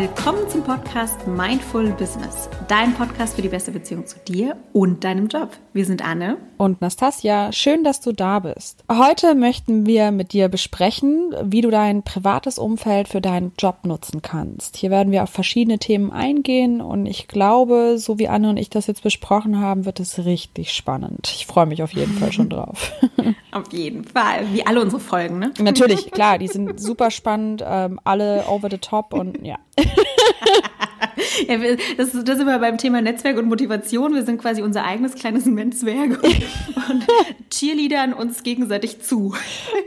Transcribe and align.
Willkommen 0.00 0.48
zum 0.48 0.62
Podcast 0.62 1.26
Mindful 1.26 1.90
Business, 1.90 2.48
dein 2.70 2.94
Podcast 2.94 3.34
für 3.34 3.42
die 3.42 3.48
beste 3.48 3.72
Beziehung 3.72 4.06
zu 4.06 4.20
dir 4.20 4.56
und 4.72 5.02
deinem 5.02 5.26
Job. 5.26 5.50
Wir 5.72 5.84
sind 5.84 6.06
Anne 6.06 6.36
und 6.56 6.80
Nastasia. 6.80 7.50
Schön, 7.50 7.82
dass 7.82 8.00
du 8.00 8.12
da 8.12 8.38
bist. 8.38 8.84
Heute 8.88 9.34
möchten 9.34 9.86
wir 9.86 10.12
mit 10.12 10.32
dir 10.32 10.48
besprechen, 10.48 11.34
wie 11.42 11.62
du 11.62 11.70
dein 11.70 12.04
privates 12.04 12.60
Umfeld 12.60 13.08
für 13.08 13.20
deinen 13.20 13.52
Job 13.58 13.78
nutzen 13.84 14.22
kannst. 14.22 14.76
Hier 14.76 14.90
werden 14.90 15.10
wir 15.10 15.24
auf 15.24 15.30
verschiedene 15.30 15.80
Themen 15.80 16.12
eingehen 16.12 16.80
und 16.80 17.06
ich 17.06 17.26
glaube, 17.26 17.96
so 17.98 18.20
wie 18.20 18.28
Anne 18.28 18.50
und 18.50 18.56
ich 18.56 18.70
das 18.70 18.86
jetzt 18.86 19.02
besprochen 19.02 19.58
haben, 19.58 19.84
wird 19.84 19.98
es 19.98 20.24
richtig 20.24 20.70
spannend. 20.70 21.32
Ich 21.34 21.46
freue 21.46 21.66
mich 21.66 21.82
auf 21.82 21.92
jeden 21.92 22.12
Fall 22.12 22.30
schon 22.30 22.48
drauf. 22.50 22.92
Auf 23.50 23.72
jeden 23.72 24.04
Fall, 24.04 24.46
wie 24.52 24.64
alle 24.64 24.80
unsere 24.80 25.00
Folgen, 25.00 25.40
ne? 25.40 25.52
Natürlich, 25.58 26.12
klar, 26.12 26.38
die 26.38 26.46
sind 26.46 26.80
super 26.80 27.10
spannend, 27.10 27.64
ähm, 27.66 27.98
alle 28.04 28.44
over 28.46 28.68
the 28.70 28.78
top 28.78 29.12
und 29.12 29.44
ja. 29.44 29.56
ja, 31.48 31.56
das, 31.96 32.12
das 32.12 32.36
sind 32.38 32.46
wir 32.46 32.58
beim 32.58 32.78
Thema 32.78 33.00
Netzwerk 33.00 33.36
und 33.38 33.46
Motivation. 33.46 34.14
Wir 34.14 34.24
sind 34.24 34.38
quasi 34.40 34.62
unser 34.62 34.84
eigenes 34.84 35.14
kleines 35.14 35.46
Netzwerk 35.46 36.22
und, 36.22 36.44
und 36.90 37.06
cheerleadern 37.50 38.12
uns 38.12 38.42
gegenseitig 38.42 39.00
zu. 39.02 39.34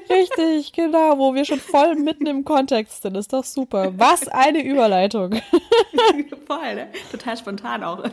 Richtig, 0.10 0.74
genau, 0.74 1.18
wo 1.18 1.34
wir 1.34 1.46
schon 1.46 1.60
voll 1.60 1.96
mitten 1.96 2.26
im 2.28 2.44
Kontext 2.46 3.02
sind. 3.04 3.16
Ist 3.18 3.34
doch 3.34 3.44
super. 3.44 3.94
Was 3.98 4.28
eine 4.28 4.64
Überleitung. 4.64 5.34
voll, 6.48 6.76
ne? 6.76 6.88
total 7.12 7.38
spontan 7.38 7.84
auch. 7.84 8.04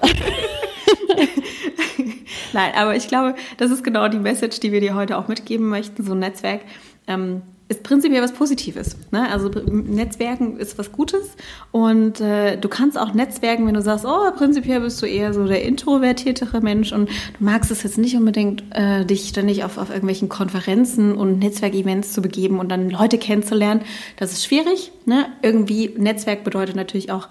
Nein, 2.53 2.73
aber 2.75 2.97
ich 2.97 3.09
glaube, 3.09 3.34
das 3.59 3.70
ist 3.70 3.84
genau 3.84 4.09
die 4.09 4.19
Message, 4.19 4.61
die 4.61 4.73
wir 4.73 4.81
dir 4.81 4.95
heute 4.95 5.19
auch 5.19 5.28
mitgeben 5.28 5.69
möchten. 5.69 6.05
So 6.05 6.12
ein 6.12 6.19
Netzwerk 6.20 6.62
ähm, 7.06 7.42
ist 7.70 7.84
prinzipiell 7.84 8.20
was 8.20 8.32
Positives. 8.32 8.96
Ne? 9.12 9.30
Also 9.30 9.48
Netzwerken 9.48 10.56
ist 10.56 10.76
was 10.76 10.90
Gutes 10.90 11.36
und 11.70 12.20
äh, 12.20 12.56
du 12.56 12.68
kannst 12.68 12.98
auch 12.98 13.14
Netzwerken, 13.14 13.64
wenn 13.64 13.74
du 13.74 13.80
sagst, 13.80 14.04
oh, 14.04 14.32
prinzipiell 14.36 14.80
bist 14.80 15.00
du 15.00 15.06
eher 15.06 15.32
so 15.32 15.46
der 15.46 15.62
introvertiertere 15.62 16.60
Mensch 16.60 16.92
und 16.92 17.08
du 17.08 17.44
magst 17.44 17.70
es 17.70 17.84
jetzt 17.84 17.96
nicht 17.96 18.16
unbedingt, 18.16 18.64
äh, 18.72 19.04
dich 19.04 19.28
ständig 19.28 19.62
auf, 19.62 19.78
auf 19.78 19.91
irgendwelchen 19.91 20.28
Konferenzen 20.28 21.14
und 21.14 21.38
Netzwerkevents 21.38 22.12
zu 22.12 22.22
begeben 22.22 22.58
und 22.58 22.70
dann 22.70 22.91
Leute 22.91 23.18
kennenzulernen. 23.18 23.82
Das 24.16 24.32
ist 24.32 24.44
schwierig. 24.44 24.91
Ne? 25.06 25.26
Irgendwie 25.41 25.94
Netzwerk 25.96 26.42
bedeutet 26.42 26.74
natürlich 26.74 27.12
auch 27.12 27.28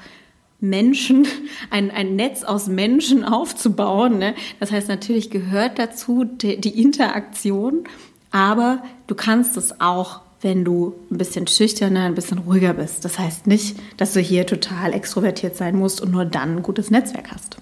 Menschen, 0.62 1.28
ein, 1.70 1.92
ein 1.92 2.16
Netz 2.16 2.44
aus 2.44 2.68
Menschen 2.68 3.26
aufzubauen. 3.26 4.20
Ne? 4.20 4.36
Das 4.62 4.72
heißt, 4.72 4.88
natürlich 4.88 5.32
gehört 5.32 5.80
dazu 5.80 6.24
die, 6.24 6.62
die 6.62 6.82
Interaktion, 6.82 7.84
aber 8.32 8.84
du 9.08 9.16
kannst 9.16 9.58
es 9.58 9.82
auch 9.82 10.22
wenn 10.42 10.64
du 10.64 10.96
ein 11.12 11.18
bisschen 11.18 11.48
schüchterner, 11.48 12.06
ein 12.06 12.16
bisschen 12.16 12.40
ruhiger 12.40 12.74
bist. 12.74 13.04
Das 13.04 13.20
heißt 13.20 13.48
nicht, 13.48 13.78
dass 13.98 14.14
du 14.14 14.20
hier 14.20 14.46
total 14.46 14.94
extrovertiert 14.94 15.56
sein 15.56 15.76
musst 15.76 16.02
und 16.02 16.12
nur 16.12 16.26
dann 16.26 16.58
ein 16.58 16.64
gutes 16.64 16.92
Netzwerk 16.92 17.32
hast. 17.32 17.58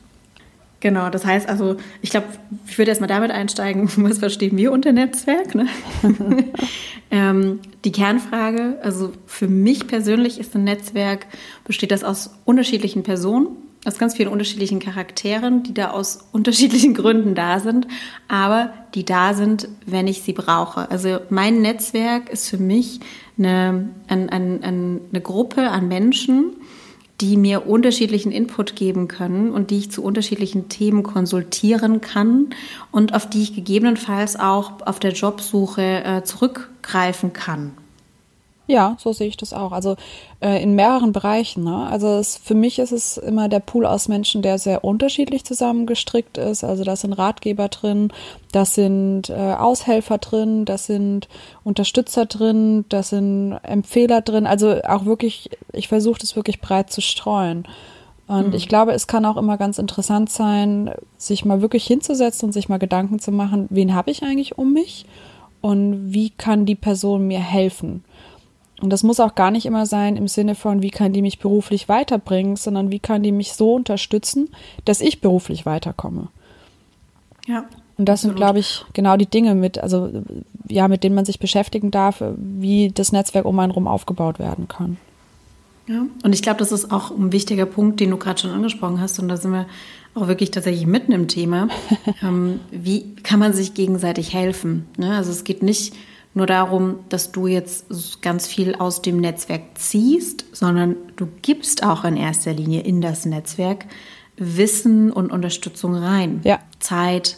Genau, 0.79 1.09
das 1.09 1.25
heißt 1.25 1.49
also, 1.49 1.77
ich 2.03 2.11
glaube, 2.11 2.27
ich 2.67 2.77
würde 2.77 2.89
erstmal 2.89 3.07
damit 3.07 3.31
einsteigen, 3.31 3.89
was 3.97 4.19
verstehen 4.19 4.55
wir 4.57 4.71
unter 4.71 4.91
Netzwerk? 4.91 5.55
Ne? 5.55 5.67
ähm, 7.11 7.59
die 7.83 7.91
Kernfrage, 7.91 8.77
also 8.83 9.11
für 9.25 9.47
mich 9.47 9.87
persönlich 9.87 10.39
ist 10.39 10.55
ein 10.55 10.63
Netzwerk, 10.63 11.25
besteht 11.65 11.91
das 11.91 12.03
aus 12.03 12.31
unterschiedlichen 12.45 13.01
Personen, 13.01 13.47
aus 13.87 13.97
ganz 13.97 14.15
vielen 14.15 14.29
unterschiedlichen 14.29 14.79
Charakteren, 14.79 15.63
die 15.63 15.73
da 15.73 15.91
aus 15.91 16.19
unterschiedlichen 16.31 16.93
Gründen 16.93 17.35
da 17.35 17.59
sind, 17.59 17.87
aber 18.27 18.73
die 18.93 19.05
da 19.05 19.33
sind, 19.33 19.67
wenn 19.85 20.07
ich 20.07 20.21
sie 20.21 20.33
brauche. 20.33 20.91
Also 20.91 21.19
mein 21.29 21.61
Netzwerk 21.61 22.29
ist 22.29 22.49
für 22.49 22.57
mich 22.57 22.99
eine, 23.37 23.89
eine, 24.07 24.31
eine, 24.31 24.59
eine 24.63 25.21
Gruppe 25.21 25.69
an 25.69 25.87
Menschen, 25.87 26.55
die 27.21 27.35
mir 27.35 27.65
unterschiedlichen 27.65 28.31
Input 28.31 28.75
geben 28.75 29.07
können 29.07 29.51
und 29.51 29.71
die 29.71 29.79
ich 29.79 29.91
zu 29.91 30.03
unterschiedlichen 30.03 30.69
Themen 30.69 31.01
konsultieren 31.01 31.99
kann 31.99 32.49
und 32.91 33.15
auf 33.15 33.27
die 33.27 33.41
ich 33.41 33.55
gegebenenfalls 33.55 34.39
auch 34.39 34.85
auf 34.85 34.99
der 34.99 35.13
Jobsuche 35.13 36.03
äh, 36.03 36.23
zurückgreifen 36.23 37.33
kann. 37.33 37.71
Ja, 38.67 38.97
so 38.99 39.13
sehe 39.13 39.29
ich 39.29 39.37
das 39.37 39.53
auch. 39.53 39.71
Also 39.71 39.95
äh, 40.41 40.61
in 40.61 40.75
mehreren 40.75 41.13
Bereichen. 41.13 41.63
Ne? 41.63 41.87
Also 41.89 42.17
es, 42.17 42.35
für 42.35 42.53
mich 42.53 42.79
ist 42.79 42.91
es 42.91 43.17
immer 43.17 43.47
der 43.47 43.61
Pool 43.61 43.85
aus 43.85 44.09
Menschen, 44.09 44.41
der 44.41 44.59
sehr 44.59 44.83
unterschiedlich 44.83 45.45
zusammengestrickt 45.45 46.37
ist. 46.37 46.65
Also 46.65 46.83
da 46.83 46.97
sind 46.97 47.13
Ratgeber 47.13 47.69
drin, 47.69 48.11
da 48.51 48.65
sind 48.65 49.29
äh, 49.29 49.53
Aushelfer 49.57 50.17
drin, 50.17 50.65
da 50.65 50.77
sind 50.77 51.29
Unterstützer 51.63 52.25
drin, 52.25 52.83
da 52.89 53.03
sind 53.03 53.57
Empfehler 53.63 54.19
drin. 54.19 54.45
Also 54.45 54.81
auch 54.83 55.05
wirklich, 55.05 55.49
ich 55.71 55.87
versuche 55.87 56.19
das 56.19 56.35
wirklich 56.35 56.59
breit 56.59 56.91
zu 56.91 56.99
streuen. 56.99 57.65
Und 58.27 58.49
mhm. 58.49 58.53
ich 58.53 58.67
glaube, 58.67 58.91
es 58.91 59.07
kann 59.07 59.25
auch 59.25 59.37
immer 59.37 59.57
ganz 59.57 59.77
interessant 59.79 60.29
sein, 60.29 60.91
sich 61.17 61.45
mal 61.45 61.61
wirklich 61.61 61.87
hinzusetzen 61.87 62.47
und 62.47 62.51
sich 62.51 62.67
mal 62.67 62.79
Gedanken 62.79 63.19
zu 63.19 63.31
machen, 63.31 63.67
wen 63.69 63.95
habe 63.95 64.11
ich 64.11 64.23
eigentlich 64.23 64.57
um 64.57 64.73
mich 64.73 65.05
und 65.61 66.13
wie 66.13 66.31
kann 66.31 66.65
die 66.65 66.75
Person 66.75 67.27
mir 67.27 67.39
helfen. 67.39 68.03
Und 68.81 68.91
das 68.91 69.03
muss 69.03 69.19
auch 69.19 69.33
gar 69.35 69.49
nicht 69.49 69.65
immer 69.65 69.85
sein 69.85 70.17
im 70.17 70.27
Sinne 70.27 70.53
von, 70.53 70.81
wie 70.81 70.91
kann 70.91 71.13
die 71.13 71.23
mich 71.23 71.39
beruflich 71.39 71.89
weiterbringen, 71.89 72.55
sondern 72.55 72.91
wie 72.91 72.99
kann 72.99 73.23
die 73.23 73.31
mich 73.31 73.53
so 73.53 73.73
unterstützen, 73.73 74.49
dass 74.85 75.01
ich 75.01 75.19
beruflich 75.19 75.65
weiterkomme. 75.65 76.27
Ja. 77.47 77.65
Und 77.97 78.07
das 78.07 78.19
absolut. 78.19 78.35
sind, 78.35 78.37
glaube 78.37 78.59
ich, 78.59 78.85
genau 78.93 79.17
die 79.17 79.25
Dinge 79.25 79.55
mit, 79.55 79.79
also 79.79 80.11
ja, 80.67 80.87
mit 80.87 81.03
denen 81.03 81.15
man 81.15 81.25
sich 81.25 81.39
beschäftigen 81.39 81.89
darf, 81.89 82.21
wie 82.35 82.91
das 82.93 83.11
Netzwerk 83.11 83.45
um 83.45 83.57
einen 83.57 83.71
rum 83.71 83.87
aufgebaut 83.87 84.37
werden 84.37 84.67
kann. 84.67 84.97
Ja, 85.87 86.05
und 86.21 86.35
ich 86.35 86.41
glaube, 86.41 86.59
das 86.59 86.71
ist 86.71 86.91
auch 86.91 87.11
ein 87.11 87.31
wichtiger 87.31 87.65
Punkt, 87.65 87.99
den 87.99 88.11
du 88.11 88.17
gerade 88.17 88.39
schon 88.39 88.51
angesprochen 88.51 88.99
hast. 88.99 89.19
Und 89.19 89.29
da 89.29 89.37
sind 89.37 89.51
wir 89.51 89.65
auch 90.13 90.27
wirklich 90.27 90.51
tatsächlich 90.51 90.85
mitten 90.85 91.13
im 91.13 91.27
Thema. 91.27 91.69
ähm, 92.21 92.59
wie 92.71 93.15
kann 93.23 93.39
man 93.39 93.53
sich 93.53 93.73
gegenseitig 93.73 94.33
helfen? 94.33 94.85
Ne? 94.97 95.15
Also 95.15 95.31
es 95.31 95.43
geht 95.45 95.63
nicht 95.63 95.95
nur 96.37 96.47
darum, 96.47 96.99
dass 97.09 97.31
du 97.31 97.47
jetzt 97.47 98.21
ganz 98.21 98.47
viel 98.47 98.75
aus 98.75 99.01
dem 99.01 99.19
Netzwerk 99.19 99.61
ziehst, 99.75 100.45
sondern 100.53 100.95
du 101.15 101.27
gibst 101.41 101.83
auch 101.83 102.05
in 102.05 102.15
erster 102.15 102.53
Linie 102.53 102.81
in 102.81 103.01
das 103.01 103.25
Netzwerk 103.25 103.85
Wissen 104.37 105.11
und 105.11 105.31
Unterstützung 105.31 105.95
rein. 105.95 106.41
Ja. 106.43 106.59
Zeit, 106.79 107.37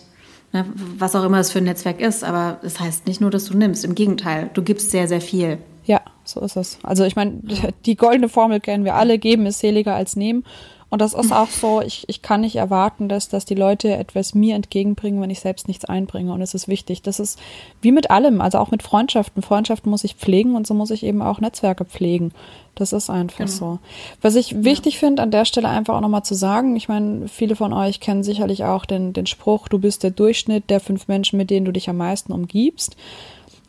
ne, 0.51 0.65
was 0.97 1.15
auch 1.15 1.23
immer 1.23 1.39
es 1.39 1.51
für 1.51 1.59
ein 1.59 1.63
Netzwerk 1.63 2.01
ist. 2.01 2.23
Aber 2.23 2.59
das 2.61 2.79
heißt 2.79 3.07
nicht 3.07 3.21
nur, 3.21 3.31
dass 3.31 3.45
du 3.45 3.57
nimmst. 3.57 3.85
Im 3.85 3.95
Gegenteil, 3.95 4.49
du 4.53 4.61
gibst 4.61 4.91
sehr, 4.91 5.07
sehr 5.07 5.21
viel. 5.21 5.57
Ja, 5.85 6.01
so 6.23 6.41
ist 6.41 6.57
es. 6.57 6.77
Also 6.83 7.05
ich 7.05 7.16
meine, 7.16 7.41
die 7.85 7.95
goldene 7.95 8.29
Formel 8.29 8.59
kennen 8.59 8.83
wir 8.83 8.95
alle, 8.95 9.17
geben 9.17 9.45
ist 9.45 9.59
seliger 9.59 9.95
als 9.95 10.16
nehmen. 10.16 10.43
Und 10.89 11.01
das 11.01 11.13
ist 11.13 11.31
auch 11.31 11.50
so, 11.50 11.81
ich, 11.81 12.05
ich 12.07 12.23
kann 12.23 12.41
nicht 12.41 12.55
erwarten, 12.55 13.09
dass, 13.09 13.29
dass 13.29 13.45
die 13.45 13.55
Leute 13.55 13.95
etwas 13.95 14.33
mir 14.33 14.55
entgegenbringen, 14.55 15.22
wenn 15.22 15.29
ich 15.29 15.39
selbst 15.39 15.67
nichts 15.67 15.85
einbringe. 15.85 16.33
Und 16.33 16.41
es 16.41 16.55
ist 16.55 16.67
wichtig. 16.67 17.03
Das 17.03 17.19
ist 17.19 17.39
wie 17.81 17.91
mit 17.91 18.09
allem, 18.09 18.41
also 18.41 18.57
auch 18.57 18.72
mit 18.72 18.81
Freundschaften. 18.81 19.44
Freundschaften 19.44 19.91
muss 19.91 20.03
ich 20.03 20.16
pflegen 20.16 20.55
und 20.55 20.66
so 20.66 20.73
muss 20.73 20.89
ich 20.89 21.03
eben 21.03 21.22
auch 21.22 21.39
Netzwerke 21.39 21.85
pflegen. 21.85 22.31
Das 22.73 22.91
ist 22.91 23.09
einfach 23.09 23.38
genau. 23.38 23.49
so. 23.51 23.79
Was 24.22 24.35
ich 24.35 24.63
wichtig 24.63 24.95
ja. 24.95 24.99
finde, 25.01 25.22
an 25.22 25.31
der 25.31 25.45
Stelle 25.45 25.69
einfach 25.69 25.95
auch 25.95 26.01
nochmal 26.01 26.23
zu 26.23 26.33
sagen, 26.33 26.75
ich 26.75 26.88
meine, 26.89 27.28
viele 27.28 27.55
von 27.55 27.72
euch 27.72 27.99
kennen 27.99 28.23
sicherlich 28.23 28.63
auch 28.63 28.85
den, 28.85 29.13
den 29.13 29.28
Spruch, 29.28 29.67
du 29.67 29.78
bist 29.78 30.01
der 30.01 30.11
Durchschnitt 30.11 30.69
der 30.69 30.79
fünf 30.79 31.07
Menschen, 31.07 31.38
mit 31.38 31.51
denen 31.51 31.66
du 31.66 31.72
dich 31.72 31.89
am 31.89 31.97
meisten 31.97 32.31
umgibst. 32.31 32.95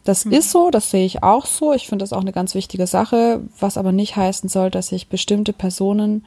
Das 0.04 0.24
hm. 0.24 0.32
ist 0.32 0.50
so, 0.50 0.70
das 0.70 0.90
sehe 0.90 1.04
ich 1.04 1.22
auch 1.22 1.44
so. 1.44 1.72
Ich 1.74 1.86
finde 1.86 2.02
das 2.02 2.12
auch 2.12 2.20
eine 2.20 2.32
ganz 2.32 2.54
wichtige 2.54 2.86
Sache, 2.86 3.42
was 3.58 3.76
aber 3.76 3.92
nicht 3.92 4.16
heißen 4.16 4.48
soll, 4.48 4.70
dass 4.70 4.92
ich 4.92 5.08
bestimmte 5.08 5.52
Personen 5.52 6.24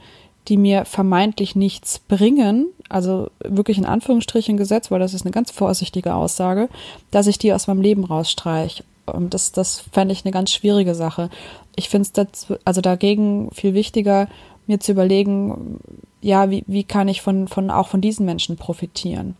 die 0.48 0.58
mir 0.58 0.86
vermeintlich 0.86 1.56
nichts 1.56 2.00
bringen, 2.00 2.68
also 2.90 3.30
wirklich 3.44 3.78
in 3.78 3.86
Anführungsstrichen 3.86 4.58
gesetzt, 4.58 4.92
weil 4.92 5.00
das 5.00 5.14
ist 5.14 5.26
eine 5.26 5.32
ganz 5.32 5.52
vorsichtige 5.52 6.16
Aussage, 6.16 6.70
dass 7.12 7.28
ich 7.28 7.38
die 7.38 7.54
aus 7.54 7.68
meinem 7.68 7.82
Leben 7.82 8.04
rausstreiche. 8.04 8.84
Das, 9.30 9.52
das 9.52 9.84
fände 9.92 10.14
ich 10.14 10.24
eine 10.24 10.32
ganz 10.32 10.52
schwierige 10.52 10.96
Sache. 10.96 11.30
Ich 11.76 11.90
finde 11.90 12.10
es 12.32 12.48
also 12.64 12.82
dagegen 12.82 13.50
viel 13.52 13.74
wichtiger, 13.74 14.28
mir 14.68 14.80
zu 14.80 14.94
überlegen, 14.94 15.80
ja, 16.22 16.50
wie, 16.50 16.64
wie 16.68 16.84
kann 16.84 17.08
ich 17.08 17.22
von, 17.22 17.48
von 17.48 17.70
auch 17.70 17.88
von 17.88 18.00
diesen 18.00 18.26
Menschen 18.26 18.56
profitieren? 18.56 19.36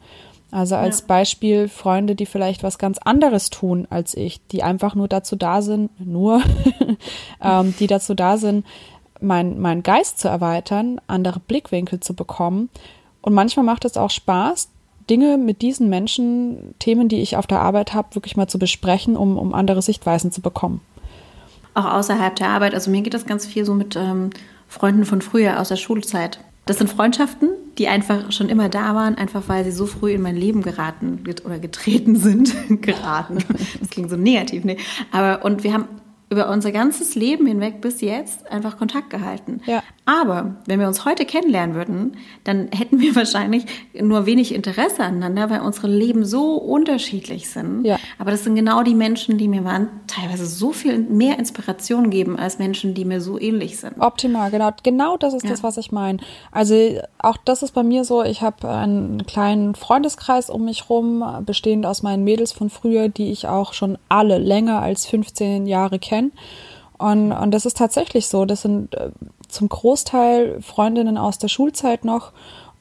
Also 0.52 0.76
als 0.76 1.00
ja. 1.00 1.06
Beispiel 1.08 1.68
Freunde, 1.68 2.14
die 2.14 2.28
vielleicht 2.28 2.62
was 2.62 2.78
ganz 2.78 3.00
anderes 3.00 3.50
tun 3.50 3.88
als 3.90 4.16
ich, 4.16 4.40
die 4.52 4.62
einfach 4.62 4.94
nur 4.94 5.08
dazu 5.08 5.36
da 5.36 5.64
sind, 5.64 5.90
nur, 6.00 6.44
ähm, 7.42 7.74
die 7.80 7.88
dazu 7.88 8.14
da 8.14 8.38
sind, 8.38 8.64
mein, 9.24 9.60
meinen 9.60 9.84
Geist 9.84 10.20
zu 10.20 10.28
erweitern, 10.28 11.00
andere 11.08 11.40
Blickwinkel 11.40 12.00
zu 12.00 12.14
bekommen. 12.14 12.70
Und 13.22 13.34
manchmal 13.34 13.66
macht 13.66 13.86
es 13.86 13.98
auch 13.98 14.10
Spaß, 14.10 14.70
Dinge 15.10 15.38
mit 15.38 15.62
diesen 15.62 15.90
Menschen, 15.90 16.76
Themen, 16.80 17.10
die 17.10 17.22
ich 17.22 17.38
auf 17.38 17.48
der 17.48 17.62
Arbeit 17.62 17.94
habe, 17.94 18.16
wirklich 18.16 18.38
mal 18.38 18.48
zu 18.48 18.60
besprechen, 18.60 19.18
um, 19.18 19.38
um 19.38 19.54
andere 19.54 19.82
Sichtweisen 19.82 20.32
zu 20.32 20.42
bekommen. 20.42 20.82
Auch 21.74 21.86
außerhalb 21.86 22.36
der 22.36 22.50
Arbeit. 22.50 22.74
Also 22.74 22.92
mir 22.92 23.02
geht 23.02 23.14
das 23.14 23.26
ganz 23.26 23.46
viel 23.46 23.66
so 23.66 23.74
mit 23.74 23.96
ähm, 23.96 24.30
Freunden 24.68 25.06
von 25.06 25.22
früher 25.22 25.60
aus 25.60 25.70
der 25.70 25.76
Schulzeit. 25.76 26.40
Das 26.66 26.78
sind 26.78 26.90
Freundschaften, 26.90 27.50
die 27.78 27.90
einfach 27.90 28.32
schon 28.32 28.48
immer 28.48 28.70
da 28.70 28.96
waren, 28.96 29.16
einfach 29.16 29.44
weil 29.48 29.66
sie 29.66 29.72
so 29.72 29.86
früh 29.86 30.14
in 30.14 30.22
mein 30.22 30.38
Leben 30.38 30.62
geraten 30.62 31.24
oder 31.44 31.60
getreten 31.60 32.16
sind. 32.18 32.54
geraten. 32.82 33.40
Das 33.80 33.90
klingt 33.90 34.10
so 34.10 34.16
negativ, 34.16 34.64
ne? 34.64 34.78
Aber 35.12 35.44
und 35.44 35.64
wir 35.64 35.74
haben 35.74 35.88
über 36.34 36.50
unser 36.50 36.72
ganzes 36.72 37.16
Leben 37.16 37.46
hinweg 37.46 37.80
bis 37.80 38.02
jetzt 38.02 38.52
einfach 38.52 38.78
Kontakt 38.78 39.10
gehalten. 39.10 39.62
Ja. 39.66 39.84
Aber 40.06 40.56
wenn 40.66 40.82
wir 40.82 40.88
uns 40.88 41.06
heute 41.06 41.24
kennenlernen 41.26 41.76
würden, 41.76 42.18
dann 42.44 42.68
hätten 42.72 43.00
wir 43.00 43.16
wahrscheinlich 43.16 43.66
nur 43.94 44.26
wenig 44.26 44.54
Interesse 44.54 45.02
aneinander, 45.02 45.50
weil 45.50 45.62
unsere 45.62 45.88
Leben 45.88 46.26
so 46.26 46.56
unterschiedlich 46.56 47.50
sind. 47.50 47.86
Ja. 47.86 47.98
Aber 48.20 48.32
das 48.32 48.44
sind 48.44 48.56
genau 48.56 48.84
die 48.84 48.96
Menschen, 48.96 49.38
die 49.38 49.48
mir 49.48 49.64
waren, 49.64 49.88
teilweise 50.08 50.46
so 50.46 50.74
viel 50.74 51.00
mehr 51.00 51.40
Inspiration 51.40 52.10
geben 52.10 52.38
als 52.38 52.60
Menschen, 52.60 52.94
die 52.94 53.06
mir 53.06 53.22
so 53.22 53.40
ähnlich 53.40 53.78
sind. 53.78 54.00
Optimal, 54.00 54.52
genau. 54.52 54.72
Genau 54.84 55.16
das 55.16 55.34
ist 55.34 55.44
Ja. 55.44 55.52
das, 55.52 55.64
was 55.64 55.78
ich 55.78 55.92
meine. 55.94 56.18
Also 56.52 57.00
auch 57.20 57.38
das 57.38 57.64
ist 57.64 57.72
bei 57.74 57.84
mir 57.84 58.04
so, 58.04 58.24
ich 58.24 58.42
habe 58.42 58.68
einen 58.70 59.26
kleinen 59.26 59.74
Freundeskreis 59.74 60.50
um 60.50 60.66
mich 60.66 60.90
rum, 60.90 61.24
bestehend 61.46 61.86
aus 61.86 62.04
meinen 62.04 62.26
Mädels 62.26 62.52
von 62.52 62.70
früher, 62.70 63.08
die 63.08 63.32
ich 63.32 63.48
auch 63.48 63.72
schon 63.74 63.98
alle 64.10 64.38
länger 64.38 64.82
als 64.82 65.06
15 65.06 65.66
Jahre 65.66 65.98
kenne. 66.00 66.32
Und, 66.98 67.32
und 67.32 67.52
das 67.52 67.66
ist 67.66 67.78
tatsächlich 67.78 68.28
so. 68.28 68.46
Das 68.46 68.62
sind 68.62 68.94
äh, 68.96 69.10
zum 69.54 69.70
Großteil 69.70 70.62
Freundinnen 70.62 71.18
aus 71.18 71.38
der 71.38 71.48
Schulzeit 71.48 72.06
noch. 72.06 72.32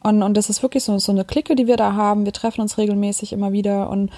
Und, 0.01 0.21
und 0.21 0.35
das 0.35 0.49
ist 0.49 0.61
wirklich 0.61 0.83
so, 0.83 0.97
so 0.99 1.11
eine 1.11 1.23
Clique, 1.23 1.55
die 1.55 1.67
wir 1.67 1.77
da 1.77 1.93
haben. 1.93 2.25
Wir 2.25 2.33
treffen 2.33 2.61
uns 2.61 2.77
regelmäßig 2.77 3.31
immer 3.31 3.53
wieder. 3.53 3.89
Und 3.89 4.11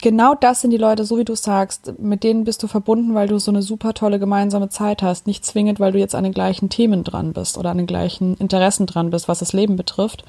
genau 0.00 0.34
das 0.34 0.62
sind 0.62 0.70
die 0.70 0.78
Leute, 0.78 1.04
so 1.04 1.18
wie 1.18 1.24
du 1.24 1.34
sagst, 1.34 1.98
mit 1.98 2.24
denen 2.24 2.44
bist 2.44 2.62
du 2.62 2.66
verbunden, 2.66 3.14
weil 3.14 3.28
du 3.28 3.38
so 3.38 3.50
eine 3.50 3.62
super 3.62 3.92
tolle 3.92 4.18
gemeinsame 4.18 4.70
Zeit 4.70 5.02
hast. 5.02 5.26
Nicht 5.26 5.44
zwingend, 5.44 5.80
weil 5.80 5.92
du 5.92 5.98
jetzt 5.98 6.14
an 6.14 6.24
den 6.24 6.32
gleichen 6.32 6.70
Themen 6.70 7.04
dran 7.04 7.34
bist 7.34 7.58
oder 7.58 7.70
an 7.70 7.78
den 7.78 7.86
gleichen 7.86 8.36
Interessen 8.36 8.86
dran 8.86 9.10
bist, 9.10 9.28
was 9.28 9.40
das 9.40 9.52
Leben 9.52 9.76
betrifft. 9.76 10.24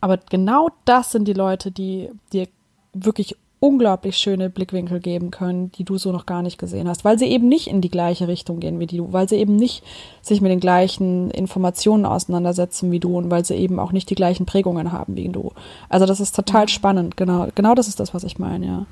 Aber 0.00 0.16
genau 0.16 0.68
das 0.84 1.12
sind 1.12 1.28
die 1.28 1.32
Leute, 1.32 1.70
die 1.70 2.10
dir 2.32 2.48
wirklich 2.92 3.36
unglaublich 3.60 4.16
schöne 4.16 4.48
Blickwinkel 4.48 5.00
geben 5.00 5.30
können, 5.30 5.70
die 5.72 5.84
du 5.84 5.98
so 5.98 6.12
noch 6.12 6.24
gar 6.24 6.42
nicht 6.42 6.58
gesehen 6.58 6.88
hast, 6.88 7.04
weil 7.04 7.18
sie 7.18 7.26
eben 7.26 7.46
nicht 7.46 7.66
in 7.66 7.82
die 7.82 7.90
gleiche 7.90 8.26
Richtung 8.26 8.58
gehen 8.58 8.80
wie 8.80 8.86
du, 8.86 9.12
weil 9.12 9.28
sie 9.28 9.36
eben 9.36 9.54
nicht 9.54 9.84
sich 10.22 10.40
mit 10.40 10.50
den 10.50 10.60
gleichen 10.60 11.30
Informationen 11.30 12.06
auseinandersetzen 12.06 12.90
wie 12.90 13.00
du 13.00 13.18
und 13.18 13.30
weil 13.30 13.44
sie 13.44 13.54
eben 13.54 13.78
auch 13.78 13.92
nicht 13.92 14.08
die 14.08 14.14
gleichen 14.14 14.46
Prägungen 14.46 14.92
haben 14.92 15.14
wie 15.14 15.28
du. 15.28 15.52
Also 15.90 16.06
das 16.06 16.20
ist 16.20 16.34
total 16.34 16.68
spannend, 16.70 17.18
genau, 17.18 17.48
genau 17.54 17.74
das 17.74 17.86
ist 17.86 18.00
das, 18.00 18.14
was 18.14 18.24
ich 18.24 18.38
meine, 18.38 18.66
ja. 18.66 18.86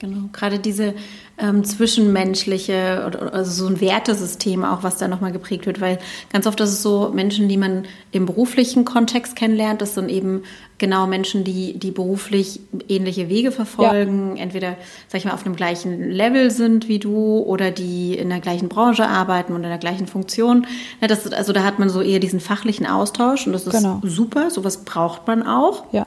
Genau, 0.00 0.28
gerade 0.32 0.60
diese 0.60 0.94
ähm, 1.38 1.64
zwischenmenschliche, 1.64 3.04
oder, 3.06 3.34
also 3.34 3.50
so 3.50 3.66
ein 3.68 3.80
Wertesystem 3.80 4.64
auch, 4.64 4.82
was 4.82 4.96
da 4.96 5.08
nochmal 5.08 5.32
geprägt 5.32 5.66
wird, 5.66 5.80
weil 5.80 5.98
ganz 6.32 6.46
oft 6.46 6.60
ist 6.60 6.70
es 6.70 6.82
so, 6.82 7.10
Menschen, 7.12 7.48
die 7.48 7.56
man 7.56 7.84
im 8.12 8.26
beruflichen 8.26 8.84
Kontext 8.84 9.34
kennenlernt, 9.34 9.82
das 9.82 9.94
sind 9.94 10.08
eben 10.08 10.42
genau 10.78 11.08
Menschen, 11.08 11.42
die, 11.42 11.76
die 11.78 11.90
beruflich 11.90 12.60
ähnliche 12.88 13.28
Wege 13.28 13.50
verfolgen, 13.50 14.36
entweder, 14.36 14.76
sag 15.08 15.18
ich 15.18 15.24
mal, 15.24 15.32
auf 15.32 15.44
einem 15.44 15.56
gleichen 15.56 16.10
Level 16.10 16.50
sind 16.52 16.88
wie 16.88 17.00
du 17.00 17.38
oder 17.40 17.72
die 17.72 18.16
in 18.16 18.28
der 18.28 18.40
gleichen 18.40 18.68
Branche 18.68 19.06
arbeiten 19.06 19.52
und 19.52 19.64
in 19.64 19.68
der 19.68 19.78
gleichen 19.78 20.06
Funktion. 20.06 20.66
Ja, 21.00 21.08
das, 21.08 21.30
also 21.32 21.52
da 21.52 21.64
hat 21.64 21.80
man 21.80 21.88
so 21.88 22.00
eher 22.00 22.20
diesen 22.20 22.38
fachlichen 22.38 22.86
Austausch 22.86 23.46
und 23.46 23.52
das 23.52 23.66
ist 23.66 23.72
Genau. 23.72 24.00
super, 24.04 24.50
sowas 24.50 24.84
braucht 24.84 25.26
man 25.26 25.42
auch. 25.44 25.92
Ja. 25.92 26.06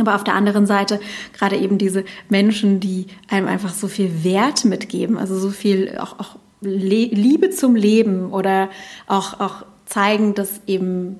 Aber 0.00 0.14
auf 0.14 0.24
der 0.24 0.34
anderen 0.34 0.66
Seite 0.66 1.00
gerade 1.32 1.56
eben 1.56 1.78
diese 1.78 2.04
Menschen, 2.28 2.80
die 2.80 3.06
einem 3.28 3.48
einfach 3.48 3.72
so 3.72 3.88
viel 3.88 4.24
Wert 4.24 4.64
mitgeben, 4.64 5.18
also 5.18 5.38
so 5.38 5.50
viel 5.50 5.96
auch, 5.98 6.18
auch 6.18 6.36
Liebe 6.60 7.50
zum 7.50 7.74
Leben 7.76 8.32
oder 8.32 8.70
auch, 9.06 9.40
auch 9.40 9.64
zeigen, 9.84 10.34
dass 10.34 10.60
eben 10.66 11.16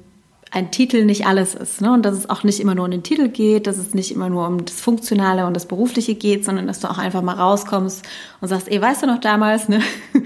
ein 0.53 0.71
Titel 0.71 1.05
nicht 1.05 1.27
alles 1.27 1.55
ist. 1.55 1.81
Ne? 1.81 1.93
Und 1.93 2.05
dass 2.07 2.17
es 2.17 2.31
auch 2.31 2.43
nicht 2.45 2.61
immer 2.61 2.75
nur 2.75 2.85
um 2.87 2.91
den 2.91 3.03
Titel 3.03 3.29
geht, 3.29 3.67
dass 3.67 3.79
es 3.79 3.95
nicht 3.95 4.13
immer 4.13 4.29
nur 4.31 4.47
um 4.47 4.65
das 4.65 4.81
Funktionale 4.81 5.45
und 5.47 5.55
das 5.55 5.67
Berufliche 5.67 6.15
geht, 6.15 6.45
sondern 6.45 6.67
dass 6.67 6.81
du 6.81 6.89
auch 6.89 6.99
einfach 6.99 7.21
mal 7.21 7.35
rauskommst 7.35 8.05
und 8.41 8.49
sagst, 8.49 8.69
ey, 8.71 8.81
weißt 8.81 9.03
du 9.03 9.07
noch 9.07 9.21
damals, 9.21 9.69
ne? 9.69 9.81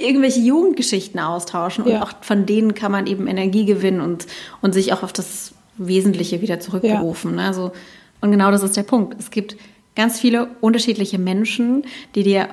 irgendwelche 0.00 0.40
Jugendgeschichten 0.40 1.20
austauschen 1.20 1.84
und 1.84 1.92
Ja. 1.92 2.02
auch 2.02 2.12
von 2.20 2.46
denen 2.46 2.74
kann 2.74 2.92
man 2.92 3.06
eben 3.06 3.26
Energie 3.26 3.64
gewinnen 3.64 4.00
und, 4.00 4.26
und 4.60 4.74
sich 4.74 4.92
auch 4.92 5.02
auf 5.02 5.12
das 5.12 5.52
Wesentliche 5.86 6.40
wieder 6.40 6.60
zurückberufen. 6.60 7.36
Ne? 7.36 7.42
Also, 7.42 7.72
und 8.20 8.30
genau 8.30 8.50
das 8.50 8.62
ist 8.62 8.76
der 8.76 8.82
Punkt. 8.82 9.16
Es 9.18 9.30
gibt 9.30 9.56
ganz 9.96 10.20
viele 10.20 10.48
unterschiedliche 10.60 11.18
Menschen, 11.18 11.84
die 12.14 12.22
dir 12.22 12.48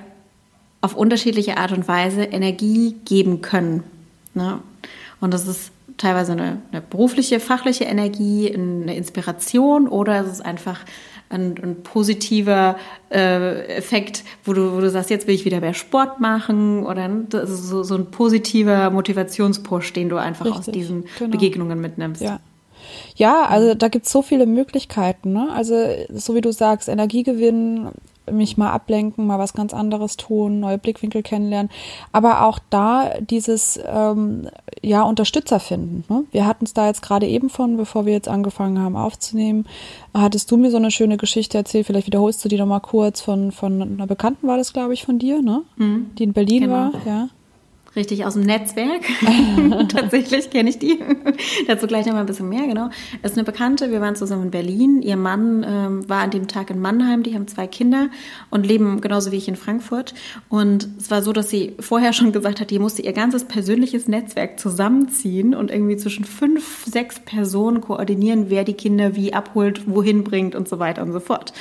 auf 0.81 0.95
unterschiedliche 0.95 1.57
Art 1.57 1.71
und 1.71 1.87
Weise 1.87 2.23
Energie 2.23 2.95
geben 3.05 3.41
können. 3.41 3.83
Ne? 4.33 4.59
Und 5.19 5.33
das 5.33 5.47
ist 5.47 5.71
teilweise 5.97 6.33
eine, 6.33 6.61
eine 6.71 6.81
berufliche, 6.81 7.39
fachliche 7.39 7.85
Energie, 7.85 8.53
eine 8.53 8.95
Inspiration 8.95 9.87
oder 9.87 10.21
es 10.21 10.31
ist 10.31 10.45
einfach 10.45 10.81
ein, 11.29 11.55
ein 11.61 11.83
positiver 11.83 12.77
äh, 13.11 13.65
Effekt, 13.75 14.23
wo 14.45 14.53
du, 14.53 14.73
wo 14.73 14.79
du 14.79 14.89
sagst, 14.89 15.09
jetzt 15.09 15.27
will 15.27 15.35
ich 15.35 15.43
wieder 15.43 15.59
mehr 15.59 15.73
Sport 15.73 16.19
machen 16.19 16.85
oder 16.85 17.09
so, 17.45 17.83
so 17.83 17.95
ein 17.95 18.11
positiver 18.11 18.89
Motivationspush, 18.91 19.91
den 19.93 20.09
du 20.09 20.17
einfach 20.17 20.45
aus 20.45 20.59
Richtig, 20.59 20.73
diesen 20.73 21.05
genau. 21.17 21.31
Begegnungen 21.31 21.81
mitnimmst. 21.81 22.21
Ja. 22.21 22.39
Ja, 23.15 23.45
also 23.45 23.73
da 23.73 23.87
gibt's 23.87 24.11
so 24.11 24.21
viele 24.21 24.45
Möglichkeiten. 24.45 25.33
Ne? 25.33 25.49
Also 25.53 25.75
so 26.13 26.35
wie 26.35 26.41
du 26.41 26.51
sagst, 26.51 26.89
Energie 26.89 27.23
gewinnen, 27.23 27.89
mich 28.29 28.57
mal 28.57 28.71
ablenken, 28.71 29.25
mal 29.25 29.39
was 29.39 29.53
ganz 29.53 29.73
anderes 29.73 30.17
tun, 30.17 30.59
neue 30.59 30.77
Blickwinkel 30.77 31.23
kennenlernen. 31.23 31.71
Aber 32.11 32.43
auch 32.45 32.59
da 32.69 33.11
dieses 33.21 33.79
ähm, 33.85 34.49
ja 34.81 35.03
Unterstützer 35.03 35.61
finden. 35.61 36.03
Ne? 36.13 36.25
Wir 36.31 36.45
hatten 36.45 36.65
es 36.65 36.73
da 36.73 36.87
jetzt 36.87 37.01
gerade 37.01 37.25
eben 37.25 37.49
von, 37.49 37.77
bevor 37.77 38.05
wir 38.05 38.11
jetzt 38.11 38.27
angefangen 38.27 38.79
haben 38.79 38.97
aufzunehmen, 38.97 39.65
hattest 40.13 40.51
du 40.51 40.57
mir 40.57 40.71
so 40.71 40.77
eine 40.77 40.91
schöne 40.91 41.15
Geschichte 41.15 41.57
erzählt. 41.57 41.85
Vielleicht 41.87 42.07
wiederholst 42.07 42.43
du 42.43 42.49
die 42.49 42.57
noch 42.57 42.65
mal 42.65 42.81
kurz 42.81 43.21
von 43.21 43.53
von 43.53 43.81
einer 43.81 44.07
Bekannten 44.07 44.45
war 44.47 44.57
das, 44.57 44.73
glaube 44.73 44.93
ich, 44.93 45.05
von 45.05 45.19
dir, 45.19 45.41
ne? 45.41 45.61
Die 46.17 46.23
in 46.23 46.33
Berlin 46.33 46.63
Genau. 46.63 46.73
war, 46.73 46.91
ja. 47.05 47.29
Richtig 47.97 48.25
aus 48.25 48.35
dem 48.35 48.43
Netzwerk. 48.43 49.01
Tatsächlich 49.89 50.51
kenne 50.51 50.69
ich 50.69 50.77
die. 50.77 50.99
Dazu 51.65 51.87
gleich 51.87 52.05
noch 52.05 52.13
mal 52.13 52.19
ein 52.19 52.27
bisschen 52.27 52.47
mehr, 52.47 52.67
genau. 52.67 52.89
Es 53.23 53.31
ist 53.31 53.37
eine 53.37 53.43
Bekannte, 53.43 53.89
wir 53.89 54.01
waren 54.01 54.15
zusammen 54.15 54.43
in 54.43 54.51
Berlin. 54.51 55.01
Ihr 55.01 55.17
Mann 55.17 55.65
ähm, 55.67 56.07
war 56.07 56.21
an 56.21 56.29
dem 56.29 56.47
Tag 56.47 56.69
in 56.69 56.79
Mannheim, 56.79 57.23
die 57.23 57.33
haben 57.33 57.47
zwei 57.47 57.65
Kinder 57.65 58.09
und 58.51 58.67
leben 58.67 59.01
genauso 59.01 59.31
wie 59.31 59.37
ich 59.37 59.47
in 59.47 59.55
Frankfurt. 59.55 60.13
Und 60.47 60.87
es 60.99 61.09
war 61.09 61.23
so, 61.23 61.33
dass 61.33 61.49
sie 61.49 61.75
vorher 61.79 62.13
schon 62.13 62.31
gesagt 62.31 62.61
hat, 62.61 62.69
die 62.69 62.77
musste 62.77 63.01
ihr 63.01 63.13
ganzes 63.13 63.45
persönliches 63.45 64.07
Netzwerk 64.07 64.59
zusammenziehen 64.59 65.55
und 65.55 65.71
irgendwie 65.71 65.97
zwischen 65.97 66.23
fünf, 66.23 66.85
sechs 66.85 67.19
Personen 67.19 67.81
koordinieren, 67.81 68.51
wer 68.51 68.63
die 68.63 68.75
Kinder 68.75 69.15
wie 69.15 69.33
abholt, 69.33 69.89
wohin 69.91 70.23
bringt 70.23 70.53
und 70.53 70.69
so 70.69 70.77
weiter 70.77 71.01
und 71.01 71.13
so 71.13 71.19
fort. 71.19 71.51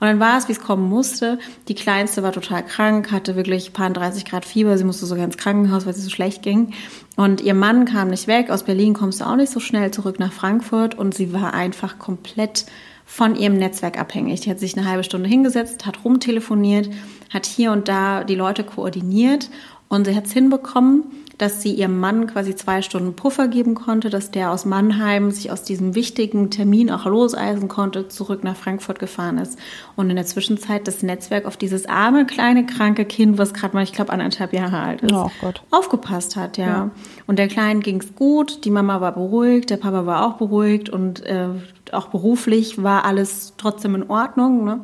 Und 0.00 0.06
dann 0.06 0.18
war 0.18 0.38
es, 0.38 0.48
wie 0.48 0.52
es 0.52 0.60
kommen 0.60 0.88
musste. 0.88 1.38
Die 1.68 1.74
Kleinste 1.74 2.22
war 2.22 2.32
total 2.32 2.64
krank, 2.64 3.12
hatte 3.12 3.36
wirklich 3.36 3.74
paar 3.74 3.90
30 3.90 4.24
Grad 4.24 4.46
Fieber. 4.46 4.78
Sie 4.78 4.84
musste 4.84 5.04
sogar 5.04 5.24
ins 5.24 5.36
Krankenhaus, 5.36 5.84
weil 5.84 5.94
sie 5.94 6.00
so 6.00 6.10
schlecht 6.10 6.42
ging. 6.42 6.72
Und 7.16 7.42
ihr 7.42 7.54
Mann 7.54 7.84
kam 7.84 8.08
nicht 8.08 8.26
weg. 8.26 8.48
Aus 8.48 8.64
Berlin 8.64 8.94
kommst 8.94 9.20
du 9.20 9.26
auch 9.26 9.36
nicht 9.36 9.52
so 9.52 9.60
schnell 9.60 9.90
zurück 9.90 10.18
nach 10.18 10.32
Frankfurt. 10.32 10.94
Und 10.96 11.14
sie 11.14 11.34
war 11.34 11.52
einfach 11.52 11.98
komplett 11.98 12.64
von 13.04 13.36
ihrem 13.36 13.58
Netzwerk 13.58 13.98
abhängig. 13.98 14.40
Die 14.40 14.50
hat 14.50 14.58
sich 14.58 14.76
eine 14.76 14.88
halbe 14.88 15.04
Stunde 15.04 15.28
hingesetzt, 15.28 15.84
hat 15.84 16.04
rumtelefoniert, 16.04 16.88
hat 17.28 17.44
hier 17.44 17.72
und 17.72 17.88
da 17.88 18.24
die 18.24 18.36
Leute 18.36 18.64
koordiniert. 18.64 19.50
Und 19.90 20.06
sie 20.06 20.14
hat 20.14 20.26
es 20.26 20.32
hinbekommen, 20.32 21.02
dass 21.36 21.62
sie 21.62 21.72
ihrem 21.72 21.98
Mann 21.98 22.28
quasi 22.28 22.54
zwei 22.54 22.80
Stunden 22.80 23.14
Puffer 23.14 23.48
geben 23.48 23.74
konnte, 23.74 24.08
dass 24.08 24.30
der 24.30 24.52
aus 24.52 24.64
Mannheim 24.64 25.32
sich 25.32 25.50
aus 25.50 25.64
diesem 25.64 25.96
wichtigen 25.96 26.50
Termin 26.50 26.92
auch 26.92 27.06
loseisen 27.06 27.66
konnte, 27.66 28.06
zurück 28.06 28.44
nach 28.44 28.54
Frankfurt 28.54 29.00
gefahren 29.00 29.38
ist 29.38 29.58
und 29.96 30.08
in 30.08 30.14
der 30.14 30.26
Zwischenzeit 30.26 30.86
das 30.86 31.02
Netzwerk 31.02 31.44
auf 31.44 31.56
dieses 31.56 31.86
arme, 31.86 32.24
kleine, 32.24 32.66
kranke 32.66 33.04
Kind, 33.04 33.36
was 33.36 33.52
gerade 33.52 33.74
mal, 33.74 33.82
ich 33.82 33.92
glaube, 33.92 34.12
anderthalb 34.12 34.52
Jahre 34.52 34.78
alt 34.78 35.02
ist, 35.02 35.12
Oh 35.12 35.30
aufgepasst 35.70 36.36
hat, 36.36 36.56
ja. 36.56 36.66
Ja. 36.66 36.90
Und 37.26 37.40
der 37.40 37.48
Kleinen 37.48 37.80
ging's 37.80 38.14
gut, 38.14 38.64
die 38.64 38.70
Mama 38.70 39.00
war 39.00 39.12
beruhigt, 39.12 39.70
der 39.70 39.78
Papa 39.78 40.06
war 40.06 40.24
auch 40.24 40.34
beruhigt 40.34 40.88
und 40.88 41.24
äh, 41.26 41.48
auch 41.90 42.08
beruflich 42.08 42.80
war 42.80 43.04
alles 43.04 43.54
trotzdem 43.56 43.96
in 43.96 44.08
Ordnung. 44.08 44.64
Ne? 44.64 44.80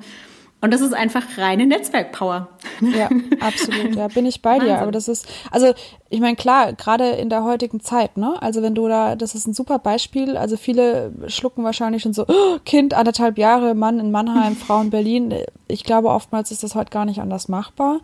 Und 0.66 0.72
das 0.72 0.80
ist 0.80 0.94
einfach 0.94 1.22
reine 1.38 1.64
Netzwerkpower. 1.64 2.48
Ja, 2.80 3.08
absolut. 3.40 3.94
Ja, 3.94 4.08
bin 4.08 4.26
ich 4.26 4.42
bei 4.42 4.58
dir. 4.58 4.62
Wahnsinn. 4.62 4.82
Aber 4.82 4.90
das 4.90 5.06
ist, 5.06 5.28
also 5.52 5.72
ich 6.10 6.18
meine, 6.18 6.34
klar, 6.34 6.72
gerade 6.72 7.10
in 7.10 7.28
der 7.28 7.44
heutigen 7.44 7.78
Zeit, 7.78 8.16
ne? 8.16 8.34
Also 8.40 8.62
wenn 8.62 8.74
du 8.74 8.88
da, 8.88 9.14
das 9.14 9.36
ist 9.36 9.46
ein 9.46 9.54
super 9.54 9.78
Beispiel. 9.78 10.36
Also 10.36 10.56
viele 10.56 11.12
schlucken 11.28 11.62
wahrscheinlich 11.62 12.02
schon 12.02 12.12
so, 12.12 12.24
oh, 12.26 12.58
Kind, 12.64 12.94
anderthalb 12.94 13.38
Jahre, 13.38 13.76
Mann 13.76 14.00
in 14.00 14.10
Mannheim, 14.10 14.56
Frau 14.56 14.80
in 14.80 14.90
Berlin. 14.90 15.32
Ich 15.68 15.84
glaube, 15.84 16.08
oftmals 16.08 16.50
ist 16.50 16.64
das 16.64 16.74
heute 16.74 16.90
gar 16.90 17.04
nicht 17.04 17.20
anders 17.20 17.46
machbar. 17.46 18.00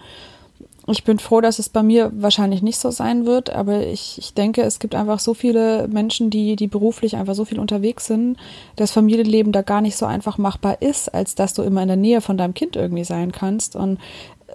Ich 0.89 1.05
bin 1.05 1.21
froh, 1.21 1.41
dass 1.41 1.61
es 1.61 1.69
bei 1.69 1.85
mir 1.85 2.11
wahrscheinlich 2.15 2.61
nicht 2.61 2.79
so 2.79 2.91
sein 2.91 3.25
wird, 3.25 3.51
aber 3.51 3.87
ich, 3.87 4.19
ich 4.19 4.35
denke, 4.35 4.63
es 4.63 4.81
gibt 4.81 4.97
einfach 4.97 5.21
so 5.21 5.33
viele 5.33 5.87
Menschen, 5.87 6.29
die, 6.29 6.57
die 6.57 6.67
beruflich 6.67 7.17
einfach 7.17 7.37
so 7.37 7.45
viel 7.45 7.61
unterwegs 7.61 8.07
sind, 8.07 8.37
dass 8.75 8.91
Familienleben 8.91 9.53
da 9.53 9.63
gar 9.63 9.81
nicht 9.81 9.97
so 9.97 10.07
einfach 10.07 10.39
machbar 10.39 10.83
ist, 10.83 11.15
als 11.15 11.37
dass 11.37 11.55
du 11.55 11.63
immer 11.63 11.83
in 11.83 11.89
der 11.89 11.97
Nähe 11.97 12.21
von 12.21 12.37
deinem 12.37 12.55
Kind 12.55 12.75
irgendwie 12.75 13.05
sein 13.05 13.31
kannst. 13.31 13.77
Und 13.77 14.01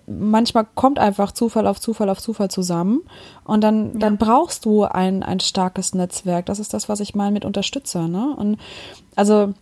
manchmal 0.05 0.67
kommt 0.75 1.00
einfach 1.00 1.31
Zufall 1.31 1.65
auf 1.65 1.79
Zufall 1.79 2.10
auf 2.10 2.19
Zufall 2.19 2.50
zusammen 2.50 3.03
und 3.46 3.62
dann, 3.62 3.98
dann 3.98 4.17
brauchst 4.17 4.65
du 4.65 4.84
ein, 4.84 5.24
ein 5.24 5.39
starkes 5.39 5.93
Netzwerk. 5.93 6.46
Das 6.48 6.60
ist 6.60 6.74
das, 6.74 6.89
was 6.89 7.00
ich 7.00 7.15
meine 7.15 7.31
mit 7.31 7.46
Unterstützer. 7.46 8.10
Ne? 8.10 8.36
Und 8.36 8.57
also 9.15 9.53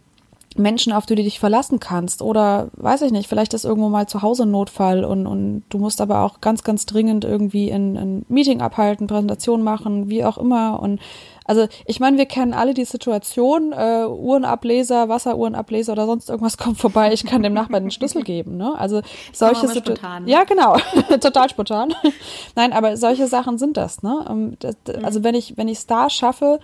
Menschen, 0.55 0.93
auf 0.93 1.05
die 1.05 1.15
du 1.15 1.23
dich 1.23 1.39
verlassen 1.39 1.79
kannst. 1.79 2.21
Oder 2.21 2.69
weiß 2.73 3.01
ich 3.03 3.11
nicht, 3.11 3.27
vielleicht 3.27 3.53
ist 3.53 3.65
irgendwo 3.65 3.89
mal 3.89 4.07
zu 4.07 4.21
Hause 4.21 4.43
ein 4.43 4.51
Notfall 4.51 5.03
und, 5.03 5.27
und 5.27 5.63
du 5.69 5.77
musst 5.77 6.01
aber 6.01 6.21
auch 6.21 6.41
ganz, 6.41 6.63
ganz 6.63 6.85
dringend 6.85 7.25
irgendwie 7.25 7.71
ein, 7.71 7.97
ein 7.97 8.25
Meeting 8.29 8.61
abhalten, 8.61 9.07
Präsentation 9.07 9.61
machen, 9.61 10.09
wie 10.09 10.23
auch 10.23 10.37
immer. 10.37 10.79
Und 10.79 10.99
also 11.45 11.67
ich 11.85 11.99
meine, 11.99 12.17
wir 12.17 12.25
kennen 12.25 12.53
alle 12.53 12.73
die 12.73 12.85
Situation, 12.85 13.71
äh, 13.71 14.05
Uhrenableser, 14.07 15.09
Wasseruhrenableser 15.09 15.93
oder 15.93 16.05
sonst 16.05 16.29
irgendwas 16.29 16.57
kommt 16.57 16.77
vorbei, 16.77 17.13
ich 17.13 17.25
kann 17.25 17.43
dem 17.43 17.53
Nachbarn 17.53 17.83
den 17.83 17.91
Schlüssel 17.91 18.23
geben. 18.23 18.57
Ne? 18.57 18.73
Also 18.77 19.01
solche 19.31 19.67
Situationen. 19.67 20.27
Ja, 20.27 20.43
genau, 20.43 20.77
total 21.21 21.49
spontan. 21.49 21.93
Nein, 22.55 22.73
aber 22.73 22.97
solche 22.97 23.27
Sachen 23.27 23.57
sind 23.57 23.77
das. 23.77 24.01
Ne? 24.03 24.25
Ähm, 24.29 24.57
also 25.03 25.23
wenn 25.23 25.35
ich 25.35 25.57
wenn 25.57 25.67
ich 25.67 25.79
es 25.79 25.87
da 25.87 26.09
schaffe, 26.09 26.59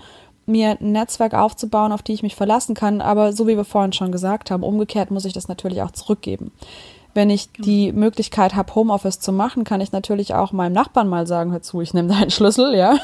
mir 0.51 0.77
ein 0.79 0.91
Netzwerk 0.91 1.33
aufzubauen, 1.33 1.91
auf 1.91 2.03
die 2.03 2.13
ich 2.13 2.23
mich 2.23 2.35
verlassen 2.35 2.75
kann. 2.75 3.01
Aber 3.01 3.33
so 3.33 3.47
wie 3.47 3.57
wir 3.57 3.65
vorhin 3.65 3.93
schon 3.93 4.11
gesagt 4.11 4.51
haben, 4.51 4.63
umgekehrt 4.63 5.11
muss 5.11 5.25
ich 5.25 5.33
das 5.33 5.47
natürlich 5.47 5.81
auch 5.81 5.91
zurückgeben. 5.91 6.51
Wenn 7.13 7.29
ich 7.29 7.51
genau. 7.51 7.65
die 7.65 7.91
Möglichkeit 7.91 8.55
habe, 8.55 8.73
Homeoffice 8.73 9.19
zu 9.19 9.33
machen, 9.33 9.65
kann 9.65 9.81
ich 9.81 9.91
natürlich 9.91 10.33
auch 10.33 10.53
meinem 10.53 10.73
Nachbarn 10.73 11.09
mal 11.09 11.27
sagen, 11.27 11.51
hör 11.51 11.61
zu, 11.61 11.81
ich 11.81 11.93
nehme 11.93 12.07
deinen 12.07 12.31
Schlüssel, 12.31 12.73
ja. 12.77 12.97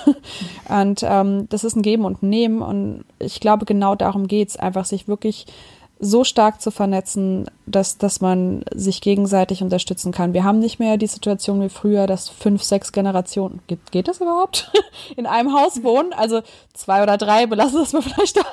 Und 0.69 1.01
ähm, 1.03 1.49
das 1.49 1.63
ist 1.63 1.75
ein 1.75 1.81
Geben 1.81 2.05
und 2.05 2.23
ein 2.23 2.29
Nehmen. 2.29 2.61
Und 2.61 3.03
ich 3.19 3.39
glaube, 3.39 3.65
genau 3.65 3.95
darum 3.95 4.27
geht's, 4.27 4.55
einfach 4.55 4.85
sich 4.85 5.07
wirklich 5.07 5.45
so 5.99 6.23
stark 6.23 6.61
zu 6.61 6.69
vernetzen, 6.69 7.49
dass, 7.65 7.97
dass 7.97 8.21
man 8.21 8.63
sich 8.73 9.01
gegenseitig 9.01 9.63
unterstützen 9.63 10.11
kann. 10.11 10.33
Wir 10.33 10.43
haben 10.43 10.59
nicht 10.59 10.79
mehr 10.79 10.97
die 10.97 11.07
Situation 11.07 11.61
wie 11.61 11.69
früher, 11.69 12.05
dass 12.05 12.29
fünf, 12.29 12.61
sechs 12.63 12.91
Generationen, 12.91 13.61
geht, 13.67 13.91
geht 13.91 14.07
das 14.07 14.21
überhaupt? 14.21 14.71
In 15.15 15.25
einem 15.25 15.53
Haus 15.53 15.83
wohnen? 15.83 16.13
Also 16.13 16.41
zwei 16.73 17.01
oder 17.01 17.17
drei, 17.17 17.47
belassen 17.47 17.79
das 17.79 17.93
mal 17.93 18.01
vielleicht 18.03 18.37
da. 18.37 18.43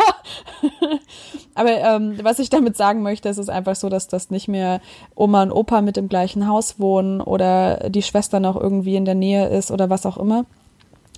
Aber 1.54 1.70
ähm, 1.70 2.18
was 2.22 2.38
ich 2.38 2.50
damit 2.50 2.76
sagen 2.76 3.02
möchte, 3.02 3.28
ist 3.28 3.38
es 3.38 3.48
einfach 3.48 3.76
so, 3.76 3.88
dass 3.88 4.08
das 4.08 4.30
nicht 4.30 4.48
mehr 4.48 4.80
Oma 5.14 5.42
und 5.42 5.52
Opa 5.52 5.82
mit 5.82 5.96
im 5.98 6.08
gleichen 6.08 6.48
Haus 6.48 6.80
wohnen 6.80 7.20
oder 7.20 7.90
die 7.90 8.02
Schwester 8.02 8.40
noch 8.40 8.56
irgendwie 8.56 8.96
in 8.96 9.04
der 9.04 9.14
Nähe 9.14 9.48
ist 9.48 9.70
oder 9.70 9.90
was 9.90 10.06
auch 10.06 10.16
immer 10.16 10.46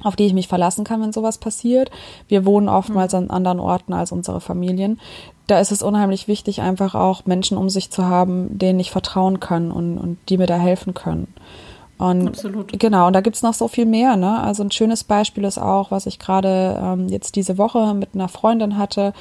auf 0.06 0.16
die 0.16 0.26
ich 0.26 0.34
mich 0.34 0.48
verlassen 0.48 0.84
kann, 0.84 1.02
wenn 1.02 1.12
sowas 1.12 1.38
passiert. 1.38 1.90
Wir 2.28 2.44
wohnen 2.44 2.68
oftmals 2.68 3.14
an 3.14 3.30
anderen 3.30 3.60
Orten 3.60 3.92
als 3.92 4.12
unsere 4.12 4.40
Familien 4.40 4.98
da 5.46 5.60
ist 5.60 5.72
es 5.72 5.82
unheimlich 5.82 6.28
wichtig, 6.28 6.60
einfach 6.60 6.94
auch 6.94 7.24
Menschen 7.24 7.56
um 7.56 7.70
sich 7.70 7.90
zu 7.90 8.04
haben, 8.04 8.58
denen 8.58 8.80
ich 8.80 8.90
vertrauen 8.90 9.40
kann 9.40 9.70
und, 9.70 9.98
und 9.98 10.18
die 10.28 10.38
mir 10.38 10.46
da 10.46 10.56
helfen 10.56 10.94
können. 10.94 11.32
Und 11.98 12.28
Absolut. 12.28 12.78
Genau, 12.78 13.06
und 13.06 13.14
da 13.14 13.22
gibt's 13.22 13.42
noch 13.42 13.54
so 13.54 13.68
viel 13.68 13.86
mehr. 13.86 14.16
Ne? 14.16 14.38
Also 14.38 14.62
ein 14.62 14.70
schönes 14.70 15.04
Beispiel 15.04 15.44
ist 15.44 15.56
auch, 15.56 15.90
was 15.90 16.04
ich 16.04 16.18
gerade 16.18 16.78
ähm, 16.78 17.08
jetzt 17.08 17.36
diese 17.36 17.56
Woche 17.56 17.94
mit 17.94 18.10
einer 18.14 18.28
Freundin 18.28 18.76
hatte. 18.76 19.14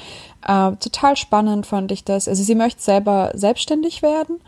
Äh, 0.46 0.72
total 0.72 1.16
spannend 1.16 1.64
fand 1.64 1.90
ich 1.90 2.04
das. 2.04 2.28
Also 2.28 2.42
sie 2.42 2.54
möchte 2.54 2.82
selber 2.82 3.30
selbstständig 3.34 4.02
werden 4.02 4.40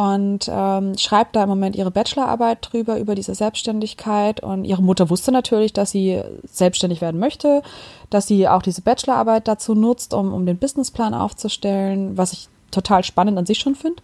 und 0.00 0.50
ähm, 0.50 0.96
schreibt 0.96 1.36
da 1.36 1.42
im 1.42 1.50
Moment 1.50 1.76
ihre 1.76 1.90
Bachelorarbeit 1.90 2.66
drüber, 2.72 2.98
über 2.98 3.14
diese 3.14 3.34
Selbstständigkeit. 3.34 4.42
Und 4.42 4.64
ihre 4.64 4.82
Mutter 4.82 5.10
wusste 5.10 5.30
natürlich, 5.30 5.74
dass 5.74 5.90
sie 5.90 6.22
selbstständig 6.44 7.02
werden 7.02 7.20
möchte, 7.20 7.60
dass 8.08 8.26
sie 8.26 8.48
auch 8.48 8.62
diese 8.62 8.80
Bachelorarbeit 8.80 9.46
dazu 9.46 9.74
nutzt, 9.74 10.14
um, 10.14 10.32
um 10.32 10.46
den 10.46 10.56
Businessplan 10.56 11.12
aufzustellen, 11.12 12.16
was 12.16 12.32
ich 12.32 12.48
total 12.70 13.04
spannend 13.04 13.36
an 13.36 13.44
sich 13.44 13.58
schon 13.58 13.74
finde. 13.74 14.02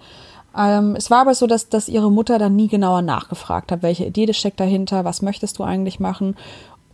Ähm, 0.55 0.97
es 0.97 1.11
war 1.11 1.23
aber 1.23 1.35
so, 1.35 1.47
dass, 1.47 1.71
dass 1.71 1.89
ihre 1.89 2.13
Mutter 2.13 2.39
dann 2.39 2.57
nie 2.57 2.69
genauer 2.69 3.01
nachgefragt 3.01 3.73
hat, 3.73 3.83
welche 3.83 4.05
Idee 4.05 4.31
steckt 4.35 4.61
dahinter, 4.61 5.07
was 5.07 5.23
möchtest 5.23 5.59
du 5.59 5.63
eigentlich 5.63 5.99
machen. 5.99 6.37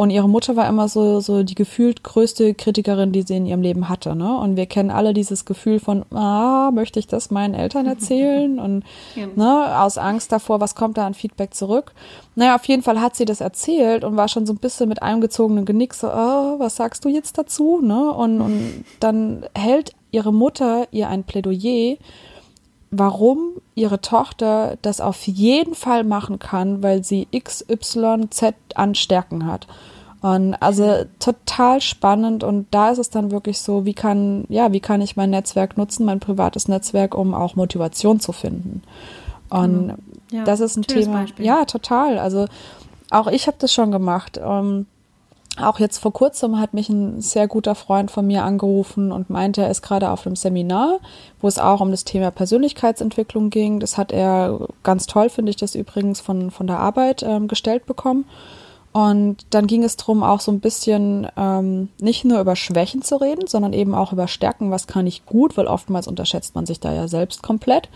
Und 0.03 0.11
ihre 0.11 0.29
Mutter 0.29 0.57
war 0.57 0.69
immer 0.69 0.89
so, 0.89 1.21
so 1.21 1.45
die 1.45 1.55
gefühlt 1.55 2.03
größte 2.03 2.55
Kritikerin, 2.55 3.13
die 3.13 3.23
sie 3.23 3.37
in 3.37 3.47
ihrem 3.47 3.63
Leben 3.63 3.89
hatte. 3.89 4.17
Ne? 4.17 4.37
Und 4.37 4.57
wir 4.57 4.67
kennen 4.67 4.91
alle 4.91 5.15
dieses 5.15 5.45
Gefühl 5.45 5.79
von, 5.79 6.05
ah, 6.13 6.73
möchte 6.75 6.99
ich 6.99 7.07
das 7.07 7.31
meinen 7.31 7.55
Eltern 7.55 7.87
erzählen? 7.87 8.59
Und 8.59 8.83
ja. 9.15 9.29
ne, 9.37 9.81
aus 9.81 9.99
Angst 9.99 10.33
davor, 10.33 10.59
was 10.59 10.75
kommt 10.75 10.99
da 10.99 11.07
an 11.07 11.15
Feedback 11.15 11.55
zurück? 11.55 11.93
Naja, 12.35 12.57
auf 12.57 12.65
jeden 12.65 12.83
Fall 12.83 13.01
hat 13.01 13.15
sie 13.15 13.27
das 13.27 13.41
erzählt 13.41 14.03
und 14.03 14.17
war 14.17 14.27
schon 14.27 14.45
so 14.45 14.53
ein 14.53 14.59
bisschen 14.59 14.89
mit 14.89 15.03
eingezogenen 15.03 15.67
Genick 15.67 15.95
so, 15.95 16.09
oh, 16.09 16.59
was 16.59 16.75
sagst 16.75 17.05
du 17.05 17.09
jetzt 17.09 17.39
dazu? 17.39 17.81
Ne? 17.81 18.13
Und, 18.13 18.41
und 18.41 18.85
dann 18.99 19.45
hält 19.55 19.93
ihre 20.11 20.33
Mutter 20.33 20.89
ihr 20.91 21.11
ein 21.11 21.23
Plädoyer 21.23 21.97
warum 22.93 23.55
ihre 23.75 24.01
Tochter 24.01 24.77
das 24.83 25.01
auf 25.01 25.27
jeden 25.27 25.75
Fall 25.75 26.05
machen 26.05 26.39
kann, 26.39 26.83
weil 26.83 27.03
sie 27.03 27.27
XYZ 27.37 28.55
an 28.75 28.95
Stärken 28.95 29.47
hat. 29.47 29.67
Und 30.21 30.55
also 30.55 31.05
total 31.19 31.81
spannend 31.81 32.45
und 32.45 32.67
da 32.71 32.91
ist 32.91 32.99
es 32.99 33.11
dann 33.11 33.33
wirklich 33.33 33.61
so, 33.61 33.87
wie 33.87 33.95
kann, 33.95 34.45
ja, 34.49 34.73
wie 34.73 34.79
kann 34.79 35.01
ich 35.01 35.17
mein 35.17 35.31
Netzwerk 35.31 35.77
nutzen, 35.77 36.05
mein 36.05 36.21
privates 36.21 36.69
Netzwerk, 36.69 37.17
um 37.17 37.35
auch 37.35 37.57
Motivation 37.57 38.21
zu 38.21 38.31
finden. 38.31 38.83
Und 39.49 39.87
mhm. 39.87 39.95
ja, 40.31 40.45
das 40.45 40.61
ist 40.61 40.77
ein 40.77 40.83
Thema. 40.83 41.23
Beispiel. 41.23 41.45
Ja, 41.45 41.65
total. 41.65 42.19
Also 42.19 42.47
auch 43.11 43.27
ich 43.27 43.47
habe 43.47 43.57
das 43.59 43.73
schon 43.73 43.91
gemacht. 43.91 44.39
Um, 44.39 44.47
ähm, 44.47 44.87
auch 45.59 45.79
jetzt 45.79 45.99
vor 45.99 46.13
kurzem 46.13 46.59
hat 46.59 46.73
mich 46.73 46.89
ein 46.89 47.21
sehr 47.21 47.47
guter 47.47 47.75
Freund 47.75 48.11
von 48.11 48.27
mir 48.27 48.45
angerufen 48.45 49.13
und 49.13 49.29
meinte, 49.29 49.63
er 49.63 49.71
ist 49.71 49.83
gerade 49.83 50.11
auf 50.11 50.27
einem 50.27 50.37
Seminar, 50.37 50.99
wo 51.41 51.49
es 51.49 51.59
auch 51.59 51.81
um 51.81 51.91
das 51.91 52.05
Thema 52.05 52.31
Persönlichkeitsentwicklung 52.31 53.51
ging. 53.51 53.79
Das 53.79 53.99
hat 53.99 54.13
er 54.13 54.67
ganz 54.83 55.07
toll, 55.07 55.29
finde 55.29 55.51
ich 55.51 55.57
das 55.57 55.75
übrigens, 55.75 56.21
von, 56.21 56.51
von 56.51 56.67
der 56.67 56.79
Arbeit 56.79 57.23
ähm, 57.23 57.49
gestellt 57.49 57.85
bekommen. 57.85 58.25
Und 58.93 59.47
dann 59.51 59.67
ging 59.67 59.85
es 59.85 59.97
darum, 59.97 60.23
auch 60.23 60.41
so 60.41 60.53
ein 60.53 60.61
bisschen 60.61 61.27
ähm, 61.37 61.89
nicht 61.99 62.25
nur 62.25 62.41
über 62.41 62.57
Schwächen 62.57 63.03
zu 63.03 63.17
reden, 63.17 63.47
sondern 63.47 63.73
eben 63.73 63.95
auch 63.95 64.13
über 64.13 64.29
Stärken, 64.29 64.71
was 64.71 64.87
kann 64.87 65.07
ich 65.07 65.25
gut, 65.25 65.57
weil 65.57 65.67
oftmals 65.67 66.07
unterschätzt 66.07 66.55
man 66.55 66.67
sich 66.67 66.79
da 66.79 66.93
ja 66.93 67.09
selbst 67.09 67.43
komplett. 67.43 67.89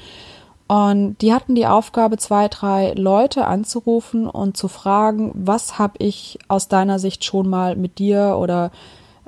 Und 0.68 1.18
die 1.23 1.32
hatten 1.32 1.54
die 1.54 1.66
Aufgabe, 1.66 2.16
zwei, 2.16 2.49
drei 2.49 2.92
Leute 2.96 3.46
anzurufen 3.46 4.26
und 4.26 4.56
zu 4.56 4.66
fragen, 4.66 5.30
was 5.35 5.78
habe 5.78 5.94
ich 5.99 6.38
aus 6.49 6.66
deiner 6.66 6.99
Sicht 6.99 7.25
schon 7.25 7.49
mal 7.49 7.76
mit 7.76 7.99
dir 7.99 8.37
oder 8.38 8.73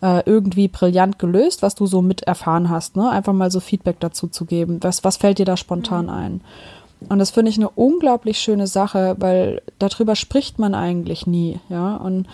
äh, 0.02 0.23
irgendwie 0.26 0.66
brillant 0.66 1.18
gelöst, 1.18 1.62
was 1.62 1.76
du 1.76 1.87
so 1.87 2.02
mit 2.02 2.23
erfahren 2.23 2.71
hast. 2.71 2.97
Ne? 2.97 3.09
Einfach 3.09 3.33
mal 3.33 3.52
so 3.52 3.61
Feedback 3.61 4.00
dazu 4.00 4.26
zu 4.26 4.47
geben. 4.47 4.78
Was, 4.83 5.04
was 5.04 5.16
fällt 5.16 5.38
dir 5.38 5.45
da 5.45 5.57
spontan 5.57 6.07
mhm. 6.07 6.11
ein? 6.11 6.40
Und 7.09 7.21
das 7.21 7.30
finde 7.30 7.50
ich 7.50 7.57
eine 7.57 7.71
unglaublich 7.71 8.40
schöne 8.40 8.66
Sache, 8.66 9.14
weil 9.21 9.62
darüber 9.78 10.16
spricht 10.16 10.59
man 10.59 10.75
eigentlich 10.75 11.28
nie. 11.28 11.61
Ja, 11.68 11.97
und 11.97 12.26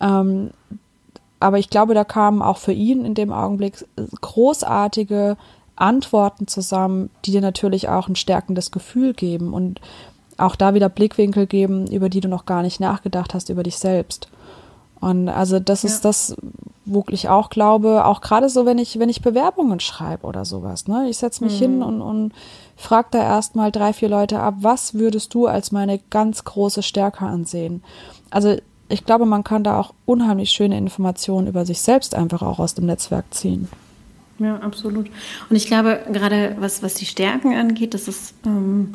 ähm, 0.00 0.50
aber 1.40 1.58
ich 1.58 1.70
glaube, 1.70 1.94
da 1.94 2.02
kamen 2.02 2.42
auch 2.42 2.56
für 2.56 2.72
ihn 2.72 3.04
in 3.04 3.14
dem 3.14 3.32
Augenblick 3.32 3.86
großartige 4.20 5.36
Antworten 5.80 6.46
zusammen, 6.46 7.10
die 7.24 7.32
dir 7.32 7.40
natürlich 7.40 7.88
auch 7.88 8.08
ein 8.08 8.16
stärkendes 8.16 8.70
Gefühl 8.70 9.14
geben 9.14 9.52
und 9.52 9.80
auch 10.36 10.56
da 10.56 10.74
wieder 10.74 10.88
Blickwinkel 10.88 11.46
geben, 11.46 11.86
über 11.88 12.08
die 12.08 12.20
du 12.20 12.28
noch 12.28 12.46
gar 12.46 12.62
nicht 12.62 12.80
nachgedacht 12.80 13.34
hast, 13.34 13.48
über 13.48 13.62
dich 13.62 13.78
selbst. 13.78 14.28
Und 15.00 15.28
also 15.28 15.60
das 15.60 15.82
ja. 15.82 15.88
ist 15.88 16.04
das, 16.04 16.36
wo 16.84 17.04
ich 17.08 17.28
auch 17.28 17.50
glaube, 17.50 18.04
auch 18.04 18.20
gerade 18.20 18.48
so, 18.48 18.66
wenn 18.66 18.78
ich, 18.78 18.98
wenn 18.98 19.08
ich 19.08 19.22
Bewerbungen 19.22 19.80
schreibe 19.80 20.26
oder 20.26 20.44
sowas, 20.44 20.88
ne? 20.88 21.08
Ich 21.08 21.18
setze 21.18 21.44
mich 21.44 21.54
mhm. 21.54 21.64
hin 21.64 21.82
und, 21.82 22.00
und 22.00 22.32
frage 22.76 23.08
da 23.12 23.22
erstmal 23.22 23.70
drei, 23.70 23.92
vier 23.92 24.08
Leute 24.08 24.40
ab, 24.40 24.54
was 24.60 24.94
würdest 24.94 25.34
du 25.34 25.46
als 25.46 25.70
meine 25.70 25.98
ganz 26.10 26.44
große 26.44 26.82
Stärke 26.82 27.26
ansehen? 27.26 27.82
Also 28.30 28.56
ich 28.88 29.04
glaube, 29.04 29.26
man 29.26 29.44
kann 29.44 29.64
da 29.64 29.78
auch 29.78 29.92
unheimlich 30.06 30.50
schöne 30.50 30.78
Informationen 30.78 31.46
über 31.46 31.66
sich 31.66 31.80
selbst 31.80 32.14
einfach 32.14 32.42
auch 32.42 32.58
aus 32.58 32.74
dem 32.74 32.86
Netzwerk 32.86 33.26
ziehen. 33.30 33.68
Ja, 34.38 34.56
absolut. 34.58 35.10
Und 35.50 35.56
ich 35.56 35.66
glaube, 35.66 36.00
gerade 36.12 36.56
was, 36.58 36.82
was 36.82 36.94
die 36.94 37.06
Stärken 37.06 37.54
angeht, 37.54 37.94
das 37.94 38.06
ist 38.06 38.34
ähm, 38.46 38.92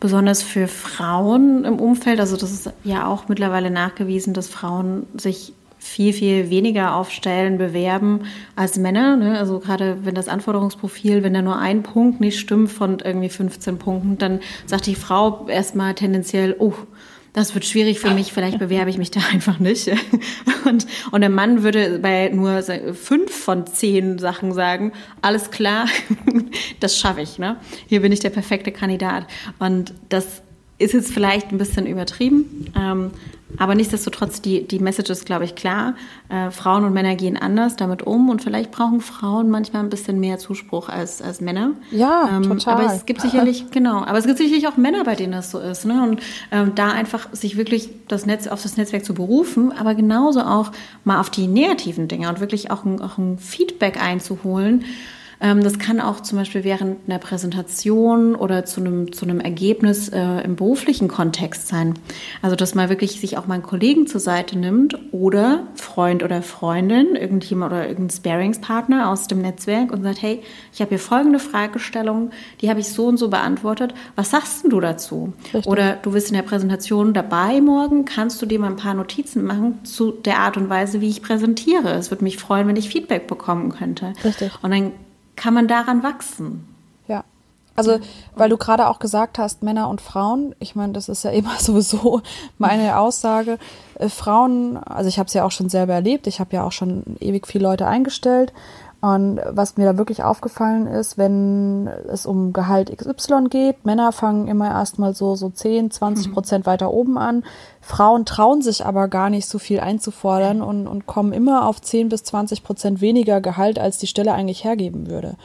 besonders 0.00 0.42
für 0.42 0.68
Frauen 0.68 1.64
im 1.64 1.78
Umfeld, 1.78 2.20
also 2.20 2.36
das 2.36 2.52
ist 2.52 2.70
ja 2.84 3.06
auch 3.06 3.28
mittlerweile 3.28 3.70
nachgewiesen, 3.70 4.32
dass 4.32 4.48
Frauen 4.48 5.06
sich 5.14 5.52
viel, 5.78 6.12
viel 6.12 6.50
weniger 6.50 6.96
auf 6.96 7.10
Stellen 7.10 7.56
bewerben 7.56 8.22
als 8.56 8.78
Männer. 8.78 9.16
Ne? 9.16 9.38
Also 9.38 9.60
gerade 9.60 9.98
wenn 10.02 10.14
das 10.14 10.28
Anforderungsprofil, 10.28 11.22
wenn 11.22 11.34
da 11.34 11.42
nur 11.42 11.58
ein 11.58 11.82
Punkt 11.82 12.20
nicht 12.20 12.38
stimmt 12.38 12.70
von 12.70 12.98
irgendwie 12.98 13.28
15 13.28 13.78
Punkten, 13.78 14.18
dann 14.18 14.40
sagt 14.66 14.86
die 14.86 14.96
Frau 14.96 15.46
erstmal 15.48 15.94
tendenziell, 15.94 16.56
oh, 16.58 16.74
das 17.32 17.54
wird 17.54 17.64
schwierig 17.64 18.00
für 18.00 18.10
mich, 18.10 18.32
vielleicht 18.32 18.58
bewerbe 18.58 18.90
ich 18.90 18.98
mich 18.98 19.10
da 19.10 19.20
einfach 19.32 19.58
nicht. 19.58 19.90
Und, 20.64 20.86
und 21.10 21.20
der 21.20 21.30
Mann 21.30 21.62
würde 21.62 21.98
bei 21.98 22.28
nur 22.28 22.62
fünf 22.94 23.32
von 23.32 23.66
zehn 23.66 24.18
Sachen 24.18 24.52
sagen, 24.52 24.92
alles 25.22 25.50
klar, 25.50 25.86
das 26.80 26.98
schaffe 26.98 27.20
ich. 27.20 27.38
Ne? 27.38 27.56
Hier 27.86 28.00
bin 28.02 28.12
ich 28.12 28.20
der 28.20 28.30
perfekte 28.30 28.72
Kandidat. 28.72 29.26
Und 29.58 29.94
das 30.08 30.42
ist 30.78 30.94
jetzt 30.94 31.12
vielleicht 31.12 31.50
ein 31.50 31.58
bisschen 31.58 31.86
übertrieben, 31.86 32.72
ähm, 32.76 33.10
aber 33.56 33.74
nichtsdestotrotz, 33.74 34.42
die, 34.42 34.66
die 34.66 34.78
Message 34.78 35.10
ist, 35.10 35.24
glaube 35.24 35.44
ich, 35.44 35.54
klar. 35.54 35.94
Äh, 36.28 36.50
Frauen 36.50 36.84
und 36.84 36.92
Männer 36.92 37.14
gehen 37.14 37.36
anders 37.36 37.76
damit 37.76 38.02
um 38.02 38.28
und 38.28 38.42
vielleicht 38.42 38.70
brauchen 38.70 39.00
Frauen 39.00 39.48
manchmal 39.48 39.82
ein 39.82 39.88
bisschen 39.88 40.20
mehr 40.20 40.38
Zuspruch 40.38 40.88
als, 40.88 41.22
als 41.22 41.40
Männer. 41.40 41.70
Ja, 41.90 42.28
ähm, 42.30 42.42
total. 42.42 42.74
Aber 42.74 42.94
es 42.94 43.06
gibt 43.06 43.22
sicherlich, 43.22 43.64
genau, 43.70 44.04
aber 44.04 44.18
es 44.18 44.26
gibt 44.26 44.38
sicherlich 44.38 44.68
auch 44.68 44.76
Männer, 44.76 45.04
bei 45.04 45.14
denen 45.14 45.32
das 45.32 45.50
so 45.50 45.58
ist. 45.58 45.86
Ne? 45.86 46.02
Und 46.02 46.20
ähm, 46.52 46.72
da 46.74 46.90
einfach 46.90 47.28
sich 47.32 47.56
wirklich 47.56 47.88
das 48.06 48.26
Netz, 48.26 48.46
auf 48.46 48.62
das 48.62 48.76
Netzwerk 48.76 49.04
zu 49.04 49.14
berufen, 49.14 49.72
aber 49.72 49.94
genauso 49.94 50.42
auch 50.42 50.70
mal 51.04 51.18
auf 51.18 51.30
die 51.30 51.46
negativen 51.46 52.06
Dinge 52.06 52.28
und 52.28 52.40
wirklich 52.40 52.70
auch 52.70 52.84
ein, 52.84 53.00
auch 53.00 53.16
ein 53.16 53.38
Feedback 53.38 54.02
einzuholen 54.02 54.84
das 55.40 55.78
kann 55.78 56.00
auch 56.00 56.20
zum 56.20 56.38
Beispiel 56.38 56.64
während 56.64 57.08
einer 57.08 57.18
Präsentation 57.20 58.34
oder 58.34 58.64
zu 58.64 58.80
einem, 58.80 59.12
zu 59.12 59.24
einem 59.24 59.40
Ergebnis 59.40 60.08
äh, 60.08 60.40
im 60.42 60.56
beruflichen 60.56 61.06
Kontext 61.06 61.68
sein. 61.68 61.94
Also, 62.42 62.56
dass 62.56 62.74
man 62.74 62.88
wirklich 62.88 63.20
sich 63.20 63.38
auch 63.38 63.46
mal 63.46 63.54
einen 63.54 63.62
Kollegen 63.62 64.08
zur 64.08 64.20
Seite 64.20 64.58
nimmt 64.58 64.98
oder 65.12 65.68
Freund 65.74 66.24
oder 66.24 66.42
Freundin, 66.42 67.14
irgendjemand 67.14 67.72
oder 67.72 67.88
irgendein 67.88 68.16
Sparingspartner 68.16 69.08
aus 69.10 69.28
dem 69.28 69.40
Netzwerk 69.40 69.92
und 69.92 70.02
sagt, 70.02 70.22
hey, 70.22 70.42
ich 70.72 70.80
habe 70.80 70.90
hier 70.90 70.98
folgende 70.98 71.38
Fragestellung, 71.38 72.30
die 72.60 72.68
habe 72.68 72.80
ich 72.80 72.88
so 72.88 73.06
und 73.06 73.16
so 73.16 73.28
beantwortet. 73.28 73.94
Was 74.16 74.30
sagst 74.30 74.64
du 74.68 74.80
dazu? 74.80 75.32
Richtig. 75.44 75.66
Oder 75.66 75.94
du 76.02 76.12
bist 76.12 76.28
in 76.28 76.34
der 76.34 76.42
Präsentation 76.42 77.14
dabei 77.14 77.60
morgen, 77.60 78.04
kannst 78.04 78.42
du 78.42 78.46
dir 78.46 78.58
mal 78.58 78.70
ein 78.70 78.76
paar 78.76 78.94
Notizen 78.94 79.44
machen 79.44 79.84
zu 79.84 80.10
der 80.10 80.38
Art 80.38 80.56
und 80.56 80.68
Weise, 80.68 81.00
wie 81.00 81.08
ich 81.08 81.22
präsentiere. 81.22 81.90
Es 81.90 82.10
würde 82.10 82.24
mich 82.24 82.38
freuen, 82.38 82.66
wenn 82.66 82.76
ich 82.76 82.88
Feedback 82.88 83.28
bekommen 83.28 83.70
könnte. 83.70 84.14
Richtig. 84.24 84.52
Und 84.62 84.72
dann 84.72 84.92
kann 85.38 85.54
man 85.54 85.68
daran 85.68 86.02
wachsen. 86.02 86.68
Ja. 87.06 87.24
Also, 87.74 88.00
weil 88.34 88.50
du 88.50 88.56
gerade 88.56 88.88
auch 88.88 88.98
gesagt 88.98 89.38
hast, 89.38 89.62
Männer 89.62 89.88
und 89.88 90.00
Frauen, 90.00 90.54
ich 90.58 90.74
meine, 90.74 90.92
das 90.92 91.08
ist 91.08 91.22
ja 91.22 91.30
immer 91.30 91.54
sowieso 91.58 92.20
meine 92.58 92.98
Aussage. 92.98 93.58
Äh, 93.94 94.08
Frauen, 94.08 94.76
also 94.76 95.08
ich 95.08 95.18
habe 95.18 95.28
es 95.28 95.34
ja 95.34 95.44
auch 95.44 95.52
schon 95.52 95.68
selber 95.70 95.94
erlebt, 95.94 96.26
ich 96.26 96.40
habe 96.40 96.54
ja 96.54 96.64
auch 96.64 96.72
schon 96.72 97.04
ewig 97.20 97.46
viele 97.46 97.64
Leute 97.64 97.86
eingestellt. 97.86 98.52
Und 99.00 99.40
was 99.48 99.76
mir 99.76 99.84
da 99.84 99.96
wirklich 99.96 100.24
aufgefallen 100.24 100.88
ist, 100.88 101.18
wenn 101.18 101.86
es 101.86 102.26
um 102.26 102.52
Gehalt 102.52 102.90
XY 102.96 103.44
geht, 103.48 103.84
Männer 103.84 104.10
fangen 104.10 104.48
immer 104.48 104.68
erstmal 104.68 105.14
so, 105.14 105.36
so 105.36 105.50
10, 105.50 105.92
20 105.92 106.32
Prozent 106.32 106.66
mhm. 106.66 106.70
weiter 106.70 106.92
oben 106.92 107.16
an. 107.16 107.44
Frauen 107.80 108.24
trauen 108.24 108.60
sich 108.60 108.84
aber 108.84 109.06
gar 109.06 109.30
nicht 109.30 109.46
so 109.46 109.60
viel 109.60 109.78
einzufordern 109.78 110.62
und, 110.62 110.88
und 110.88 111.06
kommen 111.06 111.32
immer 111.32 111.66
auf 111.66 111.80
10 111.80 112.08
bis 112.08 112.24
20 112.24 112.64
Prozent 112.64 113.00
weniger 113.00 113.40
Gehalt, 113.40 113.78
als 113.78 113.98
die 113.98 114.08
Stelle 114.08 114.32
eigentlich 114.32 114.64
hergeben 114.64 115.08
würde. 115.08 115.36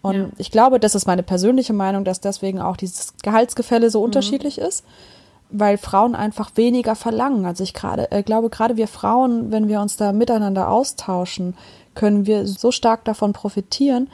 Und 0.00 0.16
ja. 0.16 0.28
ich 0.38 0.50
glaube, 0.50 0.80
das 0.80 0.94
ist 0.94 1.06
meine 1.06 1.22
persönliche 1.22 1.74
Meinung, 1.74 2.04
dass 2.04 2.20
deswegen 2.20 2.62
auch 2.62 2.78
dieses 2.78 3.14
Gehaltsgefälle 3.22 3.90
so 3.90 3.98
mhm. 3.98 4.06
unterschiedlich 4.06 4.56
ist 4.58 4.84
weil 5.52 5.76
Frauen 5.76 6.14
einfach 6.14 6.52
weniger 6.54 6.96
verlangen. 6.96 7.44
Also 7.44 7.62
ich 7.62 7.74
gerade 7.74 8.10
äh, 8.10 8.22
glaube 8.22 8.48
gerade 8.48 8.76
wir 8.76 8.88
Frauen, 8.88 9.52
wenn 9.52 9.68
wir 9.68 9.80
uns 9.80 9.96
da 9.96 10.12
miteinander 10.12 10.70
austauschen, 10.70 11.54
können 11.94 12.26
wir 12.26 12.46
so 12.46 12.70
stark 12.70 13.04
davon 13.04 13.32
profitieren, 13.32 14.08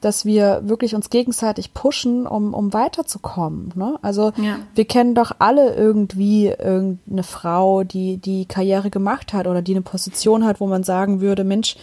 dass 0.00 0.24
wir 0.24 0.60
wirklich 0.64 0.94
uns 0.94 1.10
gegenseitig 1.10 1.72
pushen, 1.74 2.26
um, 2.26 2.54
um 2.54 2.72
weiterzukommen. 2.72 3.72
Ne? 3.74 3.98
Also 4.02 4.32
ja. 4.36 4.58
wir 4.74 4.84
kennen 4.84 5.14
doch 5.14 5.32
alle 5.38 5.74
irgendwie 5.74 6.46
irgendeine 6.46 7.22
Frau, 7.22 7.82
die 7.82 8.18
die 8.18 8.44
Karriere 8.44 8.90
gemacht 8.90 9.32
hat 9.32 9.46
oder 9.46 9.62
die 9.62 9.72
eine 9.72 9.82
Position 9.82 10.44
hat, 10.44 10.60
wo 10.60 10.66
man 10.66 10.84
sagen 10.84 11.20
würde, 11.20 11.44
Mensch, 11.44 11.76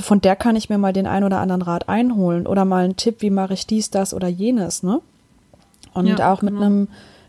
von 0.00 0.20
der 0.20 0.36
kann 0.36 0.56
ich 0.56 0.70
mir 0.70 0.78
mal 0.78 0.92
den 0.92 1.06
ein 1.06 1.24
oder 1.24 1.40
anderen 1.40 1.62
Rat 1.62 1.88
einholen 1.88 2.46
oder 2.46 2.64
mal 2.64 2.84
einen 2.84 2.96
Tipp, 2.96 3.16
wie 3.20 3.30
mache 3.30 3.54
ich 3.54 3.66
dies, 3.66 3.90
das 3.90 4.14
oder 4.14 4.28
jenes. 4.28 4.82
Ne? 4.82 5.00
Und 5.94 6.06
ja, 6.06 6.32
auch 6.32 6.42
mit 6.42 6.54
genau. 6.54 6.66
einem 6.66 6.88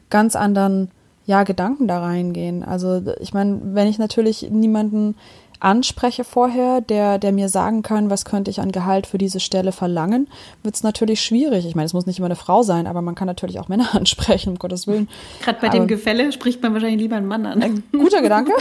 ganz 0.10 0.36
anderen 0.36 0.92
ja, 1.26 1.44
Gedanken 1.44 1.88
da 1.88 2.00
reingehen. 2.00 2.64
Also 2.64 3.02
ich 3.20 3.34
meine, 3.34 3.60
wenn 3.62 3.88
ich 3.88 3.98
natürlich 3.98 4.50
niemanden 4.50 5.16
anspreche 5.60 6.24
vorher, 6.24 6.82
der, 6.82 7.18
der 7.18 7.32
mir 7.32 7.50
sagen 7.50 7.82
kann, 7.82 8.10
was 8.10 8.26
könnte 8.26 8.52
ich 8.52 8.62
an 8.62 8.72
Gehalt 8.72 9.08
für 9.08 9.18
diese 9.18 9.40
Stelle 9.40 9.72
verlangen, 9.72 10.28
wird 10.64 10.76
es 10.76 10.84
natürlich 10.84 11.22
schwierig. 11.22 11.66
Ich 11.66 11.76
meine, 11.76 11.86
es 11.86 11.94
muss 11.94 12.06
nicht 12.06 12.20
immer 12.20 12.28
eine 12.28 12.36
Frau 12.36 12.64
sein, 12.64 12.88
aber 12.88 13.02
man 13.02 13.16
kann 13.16 13.28
natürlich 13.28 13.60
auch 13.60 13.68
Männer 13.68 13.90
ansprechen, 13.96 14.52
um 14.52 14.60
Gottes 14.60 14.88
Willen. 14.88 15.10
Gerade 15.42 15.60
bei 15.60 15.68
aber, 15.68 15.78
dem 15.78 15.88
Gefälle 15.88 16.32
spricht 16.32 16.62
man 16.62 16.74
wahrscheinlich 16.74 17.02
lieber 17.02 17.16
einen 17.16 17.28
Mann 17.28 17.46
an. 17.46 17.62
Ein 17.62 17.84
guter 17.92 18.22
Gedanke. 18.22 18.52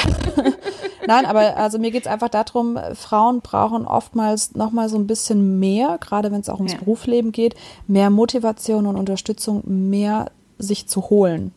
Nein, 1.06 1.26
aber 1.26 1.56
also 1.56 1.78
mir 1.78 1.90
geht 1.90 2.06
es 2.06 2.10
einfach 2.10 2.28
darum, 2.28 2.78
Frauen 2.94 3.40
brauchen 3.40 3.86
oftmals 3.86 4.54
nochmal 4.54 4.88
so 4.88 4.96
ein 4.96 5.06
bisschen 5.06 5.58
mehr, 5.58 5.98
gerade 6.00 6.32
wenn 6.32 6.40
es 6.40 6.48
auch 6.48 6.58
ums 6.58 6.72
ja. 6.72 6.78
Berufsleben 6.78 7.32
geht, 7.32 7.54
mehr 7.86 8.10
Motivation 8.10 8.86
und 8.86 8.96
Unterstützung, 8.96 9.62
mehr 9.66 10.30
sich 10.58 10.88
zu 10.88 11.10
holen. 11.10 11.52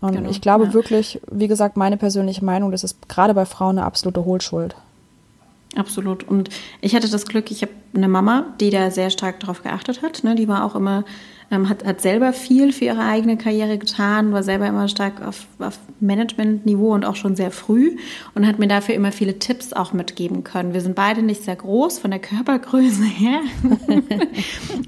Und 0.00 0.12
genau, 0.12 0.30
ich 0.30 0.40
glaube 0.40 0.66
ja. 0.66 0.72
wirklich, 0.74 1.20
wie 1.30 1.48
gesagt, 1.48 1.76
meine 1.76 1.96
persönliche 1.96 2.44
Meinung, 2.44 2.70
das 2.70 2.84
ist 2.84 3.08
gerade 3.08 3.34
bei 3.34 3.46
Frauen 3.46 3.78
eine 3.78 3.86
absolute 3.86 4.24
Hohlschuld. 4.24 4.76
Absolut. 5.74 6.24
Und 6.24 6.48
ich 6.80 6.94
hatte 6.94 7.08
das 7.10 7.26
Glück, 7.26 7.50
ich 7.50 7.62
habe 7.62 7.72
eine 7.94 8.08
Mama, 8.08 8.46
die 8.60 8.70
da 8.70 8.90
sehr 8.90 9.10
stark 9.10 9.40
darauf 9.40 9.62
geachtet 9.62 10.02
hat. 10.02 10.24
Ne? 10.24 10.34
Die 10.34 10.48
war 10.48 10.64
auch 10.64 10.74
immer 10.74 11.04
ähm, 11.50 11.68
hat, 11.68 11.84
hat 11.84 12.00
selber 12.00 12.32
viel 12.32 12.72
für 12.72 12.86
ihre 12.86 13.04
eigene 13.04 13.36
Karriere 13.36 13.78
getan, 13.78 14.32
war 14.32 14.42
selber 14.42 14.66
immer 14.66 14.88
stark 14.88 15.22
auf, 15.24 15.46
auf 15.60 15.78
Management-Niveau 16.00 16.92
und 16.92 17.04
auch 17.04 17.14
schon 17.14 17.36
sehr 17.36 17.50
früh 17.50 17.96
und 18.34 18.46
hat 18.46 18.58
mir 18.58 18.66
dafür 18.66 18.94
immer 18.94 19.12
viele 19.12 19.38
Tipps 19.38 19.72
auch 19.72 19.92
mitgeben 19.92 20.42
können. 20.42 20.74
Wir 20.74 20.80
sind 20.80 20.96
beide 20.96 21.22
nicht 21.22 21.44
sehr 21.44 21.56
groß 21.56 22.00
von 22.00 22.10
der 22.10 22.20
Körpergröße 22.20 23.04
her. 23.04 23.40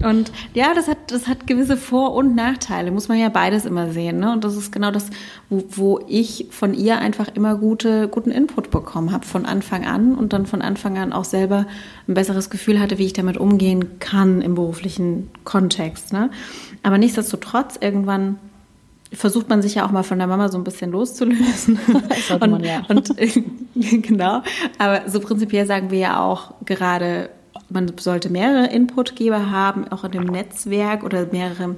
und 0.08 0.32
ja, 0.52 0.74
das 0.74 0.88
hat, 0.88 0.98
das 1.08 1.28
hat 1.28 1.46
gewisse 1.46 1.76
Vor- 1.76 2.14
und 2.14 2.34
Nachteile, 2.34 2.90
muss 2.90 3.08
man 3.08 3.18
ja 3.18 3.28
beides 3.28 3.64
immer 3.64 3.92
sehen. 3.92 4.18
Ne? 4.18 4.32
Und 4.32 4.42
das 4.44 4.56
ist 4.56 4.72
genau 4.72 4.90
das, 4.90 5.10
wo, 5.48 5.64
wo 5.70 6.00
ich 6.08 6.48
von 6.50 6.74
ihr 6.74 6.98
einfach 6.98 7.28
immer 7.34 7.56
gute, 7.56 8.08
guten 8.08 8.32
Input 8.32 8.70
bekommen 8.70 9.12
habe 9.12 9.24
von 9.24 9.46
Anfang 9.46 9.86
an 9.86 10.14
und 10.16 10.32
dann 10.32 10.46
von 10.46 10.60
Anfang 10.60 10.98
an 10.98 11.12
auch 11.12 11.24
selber 11.24 11.66
ein 12.08 12.14
besseres 12.14 12.50
Gefühl 12.50 12.80
hatte, 12.80 12.98
wie 12.98 13.06
ich 13.06 13.12
damit 13.12 13.36
umgehen 13.36 13.98
kann 14.00 14.40
im 14.40 14.54
beruflichen 14.54 15.30
Kontext. 15.44 16.12
Ne? 16.12 16.30
Aber 16.82 16.98
nichtsdestotrotz, 16.98 17.76
irgendwann 17.80 18.38
versucht 19.12 19.48
man 19.48 19.62
sich 19.62 19.74
ja 19.76 19.86
auch 19.86 19.90
mal 19.90 20.02
von 20.02 20.18
der 20.18 20.26
Mama 20.26 20.48
so 20.48 20.58
ein 20.58 20.64
bisschen 20.64 20.90
loszulösen. 20.90 21.78
Das 22.08 22.30
und, 22.40 22.50
man 22.50 22.64
ja. 22.64 22.82
und 22.88 23.14
genau. 23.74 24.42
Aber 24.78 25.02
so 25.08 25.20
prinzipiell 25.20 25.66
sagen 25.66 25.90
wir 25.90 25.98
ja 25.98 26.20
auch 26.22 26.54
gerade, 26.64 27.30
man 27.70 27.90
sollte 27.98 28.30
mehrere 28.30 28.66
Inputgeber 28.66 29.50
haben, 29.50 29.88
auch 29.88 30.04
in 30.04 30.12
dem 30.12 30.24
Netzwerk 30.24 31.04
oder 31.04 31.26
mehrere 31.30 31.76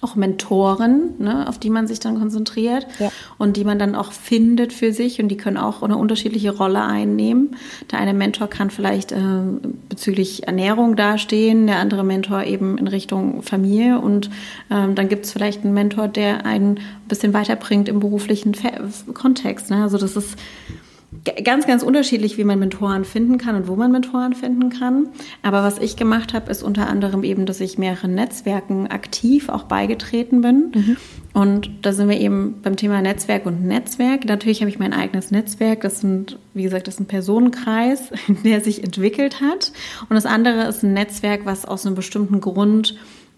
auch 0.00 0.16
Mentoren, 0.16 1.14
ne, 1.18 1.48
auf 1.48 1.58
die 1.58 1.70
man 1.70 1.86
sich 1.86 2.00
dann 2.00 2.18
konzentriert 2.18 2.86
ja. 2.98 3.10
und 3.38 3.56
die 3.56 3.64
man 3.64 3.78
dann 3.78 3.94
auch 3.94 4.12
findet 4.12 4.72
für 4.72 4.92
sich 4.92 5.20
und 5.20 5.28
die 5.28 5.36
können 5.36 5.56
auch 5.56 5.82
eine 5.82 5.96
unterschiedliche 5.96 6.56
Rolle 6.56 6.82
einnehmen. 6.82 7.56
Der 7.90 7.98
eine 7.98 8.14
Mentor 8.14 8.48
kann 8.48 8.70
vielleicht 8.70 9.12
äh, 9.12 9.18
bezüglich 9.88 10.46
Ernährung 10.46 10.96
dastehen, 10.96 11.66
der 11.66 11.78
andere 11.78 12.04
Mentor 12.04 12.44
eben 12.44 12.78
in 12.78 12.88
Richtung 12.88 13.42
Familie 13.42 14.00
und 14.00 14.30
ähm, 14.70 14.94
dann 14.94 15.08
gibt 15.08 15.26
es 15.26 15.32
vielleicht 15.32 15.64
einen 15.64 15.74
Mentor, 15.74 16.08
der 16.08 16.46
einen 16.46 16.78
ein 16.78 17.08
bisschen 17.08 17.34
weiterbringt 17.34 17.88
im 17.88 18.00
beruflichen 18.00 18.54
Kontext. 19.12 19.70
Ne? 19.70 19.82
Also 19.82 19.98
das 19.98 20.16
ist 20.16 20.38
ganz, 21.44 21.66
ganz 21.66 21.82
unterschiedlich, 21.82 22.38
wie 22.38 22.44
man 22.44 22.58
Mentoren 22.58 23.04
finden 23.04 23.36
kann 23.36 23.56
und 23.56 23.66
wo 23.66 23.74
man 23.74 23.90
Mentoren 23.90 24.32
finden 24.32 24.70
kann. 24.70 25.08
Aber 25.42 25.62
was 25.64 25.78
ich 25.78 25.96
gemacht 25.96 26.34
habe, 26.34 26.50
ist 26.50 26.62
unter 26.62 26.88
anderem 26.88 27.24
eben, 27.24 27.46
dass 27.46 27.60
ich 27.60 27.78
mehreren 27.78 28.14
Netzwerken 28.14 28.86
aktiv 28.86 29.48
auch 29.48 29.64
beigetreten 29.64 30.40
bin. 30.40 30.72
Mhm. 30.74 30.96
Und 31.32 31.70
da 31.82 31.92
sind 31.92 32.08
wir 32.08 32.20
eben 32.20 32.60
beim 32.62 32.76
Thema 32.76 33.02
Netzwerk 33.02 33.44
und 33.46 33.64
Netzwerk. 33.64 34.24
Natürlich 34.24 34.60
habe 34.60 34.70
ich 34.70 34.78
mein 34.78 34.92
eigenes 34.92 35.30
Netzwerk. 35.30 35.80
Das 35.80 36.00
sind, 36.00 36.38
wie 36.54 36.62
gesagt, 36.62 36.86
das 36.86 36.94
ist 36.94 37.00
ein 37.00 37.06
Personenkreis, 37.06 38.10
der 38.44 38.60
sich 38.60 38.84
entwickelt 38.84 39.40
hat. 39.40 39.72
Und 40.08 40.14
das 40.14 40.26
andere 40.26 40.68
ist 40.68 40.84
ein 40.84 40.94
Netzwerk, 40.94 41.40
was 41.44 41.64
aus 41.64 41.86
einem 41.86 41.96
bestimmten 41.96 42.40
Grund 42.40 42.96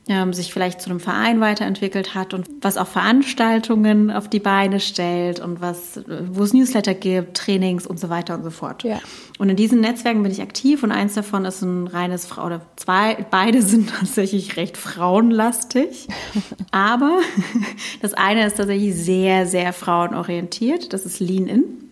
ähm, 0.08 0.32
sich 0.32 0.52
vielleicht 0.52 0.80
zu 0.80 0.90
einem 0.90 1.00
Verein 1.00 1.40
weiterentwickelt 1.40 2.14
hat 2.14 2.34
und 2.34 2.48
was 2.60 2.76
auch 2.76 2.88
Veranstaltungen 2.88 4.10
auf 4.10 4.28
die 4.28 4.40
Beine 4.40 4.80
stellt 4.80 5.38
und 5.38 5.60
was, 5.60 6.00
wo 6.06 6.42
es 6.42 6.52
Newsletter 6.52 6.94
gibt, 6.94 7.36
Trainings 7.36 7.86
und 7.86 8.00
so 8.00 8.10
weiter 8.10 8.34
und 8.34 8.42
so 8.42 8.50
fort. 8.50 8.82
Ja. 8.82 9.00
Und 9.38 9.48
in 9.48 9.56
diesen 9.56 9.80
Netzwerken 9.80 10.22
bin 10.22 10.32
ich 10.32 10.42
aktiv 10.42 10.82
und 10.82 10.90
eins 10.90 11.14
davon 11.14 11.44
ist 11.44 11.62
ein 11.62 11.86
reines 11.86 12.26
Frau 12.26 12.46
oder 12.46 12.62
zwei, 12.76 13.24
beide 13.30 13.62
sind 13.62 13.90
tatsächlich 13.98 14.56
recht 14.56 14.76
frauenlastig. 14.76 16.08
Aber 16.72 17.20
das 18.02 18.14
eine 18.14 18.46
ist 18.46 18.56
tatsächlich 18.56 18.96
sehr, 18.96 19.46
sehr 19.46 19.72
frauenorientiert. 19.72 20.92
Das 20.92 21.06
ist 21.06 21.20
Lean 21.20 21.46
In 21.46 21.91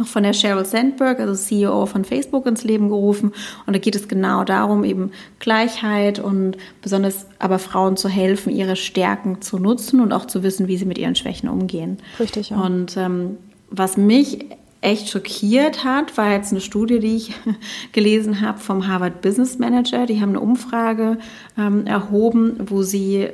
auch 0.00 0.06
von 0.06 0.22
der 0.22 0.32
Sheryl 0.32 0.64
Sandberg, 0.64 1.20
also 1.20 1.34
CEO 1.34 1.84
von 1.86 2.04
Facebook, 2.04 2.46
ins 2.46 2.64
Leben 2.64 2.88
gerufen. 2.88 3.32
Und 3.66 3.74
da 3.74 3.78
geht 3.78 3.94
es 3.94 4.08
genau 4.08 4.42
darum, 4.42 4.84
eben 4.84 5.10
Gleichheit 5.38 6.18
und 6.18 6.56
besonders 6.80 7.26
aber 7.38 7.58
Frauen 7.58 7.96
zu 7.96 8.08
helfen, 8.08 8.50
ihre 8.50 8.76
Stärken 8.76 9.42
zu 9.42 9.58
nutzen 9.58 10.00
und 10.00 10.12
auch 10.12 10.24
zu 10.24 10.42
wissen, 10.42 10.66
wie 10.66 10.78
sie 10.78 10.86
mit 10.86 10.98
ihren 10.98 11.14
Schwächen 11.14 11.48
umgehen. 11.48 11.98
Richtig, 12.18 12.50
ja. 12.50 12.60
Und 12.60 12.96
ähm, 12.96 13.36
was 13.70 13.96
mich 13.98 14.46
echt 14.80 15.10
schockiert 15.10 15.84
hat, 15.84 16.16
war 16.16 16.32
jetzt 16.32 16.52
eine 16.52 16.60
Studie, 16.60 16.98
die 16.98 17.16
ich 17.16 17.32
gelesen 17.92 18.40
habe 18.40 18.58
vom 18.58 18.88
Harvard 18.88 19.20
Business 19.20 19.58
Manager. 19.58 20.06
Die 20.06 20.20
haben 20.20 20.30
eine 20.30 20.40
Umfrage 20.40 21.18
ähm, 21.58 21.86
erhoben, 21.86 22.56
wo 22.66 22.82
sie 22.82 23.28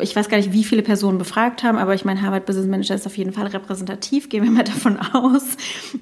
ich 0.00 0.14
weiß 0.16 0.28
gar 0.28 0.38
nicht, 0.38 0.52
wie 0.52 0.64
viele 0.64 0.82
Personen 0.82 1.18
befragt 1.18 1.62
haben, 1.62 1.78
aber 1.78 1.94
ich 1.94 2.04
meine, 2.04 2.22
Harvard 2.22 2.46
Business 2.46 2.66
Manager 2.66 2.94
ist 2.94 3.06
auf 3.06 3.16
jeden 3.16 3.32
Fall 3.32 3.46
repräsentativ, 3.46 4.28
gehen 4.28 4.44
wir 4.44 4.50
mal 4.50 4.64
davon 4.64 4.98
aus. 4.98 5.42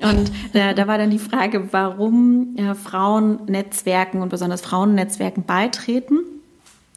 Und 0.00 0.30
äh, 0.54 0.74
da 0.74 0.86
war 0.86 0.98
dann 0.98 1.10
die 1.10 1.18
Frage, 1.18 1.72
warum 1.72 2.56
äh, 2.56 2.74
Frauen 2.74 3.40
Netzwerken 3.46 4.22
und 4.22 4.28
besonders 4.28 4.60
Frauennetzwerken 4.60 5.44
beitreten. 5.44 6.20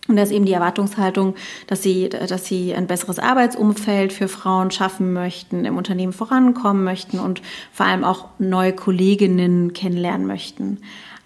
Und 0.07 0.17
da 0.17 0.23
ist 0.23 0.31
eben 0.31 0.45
die 0.45 0.53
Erwartungshaltung, 0.53 1.35
dass 1.67 1.83
sie, 1.83 2.09
dass 2.09 2.45
sie 2.45 2.73
ein 2.73 2.87
besseres 2.87 3.19
Arbeitsumfeld 3.19 4.11
für 4.11 4.27
Frauen 4.27 4.71
schaffen 4.71 5.13
möchten, 5.13 5.63
im 5.63 5.77
Unternehmen 5.77 6.11
vorankommen 6.11 6.83
möchten 6.83 7.19
und 7.19 7.41
vor 7.71 7.85
allem 7.85 8.03
auch 8.03 8.25
neue 8.39 8.73
Kolleginnen 8.73 9.73
kennenlernen 9.73 10.25
möchten. 10.25 10.79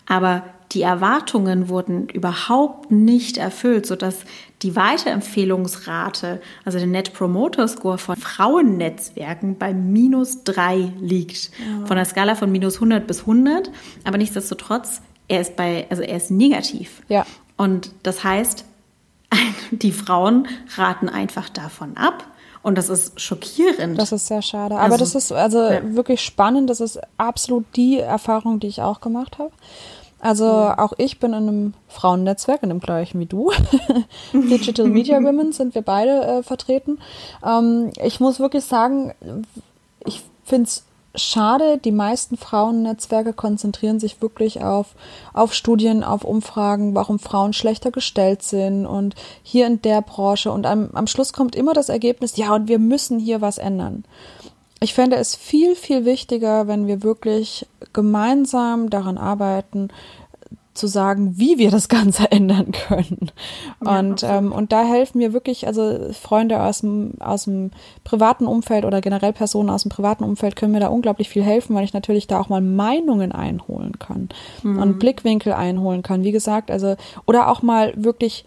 Aber 0.08 0.44
die 0.76 0.82
Erwartungen 0.82 1.70
wurden 1.70 2.10
überhaupt 2.10 2.92
nicht 2.92 3.38
erfüllt, 3.38 3.86
sodass 3.86 4.18
die 4.62 4.76
Weiterempfehlungsrate, 4.76 6.42
also 6.66 6.78
der 6.78 6.88
Net 6.88 7.14
Promoter 7.14 7.68
Score 7.68 7.98
von 7.98 8.18
Frauennetzwerken 8.18 9.58
bei 9.58 9.74
minus 9.74 10.44
drei 10.44 10.92
liegt. 11.00 11.52
Ja. 11.58 11.86
Von 11.86 11.96
der 11.96 12.06
Skala 12.06 12.36
von 12.36 12.52
minus 12.52 12.76
100 12.76 13.08
bis 13.08 13.22
100. 13.22 13.72
Aber 14.04 14.18
nichtsdestotrotz, 14.18 15.02
er 15.30 15.42
ist 15.42 15.56
bei, 15.56 15.88
also 15.90 16.04
er 16.04 16.18
ist 16.18 16.30
negativ. 16.30 17.02
Ja. 17.08 17.26
Und 17.56 17.92
das 18.04 18.26
heißt, 18.26 18.66
die 19.72 19.94
Frauen 19.94 20.48
raten 20.76 21.08
einfach 21.08 21.48
davon 21.48 21.96
ab. 21.96 22.26
Und 22.64 22.78
das 22.78 22.90
ist 22.90 23.22
schockierend. 23.22 23.98
Das 23.98 24.12
ist 24.12 24.28
sehr 24.28 24.42
schade. 24.42 24.76
Aber 24.76 24.94
also, 24.94 24.98
das 24.98 25.16
ist 25.16 25.32
also 25.32 25.60
ja. 25.60 25.96
wirklich 25.96 26.22
spannend. 26.22 26.70
Das 26.70 26.82
ist 26.82 27.00
absolut 27.16 27.64
die 27.76 28.00
Erfahrung, 28.00 28.60
die 28.60 28.68
ich 28.68 28.82
auch 28.82 29.02
gemacht 29.02 29.38
habe. 29.38 29.52
Also 30.26 30.46
mhm. 30.46 30.80
auch 30.80 30.94
ich 30.98 31.20
bin 31.20 31.34
in 31.34 31.48
einem 31.48 31.74
Frauennetzwerk, 31.88 32.64
in 32.64 32.70
dem 32.70 32.80
gleichen 32.80 33.20
wie 33.20 33.28
du. 33.28 33.52
Digital 34.34 34.88
Media 34.88 35.22
Women 35.22 35.52
sind 35.52 35.76
wir 35.76 35.84
beide 35.84 36.26
äh, 36.26 36.44
vertreten. 36.44 36.98
Ähm, 37.46 37.92
ich 38.04 38.20
muss 38.20 38.40
wirklich 38.40 38.66
sagen, 38.66 39.14
ich 40.04 40.24
finde 40.44 40.64
es 40.64 40.84
schade, 41.14 41.78
die 41.78 41.92
meisten 41.92 42.38
Frauennetzwerke 42.38 43.34
konzentrieren 43.34 44.00
sich 44.00 44.20
wirklich 44.20 44.64
auf, 44.64 44.96
auf 45.32 45.54
Studien, 45.54 46.04
auf 46.04 46.24
Umfragen, 46.24 46.96
warum 46.96 47.20
Frauen 47.20 47.54
schlechter 47.54 47.92
gestellt 47.92 48.42
sind 48.42 48.88
und 48.88 49.14
hier 49.44 49.68
in 49.68 49.84
der 49.84 50.02
Branche. 50.02 50.52
Und 50.52 50.66
am, 50.66 50.90
am 50.94 51.06
Schluss 51.06 51.34
kommt 51.34 51.56
immer 51.56 51.74
das 51.74 51.90
Ergebnis, 51.90 52.36
ja, 52.36 52.56
und 52.56 52.68
wir 52.68 52.80
müssen 52.80 53.20
hier 53.20 53.42
was 53.42 53.60
ändern. 53.60 54.06
Ich 54.82 54.94
fände 54.94 55.16
es 55.16 55.36
viel, 55.36 55.76
viel 55.76 56.06
wichtiger, 56.06 56.68
wenn 56.68 56.88
wir 56.88 57.02
wirklich 57.02 57.66
gemeinsam 57.94 58.90
daran 58.90 59.18
arbeiten, 59.18 59.90
zu 60.76 60.88
sagen, 60.88 61.40
wie 61.40 61.58
wir 61.58 61.72
das 61.72 61.90
Ganze 61.90 62.32
ändern 62.32 62.72
können. 62.72 63.32
Ja, 63.84 64.00
und, 64.00 64.24
ähm, 64.24 64.52
und 64.52 64.72
da 64.72 64.84
helfen 64.84 65.18
mir 65.18 65.34
wirklich, 65.34 65.66
also 65.66 66.12
Freunde 66.12 66.62
aus 66.62 66.82
dem, 66.82 67.14
aus 67.20 67.46
dem 67.46 67.72
privaten 68.04 68.46
Umfeld 68.46 68.86
oder 68.86 69.02
generell 69.02 69.34
Personen 69.34 69.70
aus 69.70 69.84
dem 69.84 69.90
privaten 69.90 70.24
Umfeld 70.24 70.56
können 70.56 70.74
mir 70.74 70.82
da 70.82 70.88
unglaublich 70.90 71.30
viel 71.30 71.44
helfen, 71.44 71.76
weil 71.76 71.86
ich 71.86 71.94
natürlich 71.94 72.28
da 72.28 72.40
auch 72.40 72.50
mal 72.50 72.62
Meinungen 72.62 73.32
einholen 73.32 73.98
kann 73.98 74.30
mhm. 74.62 74.82
und 74.82 75.00
Blickwinkel 75.00 75.54
einholen 75.54 76.04
kann. 76.04 76.24
Wie 76.24 76.34
gesagt, 76.34 76.70
also, 76.70 76.96
oder 77.26 77.50
auch 77.50 77.62
mal 77.62 77.94
wirklich 77.96 78.46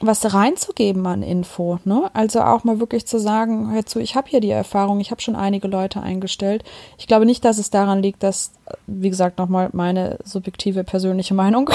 was 0.00 0.32
reinzugeben 0.32 1.04
an 1.06 1.22
Info. 1.22 1.80
Ne? 1.84 2.08
Also 2.14 2.40
auch 2.40 2.62
mal 2.62 2.78
wirklich 2.78 3.06
zu 3.06 3.18
sagen, 3.18 3.72
hör 3.72 3.84
zu, 3.84 3.98
ich 3.98 4.14
habe 4.14 4.28
hier 4.28 4.40
die 4.40 4.50
Erfahrung, 4.50 5.00
ich 5.00 5.10
habe 5.10 5.20
schon 5.20 5.34
einige 5.34 5.66
Leute 5.66 6.00
eingestellt. 6.00 6.62
Ich 6.98 7.08
glaube 7.08 7.26
nicht, 7.26 7.44
dass 7.44 7.58
es 7.58 7.70
daran 7.70 8.00
liegt, 8.00 8.22
dass, 8.22 8.52
wie 8.86 9.10
gesagt, 9.10 9.38
nochmal 9.38 9.70
meine 9.72 10.18
subjektive 10.24 10.84
persönliche 10.84 11.34
Meinung, 11.34 11.70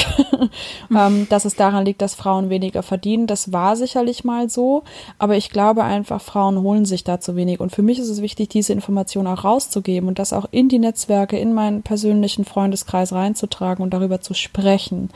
ähm, 0.95 1.27
dass 1.29 1.43
es 1.43 1.55
daran 1.55 1.83
liegt, 1.83 2.01
dass 2.01 2.15
Frauen 2.15 2.49
weniger 2.49 2.81
verdienen. 2.81 3.27
Das 3.27 3.51
war 3.51 3.75
sicherlich 3.75 4.23
mal 4.23 4.49
so, 4.49 4.83
aber 5.19 5.35
ich 5.35 5.49
glaube 5.49 5.83
einfach, 5.83 6.21
Frauen 6.21 6.61
holen 6.61 6.85
sich 6.85 7.03
da 7.03 7.19
zu 7.19 7.35
wenig. 7.35 7.59
Und 7.59 7.73
für 7.73 7.81
mich 7.81 7.99
ist 7.99 8.09
es 8.09 8.21
wichtig, 8.21 8.47
diese 8.49 8.71
Information 8.71 9.27
auch 9.27 9.43
rauszugeben 9.43 10.07
und 10.07 10.17
das 10.17 10.31
auch 10.31 10.45
in 10.51 10.69
die 10.69 10.79
Netzwerke, 10.79 11.37
in 11.37 11.53
meinen 11.53 11.83
persönlichen 11.83 12.45
Freundeskreis 12.45 13.11
reinzutragen 13.11 13.83
und 13.83 13.93
darüber 13.93 14.21
zu 14.21 14.33
sprechen. 14.33 15.09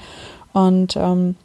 Und 0.52 0.98
ähm, 0.98 1.36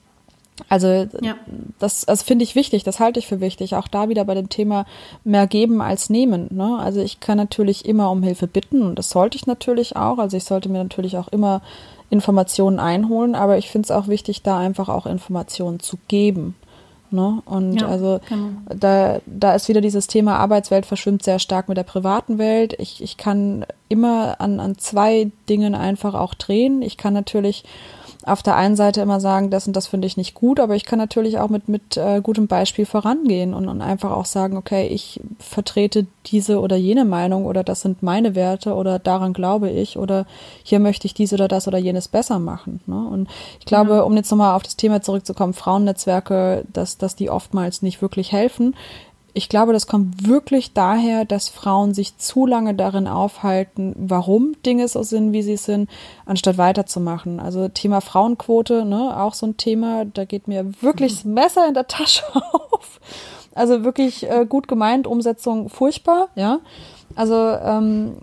also 0.69 1.07
ja. 1.21 1.37
das, 1.79 2.07
das 2.07 2.23
finde 2.23 2.45
ich 2.45 2.55
wichtig, 2.55 2.85
das 2.85 3.01
halte 3.01 3.19
ich 3.19 3.27
für 3.27 3.41
wichtig. 3.41 3.75
Auch 3.77 3.89
da 3.89 4.09
wieder 4.09 4.25
bei 4.25 4.35
dem 4.35 4.49
Thema 4.49 4.87
mehr 5.25 5.47
geben 5.47 5.81
als 5.81 6.11
nehmen. 6.11 6.49
Ne? 6.51 6.79
Also 6.79 7.01
ich 7.01 7.21
kann 7.21 7.37
natürlich 7.37 7.85
immer 7.85 8.11
um 8.11 8.23
Hilfe 8.23 8.47
bitten 8.47 8.83
und 8.83 8.99
das 8.99 9.11
sollte 9.11 9.37
ich 9.37 9.47
natürlich 9.47 9.97
auch. 9.97 10.19
Also 10.19 10.37
ich 10.37 10.45
sollte 10.45 10.69
mir 10.69 10.83
natürlich 10.83 11.17
auch 11.17 11.29
immer 11.29 11.63
Informationen 12.11 12.79
einholen, 12.79 13.35
aber 13.35 13.59
ich 13.59 13.71
finde 13.71 13.87
es 13.87 13.91
auch 13.91 14.09
wichtig, 14.09 14.43
da 14.43 14.59
einfach 14.59 14.89
auch 14.89 15.07
Informationen 15.07 15.81
zu 15.81 15.99
geben. 16.09 16.55
Ne? 17.13 17.43
Und 17.45 17.81
ja, 17.81 17.89
also 17.89 18.21
genau. 18.29 18.51
da, 18.65 19.21
da 19.27 19.55
ist 19.55 19.69
wieder 19.69 19.83
dieses 19.83 20.07
Thema 20.07 20.39
Arbeitswelt 20.39 20.87
verschwimmt 20.87 21.23
sehr 21.23 21.39
stark 21.39 21.69
mit 21.69 21.77
der 21.77 21.83
privaten 21.83 22.39
Welt. 22.39 22.75
Ich, 22.79 23.03
ich 23.03 23.19
kann 23.19 23.67
immer 23.89 24.41
an, 24.41 24.61
an 24.61 24.79
zwei 24.79 25.31
Dingen 25.49 25.75
einfach 25.75 26.15
auch 26.15 26.33
drehen. 26.35 26.81
Ich 26.81 26.97
kann 26.97 27.13
natürlich 27.13 27.65
auf 28.25 28.43
der 28.43 28.57
einen 28.57 28.77
Seite 28.77 29.01
immer 29.01 29.21
sagen, 29.21 29.51
das 29.51 29.67
und 29.67 29.75
das 29.75 29.87
finde 29.87 30.07
ich 30.07 30.17
nicht 30.17 30.35
gut, 30.35 30.61
aber 30.61 30.77
ich 30.77 30.85
kann 30.85 30.99
natürlich 30.99 31.39
auch 31.39 31.49
mit, 31.49 31.69
mit 31.69 31.97
äh, 31.97 32.21
gutem 32.21 32.47
Beispiel 32.47 32.87
vorangehen 32.87 33.55
und, 33.55 33.69
und 33.69 33.81
einfach 33.81 34.11
auch 34.13 34.27
sagen, 34.27 34.57
okay, 34.57 34.87
ich 34.87 35.21
vertrete 35.39 36.07
diese 36.27 36.61
oder 36.61 36.77
jene 36.77 37.05
Meinung 37.05 37.47
oder 37.47 37.65
das 37.65 37.81
sind 37.81 38.03
meine 38.03 38.35
Werte 38.35 38.75
oder 38.75 38.99
daran 38.99 39.33
glaube 39.33 39.71
ich 39.71 39.97
oder 39.99 40.27
hier 40.63 40.79
möchte 40.79 41.07
ich 41.07 41.15
dies 41.15 41.33
oder 41.33 41.49
das 41.49 41.67
oder 41.67 41.79
jenes 41.79 42.09
besser 42.09 42.39
machen. 42.39 42.81
Ne? 42.87 42.97
Und 42.97 43.29
ich 43.59 43.67
glaube, 43.67 43.95
ja. 43.95 44.03
um 44.03 44.17
jetzt 44.17 44.31
nochmal 44.31 44.55
auf 44.55 44.63
das 44.63 44.77
Thema 44.77 45.03
zurückzukommen, 45.03 45.55
Frauennetzwerke, 45.55 46.65
dass, 46.73 46.99
dass 46.99 47.17
die 47.17 47.31
oftmals 47.31 47.83
nicht 47.83 48.03
wirklich 48.03 48.33
helfen 48.33 48.75
ich 49.35 49.49
glaube, 49.49 49.73
das 49.73 49.87
kommt 49.87 50.27
wirklich 50.29 50.75
daher, 50.75 51.25
dass 51.25 51.49
Frauen 51.49 51.95
sich 51.95 52.19
zu 52.19 52.47
lange 52.47 52.75
darin 52.75 53.09
aufhalten, 53.09 53.95
warum 53.97 54.55
Dinge 54.65 54.87
so 54.89 55.03
sind, 55.03 55.33
wie 55.33 55.43
sie 55.43 55.57
sind, 55.57 55.89
anstatt 56.27 56.59
weiterzumachen. 56.59 57.41
Also 57.41 57.69
Thema 57.69 58.01
Frauenquote, 58.01 58.85
ne, 58.85 59.17
auch 59.19 59.35
so 59.35 59.47
ein 59.47 59.57
Thema, 59.57 60.05
da 60.05 60.25
geht 60.25 60.49
mir 60.49 60.71
wirklich 60.83 61.15
das 61.15 61.25
Messer 61.25 61.67
in 61.67 61.75
der 61.75 61.87
Tasche 61.87 62.25
auf. 62.53 63.01
Also 63.55 63.85
wirklich 63.85 64.29
äh, 64.29 64.47
gut 64.47 64.69
gemeint, 64.69 65.07
Umsetzung 65.07 65.69
furchtbar, 65.69 66.29
ja. 66.35 66.61
Also 67.15 67.35
ähm, 67.35 68.17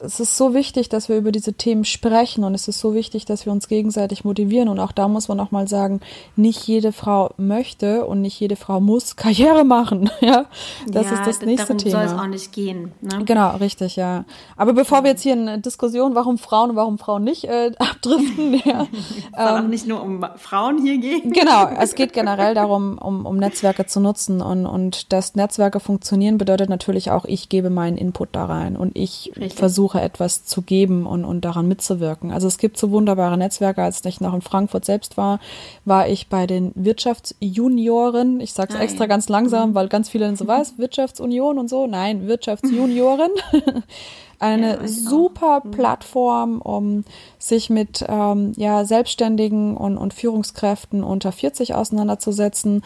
es 0.00 0.20
ist 0.20 0.36
so 0.36 0.54
wichtig, 0.54 0.88
dass 0.88 1.08
wir 1.08 1.16
über 1.16 1.32
diese 1.32 1.54
Themen 1.54 1.84
sprechen 1.84 2.44
und 2.44 2.54
es 2.54 2.68
ist 2.68 2.78
so 2.78 2.94
wichtig, 2.94 3.24
dass 3.24 3.46
wir 3.46 3.52
uns 3.52 3.66
gegenseitig 3.66 4.24
motivieren. 4.24 4.68
Und 4.68 4.78
auch 4.78 4.92
da 4.92 5.08
muss 5.08 5.26
man 5.26 5.40
auch 5.40 5.50
mal 5.50 5.66
sagen, 5.66 6.00
nicht 6.36 6.66
jede 6.68 6.92
Frau 6.92 7.30
möchte 7.36 8.06
und 8.06 8.20
nicht 8.20 8.38
jede 8.38 8.54
Frau 8.54 8.80
muss 8.80 9.16
Karriere 9.16 9.64
machen. 9.64 10.10
Ja, 10.20 10.46
das 10.86 11.06
ja, 11.06 11.12
ist 11.14 11.26
das 11.26 11.40
nächste 11.40 11.68
darum 11.68 11.78
Thema. 11.78 12.06
soll 12.06 12.16
es 12.16 12.22
auch 12.22 12.26
nicht 12.26 12.52
gehen. 12.52 12.92
Ne? 13.00 13.24
Genau, 13.24 13.56
richtig, 13.56 13.96
ja. 13.96 14.24
Aber 14.56 14.72
bevor 14.72 15.02
wir 15.02 15.10
jetzt 15.10 15.22
hier 15.22 15.32
eine 15.32 15.58
Diskussion, 15.58 16.14
warum 16.14 16.38
Frauen 16.38 16.70
und 16.70 16.76
warum 16.76 16.98
Frauen 16.98 17.24
nicht 17.24 17.44
äh, 17.44 17.72
abdriften, 17.78 18.60
ja. 18.64 18.86
es 18.92 19.44
soll 19.44 19.58
ähm, 19.58 19.64
auch 19.64 19.68
nicht 19.68 19.86
nur 19.86 20.02
um 20.02 20.24
Frauen 20.36 20.80
hier 20.82 20.98
gehen. 20.98 21.32
Genau, 21.32 21.68
es 21.80 21.94
geht 21.94 22.12
generell 22.12 22.54
darum, 22.54 22.98
um, 22.98 23.26
um 23.26 23.36
Netzwerke 23.36 23.86
zu 23.86 24.00
nutzen 24.00 24.42
und, 24.42 24.66
und 24.66 25.12
dass 25.12 25.34
Netzwerke 25.34 25.80
funktionieren, 25.80 26.38
bedeutet 26.38 26.68
natürlich 26.68 27.10
auch, 27.10 27.24
ich 27.24 27.48
gebe 27.48 27.70
meinen 27.70 27.96
Input 27.96 28.28
da 28.32 28.46
rein 28.46 28.76
und 28.76 28.96
ich 28.96 29.32
versuche 29.54 29.87
versuche, 29.88 30.00
etwas 30.00 30.44
zu 30.44 30.62
geben 30.62 31.06
und, 31.06 31.24
und 31.24 31.44
daran 31.44 31.66
mitzuwirken. 31.68 32.30
Also 32.30 32.46
es 32.46 32.58
gibt 32.58 32.76
so 32.76 32.90
wunderbare 32.90 33.36
Netzwerke. 33.36 33.82
Als 33.82 34.04
ich 34.04 34.20
noch 34.20 34.34
in 34.34 34.42
Frankfurt 34.42 34.84
selbst 34.84 35.16
war, 35.16 35.40
war 35.84 36.08
ich 36.08 36.28
bei 36.28 36.46
den 36.46 36.72
Wirtschaftsjunioren. 36.74 38.40
Ich 38.40 38.52
sage 38.52 38.74
es 38.74 38.80
extra 38.80 39.06
ganz 39.06 39.28
langsam, 39.28 39.74
weil 39.74 39.88
ganz 39.88 40.08
viele 40.08 40.34
so 40.36 40.46
weiß, 40.46 40.78
Wirtschaftsunion 40.78 41.58
und 41.58 41.68
so. 41.68 41.86
Nein, 41.86 42.26
Wirtschaftsjunioren. 42.26 43.30
eine 44.40 44.80
ja, 44.82 44.88
super 44.88 45.62
mhm. 45.64 45.70
Plattform, 45.72 46.60
um 46.60 47.04
sich 47.38 47.70
mit 47.70 48.04
ähm, 48.08 48.52
ja, 48.56 48.84
Selbstständigen 48.84 49.76
und, 49.76 49.98
und 49.98 50.14
Führungskräften 50.14 51.02
unter 51.02 51.32
40 51.32 51.74
auseinanderzusetzen, 51.74 52.82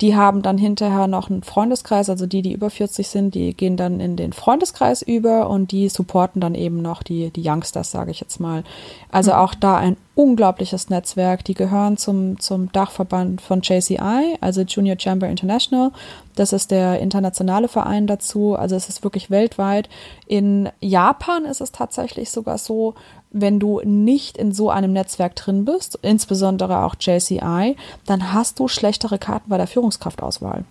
die 0.00 0.16
haben 0.16 0.42
dann 0.42 0.56
hinterher 0.56 1.06
noch 1.06 1.28
einen 1.28 1.42
Freundeskreis, 1.42 2.08
also 2.08 2.26
die, 2.26 2.42
die 2.42 2.52
über 2.52 2.70
40 2.70 3.08
sind, 3.08 3.34
die 3.34 3.54
gehen 3.54 3.76
dann 3.76 4.00
in 4.00 4.16
den 4.16 4.32
Freundeskreis 4.32 5.02
über 5.02 5.50
und 5.50 5.72
die 5.72 5.88
supporten 5.88 6.40
dann 6.40 6.54
eben 6.54 6.80
noch 6.80 7.02
die, 7.02 7.30
die 7.30 7.46
Youngsters, 7.46 7.90
sage 7.90 8.10
ich 8.10 8.20
jetzt 8.20 8.40
mal. 8.40 8.64
Also 9.10 9.32
mhm. 9.32 9.36
auch 9.38 9.54
da 9.54 9.76
ein 9.76 9.96
unglaubliches 10.20 10.90
Netzwerk. 10.90 11.44
Die 11.46 11.54
gehören 11.54 11.96
zum, 11.96 12.38
zum 12.38 12.70
Dachverband 12.72 13.40
von 13.40 13.62
JCI, 13.62 14.36
also 14.42 14.60
Junior 14.60 14.96
Chamber 15.00 15.26
International. 15.28 15.92
Das 16.36 16.52
ist 16.52 16.70
der 16.70 17.00
internationale 17.00 17.68
Verein 17.68 18.06
dazu. 18.06 18.54
Also 18.54 18.76
es 18.76 18.90
ist 18.90 19.02
wirklich 19.02 19.30
weltweit. 19.30 19.88
In 20.26 20.68
Japan 20.80 21.46
ist 21.46 21.62
es 21.62 21.72
tatsächlich 21.72 22.30
sogar 22.30 22.58
so, 22.58 22.94
wenn 23.30 23.58
du 23.58 23.80
nicht 23.82 24.36
in 24.36 24.52
so 24.52 24.68
einem 24.68 24.92
Netzwerk 24.92 25.36
drin 25.36 25.64
bist, 25.64 25.98
insbesondere 26.02 26.84
auch 26.84 26.96
JCI, 27.00 27.76
dann 28.04 28.32
hast 28.34 28.58
du 28.58 28.68
schlechtere 28.68 29.18
Karten 29.18 29.48
bei 29.48 29.56
der 29.56 29.68
Führungskraftauswahl. 29.68 30.64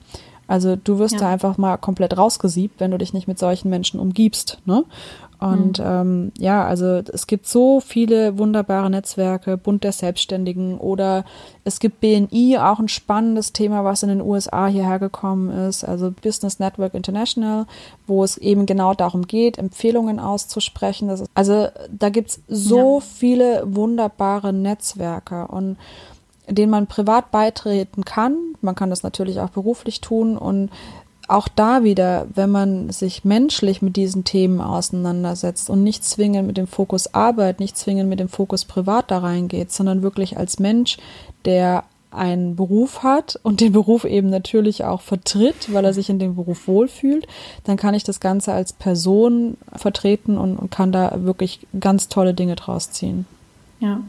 Also 0.50 0.76
du 0.76 0.98
wirst 0.98 1.14
ja. 1.14 1.20
da 1.20 1.30
einfach 1.30 1.58
mal 1.60 1.78
komplett 1.78 2.18
rausgesiebt, 2.18 2.80
wenn 2.80 2.90
du 2.90 2.98
dich 2.98 3.14
nicht 3.14 3.28
mit 3.28 3.38
solchen 3.38 3.70
Menschen 3.70 4.00
umgibst. 4.00 4.58
Ne? 4.66 4.84
Und 5.40 5.80
mhm. 5.80 5.86
ähm, 5.86 6.32
ja, 6.38 6.66
also 6.66 7.02
es 7.14 7.28
gibt 7.28 7.48
so 7.48 7.80
viele 7.80 8.38
wunderbare 8.38 8.90
Netzwerke, 8.90 9.58
Bund 9.58 9.84
der 9.84 9.94
Selbstständigen 9.94 10.78
oder 10.78 11.24
es 11.64 11.80
gibt 11.80 12.02
BNI, 12.02 12.58
auch 12.58 12.80
ein 12.80 12.90
spannendes 12.90 13.54
Thema, 13.54 13.86
was 13.86 14.04
in 14.04 14.10
den 14.10 14.22
USA 14.22 14.68
hierher 14.68 15.00
gekommen 15.00 15.50
ist, 15.50 15.86
also 15.86 16.12
Business 16.12 16.60
Network 16.60 16.94
International, 16.94 17.68
wo 18.06 18.24
es 18.24 18.38
eben 18.38 18.66
genau 18.66 18.96
darum 18.96 19.28
geht, 19.28 19.58
Empfehlungen 19.60 20.20
auszusprechen. 20.20 21.10
Ist, 21.10 21.26
also 21.36 21.68
da 21.90 22.10
gibt's 22.10 22.42
so 22.50 22.96
ja. 22.96 23.06
viele 23.06 23.64
wunderbare 23.66 24.52
Netzwerke 24.52 25.48
und 25.48 25.78
denen 26.50 26.72
man 26.72 26.88
privat 26.88 27.32
beitreten 27.32 28.06
kann. 28.06 28.36
Man 28.62 28.76
kann 28.76 28.90
das 28.90 29.04
natürlich 29.04 29.40
auch 29.40 29.50
beruflich 29.50 30.02
tun 30.02 30.38
und 30.38 30.70
auch 31.30 31.48
da 31.48 31.84
wieder, 31.84 32.28
wenn 32.34 32.50
man 32.50 32.90
sich 32.90 33.24
menschlich 33.24 33.82
mit 33.82 33.96
diesen 33.96 34.24
Themen 34.24 34.62
auseinandersetzt 34.62 35.70
und 35.70 35.84
nicht 35.84 36.04
zwingend 36.04 36.48
mit 36.48 36.58
dem 36.58 36.66
Fokus 36.66 37.14
Arbeit, 37.14 37.60
nicht 37.60 37.78
zwingend 37.78 38.10
mit 38.10 38.20
dem 38.20 38.30
Fokus 38.30 38.66
Privat 38.66 39.12
da 39.12 39.20
reingeht, 39.20 39.72
sondern 39.72 40.02
wirklich 40.02 40.38
als 40.38 40.58
Mensch, 40.58 40.98
der 41.46 41.84
einen 42.12 42.56
Beruf 42.56 43.04
hat 43.04 43.40
und 43.44 43.62
den 43.62 43.72
Beruf 43.72 44.04
eben 44.04 44.32
natürlich 44.32 44.84
auch 44.84 45.02
vertritt, 45.02 45.72
weil 45.72 45.86
er 45.86 45.94
sich 45.94 46.10
in 46.10 46.18
dem 46.18 46.36
Beruf 46.36 46.68
wohlfühlt, 46.68 47.28
dann 47.64 47.78
kann 47.78 47.94
ich 47.94 48.04
das 48.04 48.20
Ganze 48.20 48.52
als 48.52 48.74
Person 48.74 49.58
vertreten 49.74 50.38
und, 50.38 50.58
und 50.58 50.72
kann 50.72 50.92
da 50.92 51.24
wirklich 51.24 51.60
ganz 51.80 52.10
tolle 52.10 52.34
Dinge 52.34 52.56
draus 52.56 52.90
ziehen. 52.90 53.28
Ja. 53.80 54.02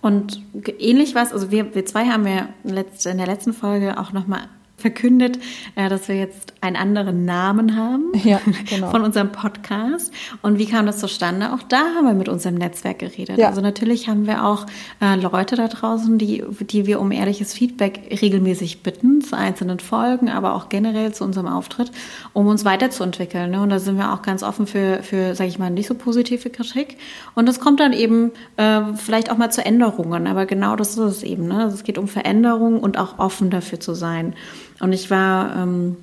Und 0.00 0.42
ähnlich 0.78 1.14
was, 1.14 1.32
also 1.32 1.50
wir, 1.50 1.74
wir 1.74 1.86
zwei 1.86 2.06
haben 2.06 2.26
ja 2.26 2.48
in 2.64 3.18
der 3.18 3.26
letzten 3.26 3.52
Folge 3.52 3.98
auch 3.98 4.12
nochmal 4.12 4.48
verkündet, 4.82 5.38
äh, 5.76 5.88
dass 5.88 6.08
wir 6.08 6.16
jetzt 6.16 6.52
einen 6.60 6.76
anderen 6.76 7.24
Namen 7.24 7.76
haben 7.76 8.12
ja, 8.24 8.40
genau. 8.68 8.90
von 8.90 9.02
unserem 9.02 9.32
Podcast. 9.32 10.12
Und 10.42 10.58
wie 10.58 10.66
kam 10.66 10.84
das 10.86 10.98
zustande? 10.98 11.52
Auch 11.54 11.62
da 11.62 11.78
haben 11.96 12.06
wir 12.06 12.14
mit 12.14 12.28
unserem 12.28 12.56
Netzwerk 12.56 12.98
geredet. 12.98 13.38
Ja. 13.38 13.48
Also 13.48 13.62
natürlich 13.62 14.08
haben 14.08 14.26
wir 14.26 14.44
auch 14.44 14.66
äh, 15.00 15.16
Leute 15.16 15.56
da 15.56 15.68
draußen, 15.68 16.18
die, 16.18 16.44
die 16.60 16.86
wir 16.86 17.00
um 17.00 17.10
ehrliches 17.10 17.54
Feedback 17.54 18.20
regelmäßig 18.20 18.82
bitten 18.82 19.22
zu 19.22 19.36
einzelnen 19.36 19.80
Folgen, 19.80 20.28
aber 20.28 20.54
auch 20.54 20.68
generell 20.68 21.14
zu 21.14 21.24
unserem 21.24 21.46
Auftritt, 21.46 21.90
um 22.32 22.46
uns 22.46 22.64
weiterzuentwickeln. 22.64 23.50
Ne? 23.50 23.62
Und 23.62 23.70
da 23.70 23.78
sind 23.78 23.96
wir 23.96 24.12
auch 24.12 24.22
ganz 24.22 24.42
offen 24.42 24.66
für, 24.66 25.02
für 25.02 25.34
sage 25.34 25.48
ich 25.48 25.58
mal, 25.58 25.70
nicht 25.70 25.86
so 25.88 25.94
positive 25.94 26.50
Kritik. 26.50 26.98
Und 27.34 27.48
das 27.48 27.60
kommt 27.60 27.80
dann 27.80 27.92
eben 27.92 28.32
äh, 28.56 28.80
vielleicht 28.96 29.30
auch 29.30 29.38
mal 29.38 29.50
zu 29.50 29.64
Änderungen. 29.64 30.26
Aber 30.26 30.46
genau 30.46 30.76
das 30.76 30.90
ist 30.90 30.98
es 30.98 31.22
eben. 31.22 31.48
Ne? 31.48 31.58
Also 31.64 31.76
es 31.76 31.84
geht 31.84 31.98
um 31.98 32.08
Veränderungen 32.08 32.80
und 32.80 32.98
auch 32.98 33.18
offen 33.18 33.50
dafür 33.50 33.80
zu 33.80 33.94
sein. 33.94 34.34
Und 34.82 34.92
ich 34.92 35.10
war 35.10 35.56
ähm, 35.56 35.96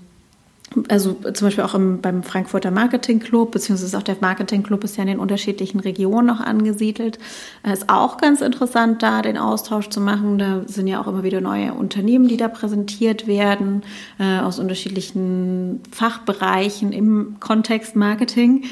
also 0.87 1.13
zum 1.13 1.47
Beispiel 1.47 1.63
auch 1.63 1.73
im, 1.73 2.01
beim 2.01 2.23
Frankfurter 2.23 2.71
Marketing 2.71 3.19
Club, 3.19 3.51
beziehungsweise 3.51 3.97
auch 3.97 4.03
der 4.03 4.17
Marketing 4.21 4.63
Club 4.63 4.83
ist 4.83 4.97
ja 4.97 5.03
in 5.03 5.09
den 5.09 5.19
unterschiedlichen 5.19 5.79
Regionen 5.79 6.27
noch 6.27 6.39
angesiedelt. 6.39 7.17
Es 7.63 7.79
ist 7.79 7.89
auch 7.89 8.17
ganz 8.17 8.41
interessant, 8.41 9.01
da 9.01 9.21
den 9.21 9.37
Austausch 9.37 9.89
zu 9.89 9.99
machen. 9.99 10.37
Da 10.37 10.61
sind 10.65 10.87
ja 10.87 11.01
auch 11.01 11.07
immer 11.07 11.23
wieder 11.23 11.41
neue 11.41 11.73
Unternehmen, 11.73 12.27
die 12.27 12.37
da 12.37 12.47
präsentiert 12.47 13.27
werden, 13.27 13.83
äh, 14.19 14.39
aus 14.39 14.59
unterschiedlichen 14.59 15.81
Fachbereichen 15.91 16.91
im 16.93 17.37
Kontext 17.39 17.95
Marketing. 17.95 18.63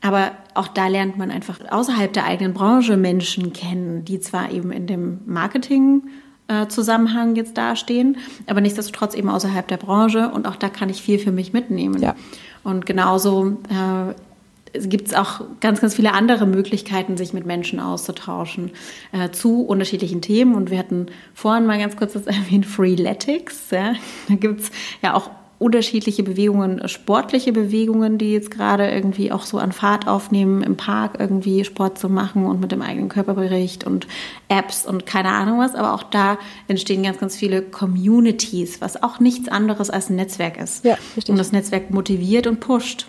Aber 0.00 0.32
auch 0.54 0.68
da 0.68 0.88
lernt 0.88 1.16
man 1.16 1.30
einfach 1.30 1.60
außerhalb 1.70 2.12
der 2.12 2.26
eigenen 2.26 2.52
Branche 2.52 2.98
Menschen 2.98 3.54
kennen, 3.54 4.04
die 4.04 4.20
zwar 4.20 4.52
eben 4.52 4.70
in 4.70 4.86
dem 4.86 5.20
Marketing 5.24 6.02
Zusammenhang 6.68 7.36
jetzt 7.36 7.56
dastehen, 7.56 8.18
aber 8.46 8.60
nichtsdestotrotz 8.60 9.14
eben 9.14 9.30
außerhalb 9.30 9.66
der 9.66 9.78
Branche 9.78 10.28
und 10.28 10.46
auch 10.46 10.56
da 10.56 10.68
kann 10.68 10.90
ich 10.90 11.00
viel 11.00 11.18
für 11.18 11.32
mich 11.32 11.54
mitnehmen. 11.54 12.02
Ja. 12.02 12.14
Und 12.62 12.84
genauso 12.84 13.56
äh, 13.70 14.14
gibt 14.78 15.08
es 15.08 15.14
auch 15.14 15.42
ganz, 15.60 15.80
ganz 15.80 15.94
viele 15.94 16.12
andere 16.12 16.46
Möglichkeiten, 16.46 17.16
sich 17.16 17.32
mit 17.32 17.46
Menschen 17.46 17.78
auszutauschen 17.80 18.72
äh, 19.12 19.30
zu 19.30 19.62
unterschiedlichen 19.62 20.20
Themen. 20.20 20.54
Und 20.54 20.70
wir 20.70 20.78
hatten 20.78 21.06
vorhin 21.32 21.66
mal 21.66 21.78
ganz 21.78 21.96
kurz 21.96 22.14
das 22.14 22.26
erwähnt, 22.26 22.66
Freeletics. 22.66 23.70
Ja? 23.70 23.94
Da 24.28 24.34
gibt 24.34 24.60
es 24.60 24.70
ja 25.02 25.14
auch 25.14 25.30
unterschiedliche 25.64 26.22
Bewegungen, 26.22 26.86
sportliche 26.88 27.50
Bewegungen, 27.50 28.18
die 28.18 28.34
jetzt 28.34 28.50
gerade 28.50 28.90
irgendwie 28.90 29.32
auch 29.32 29.46
so 29.46 29.56
an 29.56 29.72
Fahrt 29.72 30.06
aufnehmen, 30.06 30.62
im 30.62 30.76
Park 30.76 31.16
irgendwie 31.18 31.64
Sport 31.64 31.98
zu 31.98 32.10
machen 32.10 32.44
und 32.44 32.60
mit 32.60 32.70
dem 32.70 32.82
eigenen 32.82 33.08
Körperbericht 33.08 33.84
und 33.84 34.06
Apps 34.48 34.84
und 34.84 35.06
keine 35.06 35.30
Ahnung 35.30 35.58
was. 35.58 35.74
Aber 35.74 35.94
auch 35.94 36.02
da 36.02 36.36
entstehen 36.68 37.02
ganz, 37.02 37.18
ganz 37.18 37.34
viele 37.34 37.62
Communities, 37.62 38.82
was 38.82 39.02
auch 39.02 39.20
nichts 39.20 39.48
anderes 39.48 39.88
als 39.88 40.10
ein 40.10 40.16
Netzwerk 40.16 40.60
ist. 40.60 40.84
Ja, 40.84 40.98
richtig. 41.16 41.30
Und 41.30 41.38
das 41.38 41.50
Netzwerk 41.50 41.90
motiviert 41.90 42.46
und 42.46 42.60
pusht. 42.60 43.06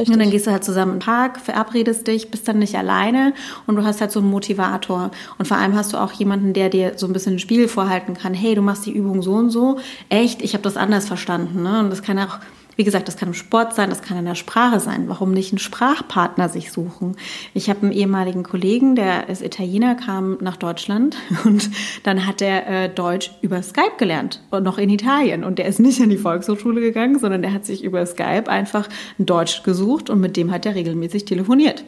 Richtig. 0.00 0.14
Und 0.14 0.20
dann 0.20 0.30
gehst 0.30 0.46
du 0.46 0.50
halt 0.50 0.64
zusammen 0.64 0.94
im 0.94 0.98
Park, 0.98 1.40
verabredest 1.40 2.06
dich, 2.06 2.30
bist 2.30 2.48
dann 2.48 2.58
nicht 2.58 2.76
alleine 2.76 3.34
und 3.66 3.76
du 3.76 3.84
hast 3.84 4.00
halt 4.00 4.10
so 4.10 4.20
einen 4.20 4.30
Motivator. 4.30 5.10
Und 5.38 5.46
vor 5.46 5.56
allem 5.56 5.74
hast 5.74 5.92
du 5.92 5.98
auch 5.98 6.12
jemanden, 6.12 6.52
der 6.52 6.70
dir 6.70 6.94
so 6.96 7.06
ein 7.06 7.12
bisschen 7.12 7.34
ein 7.34 7.38
Spiel 7.38 7.68
vorhalten 7.68 8.14
kann. 8.14 8.34
Hey, 8.34 8.54
du 8.54 8.62
machst 8.62 8.86
die 8.86 8.92
Übung 8.92 9.22
so 9.22 9.32
und 9.34 9.50
so. 9.50 9.78
Echt, 10.08 10.42
ich 10.42 10.54
habe 10.54 10.62
das 10.62 10.76
anders 10.76 11.06
verstanden. 11.06 11.62
Ne? 11.62 11.80
Und 11.80 11.90
das 11.90 12.02
kann 12.02 12.18
auch 12.18 12.38
wie 12.80 12.84
gesagt, 12.84 13.08
das 13.08 13.18
kann 13.18 13.28
im 13.28 13.34
Sport 13.34 13.74
sein, 13.74 13.90
das 13.90 14.00
kann 14.00 14.16
in 14.16 14.24
der 14.24 14.34
Sprache 14.34 14.80
sein. 14.80 15.06
Warum 15.06 15.32
nicht 15.32 15.52
einen 15.52 15.58
Sprachpartner 15.58 16.48
sich 16.48 16.72
suchen? 16.72 17.14
Ich 17.52 17.68
habe 17.68 17.82
einen 17.82 17.92
ehemaligen 17.92 18.42
Kollegen, 18.42 18.96
der 18.96 19.28
ist 19.28 19.42
Italiener, 19.42 19.96
kam 19.96 20.38
nach 20.40 20.56
Deutschland 20.56 21.14
und 21.44 21.68
dann 22.04 22.26
hat 22.26 22.40
er 22.40 22.66
äh, 22.66 22.88
Deutsch 22.88 23.32
über 23.42 23.62
Skype 23.62 23.98
gelernt 23.98 24.42
und 24.50 24.62
noch 24.62 24.78
in 24.78 24.88
Italien. 24.88 25.44
Und 25.44 25.58
der 25.58 25.66
ist 25.66 25.78
nicht 25.78 26.00
an 26.00 26.08
die 26.08 26.16
Volkshochschule 26.16 26.80
gegangen, 26.80 27.18
sondern 27.18 27.42
der 27.42 27.52
hat 27.52 27.66
sich 27.66 27.84
über 27.84 28.06
Skype 28.06 28.48
einfach 28.48 28.88
ein 29.18 29.26
Deutsch 29.26 29.62
gesucht 29.62 30.08
und 30.08 30.18
mit 30.18 30.38
dem 30.38 30.50
hat 30.50 30.64
er 30.64 30.74
regelmäßig 30.74 31.26
telefoniert. 31.26 31.84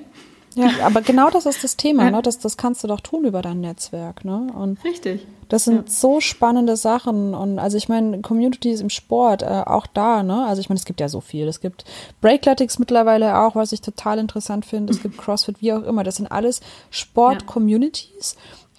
Ja, 0.55 0.69
aber 0.83 1.01
genau 1.01 1.31
das 1.31 1.47
ist 1.47 1.65
das 1.65 1.79
Thema, 1.79 2.05
ja. 2.05 2.11
ne? 2.11 2.21
Das, 2.21 2.39
das 2.39 2.59
kannst 2.59 2.85
du 2.85 2.89
doch 2.89 3.01
tun 3.01 3.25
über 3.25 3.41
dein 3.41 3.63
Netzwerk, 3.63 4.27
ne? 4.27 4.49
Und 4.55 4.85
Richtig. 4.85 5.27
Das 5.53 5.65
sind 5.65 5.77
ja. 5.77 5.83
so 5.87 6.21
spannende 6.21 6.79
Sachen. 6.79 7.35
Und 7.35 7.59
also 7.59 7.77
ich 7.77 7.87
meine, 7.87 8.23
Communities 8.23 8.81
im 8.81 8.89
Sport, 8.89 9.43
äh, 9.43 9.65
auch 9.67 9.87
da, 9.87 10.23
ne? 10.23 10.47
Also 10.47 10.63
ich 10.63 10.71
meine, 10.71 10.79
es 10.79 10.87
gibt 10.87 10.99
ja 10.99 11.11
so 11.11 11.21
viel. 11.21 11.47
Es 11.47 11.61
gibt 11.61 11.85
Breakletics 12.23 12.79
mittlerweile 12.79 13.39
auch, 13.39 13.55
was 13.55 13.73
ich 13.73 13.83
total 13.83 14.19
interessant 14.19 14.65
finde. 14.65 14.95
Es 14.95 15.03
gibt 15.03 15.19
CrossFit, 15.19 15.61
wie 15.61 15.75
auch 15.75 15.83
immer. 15.83 16.05
Das 16.05 16.17
sind 16.17 16.33
alles 16.33 16.63
Sport-Communities. 16.89 18.37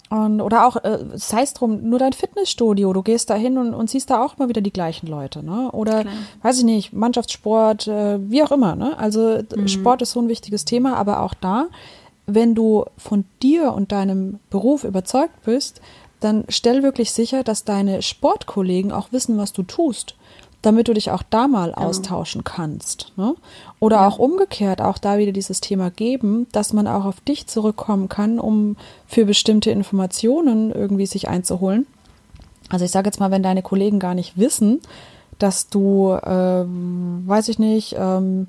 Und, 0.09 0.41
oder 0.41 0.65
auch, 0.65 0.77
äh, 0.83 0.97
sei 1.13 1.43
es 1.43 1.53
drum, 1.53 1.87
nur 1.87 1.99
dein 1.99 2.13
Fitnessstudio, 2.13 2.91
du 2.91 3.03
gehst 3.03 3.29
da 3.29 3.35
hin 3.35 3.59
und, 3.59 3.75
und 3.75 3.91
siehst 3.91 4.09
da 4.09 4.23
auch 4.23 4.39
mal 4.39 4.49
wieder 4.49 4.61
die 4.61 4.73
gleichen 4.73 5.05
Leute, 5.05 5.45
ne? 5.45 5.69
Oder, 5.73 6.01
Klar. 6.01 6.13
weiß 6.41 6.57
ich 6.57 6.63
nicht, 6.63 6.91
Mannschaftssport, 6.91 7.87
äh, 7.87 8.17
wie 8.31 8.41
auch 8.41 8.51
immer, 8.51 8.75
ne? 8.75 8.97
Also 8.97 9.43
mhm. 9.55 9.67
Sport 9.67 10.01
ist 10.01 10.11
so 10.11 10.21
ein 10.21 10.27
wichtiges 10.27 10.65
Thema, 10.65 10.95
aber 10.95 11.21
auch 11.21 11.35
da, 11.35 11.67
wenn 12.25 12.55
du 12.55 12.85
von 12.97 13.25
dir 13.43 13.73
und 13.73 13.91
deinem 13.91 14.39
Beruf 14.49 14.83
überzeugt 14.83 15.43
bist, 15.45 15.81
dann 16.23 16.45
stell 16.49 16.83
wirklich 16.83 17.11
sicher, 17.11 17.43
dass 17.43 17.63
deine 17.63 18.01
Sportkollegen 18.01 18.91
auch 18.91 19.11
wissen, 19.11 19.37
was 19.37 19.53
du 19.53 19.63
tust 19.63 20.15
damit 20.63 20.87
du 20.87 20.93
dich 20.93 21.11
auch 21.11 21.23
da 21.29 21.47
mal 21.47 21.71
genau. 21.73 21.87
austauschen 21.87 22.43
kannst. 22.43 23.11
Ne? 23.17 23.35
Oder 23.79 23.97
ja. 23.97 24.07
auch 24.07 24.17
umgekehrt, 24.17 24.81
auch 24.81 24.97
da 24.97 25.17
wieder 25.19 25.33
dieses 25.33 25.61
Thema 25.61 25.91
geben, 25.91 26.47
dass 26.51 26.73
man 26.73 26.87
auch 26.87 27.05
auf 27.05 27.19
dich 27.21 27.47
zurückkommen 27.47 28.09
kann, 28.09 28.39
um 28.39 28.77
für 29.05 29.25
bestimmte 29.25 29.69
Informationen 29.69 30.71
irgendwie 30.71 31.05
sich 31.05 31.27
einzuholen. 31.27 31.85
Also 32.69 32.85
ich 32.85 32.91
sage 32.91 33.07
jetzt 33.07 33.19
mal, 33.19 33.29
wenn 33.29 33.43
deine 33.43 33.61
Kollegen 33.61 33.99
gar 33.99 34.15
nicht 34.15 34.37
wissen, 34.37 34.79
dass 35.37 35.67
du, 35.67 36.17
ähm, 36.25 37.23
weiß 37.25 37.49
ich 37.49 37.59
nicht, 37.59 37.95
ähm, 37.99 38.47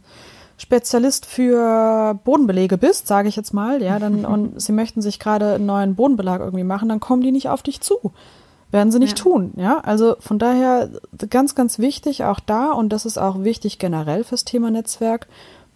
Spezialist 0.64 1.26
für 1.26 2.18
Bodenbelege 2.24 2.78
bist, 2.78 3.06
sage 3.06 3.28
ich 3.28 3.36
jetzt 3.36 3.52
mal, 3.52 3.82
ja, 3.82 3.98
dann 3.98 4.24
und 4.34 4.60
sie 4.60 4.72
möchten 4.72 5.02
sich 5.02 5.18
gerade 5.18 5.54
einen 5.54 5.66
neuen 5.66 5.94
Bodenbelag 5.94 6.40
irgendwie 6.40 6.64
machen, 6.64 6.88
dann 6.88 7.00
kommen 7.00 7.20
die 7.20 7.32
nicht 7.32 7.50
auf 7.50 7.62
dich 7.62 7.82
zu. 7.82 8.12
Werden 8.70 8.90
sie 8.90 8.98
nicht 8.98 9.18
ja. 9.18 9.22
tun, 9.22 9.52
ja. 9.56 9.78
Also 9.80 10.16
von 10.20 10.38
daher 10.38 10.88
ganz, 11.28 11.54
ganz 11.54 11.78
wichtig 11.78 12.24
auch 12.24 12.40
da 12.40 12.72
und 12.72 12.88
das 12.88 13.04
ist 13.04 13.18
auch 13.18 13.44
wichtig 13.44 13.78
generell 13.78 14.24
fürs 14.24 14.44
Thema 14.44 14.70
Netzwerk. 14.70 15.28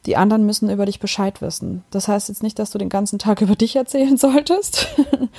Die 0.09 0.17
anderen 0.17 0.47
müssen 0.47 0.71
über 0.71 0.87
dich 0.87 1.01
Bescheid 1.01 1.43
wissen. 1.43 1.85
Das 1.91 2.09
heißt 2.09 2.31
jetzt 2.31 2.43
nicht, 2.43 2.59
dass 2.59 2.71
du 2.71 2.79
den 2.79 2.89
ganzen 2.89 3.19
Tag 3.19 3.41
über 3.43 3.57
dich 3.57 3.77
erzählen 3.77 4.17
solltest, 4.17 4.89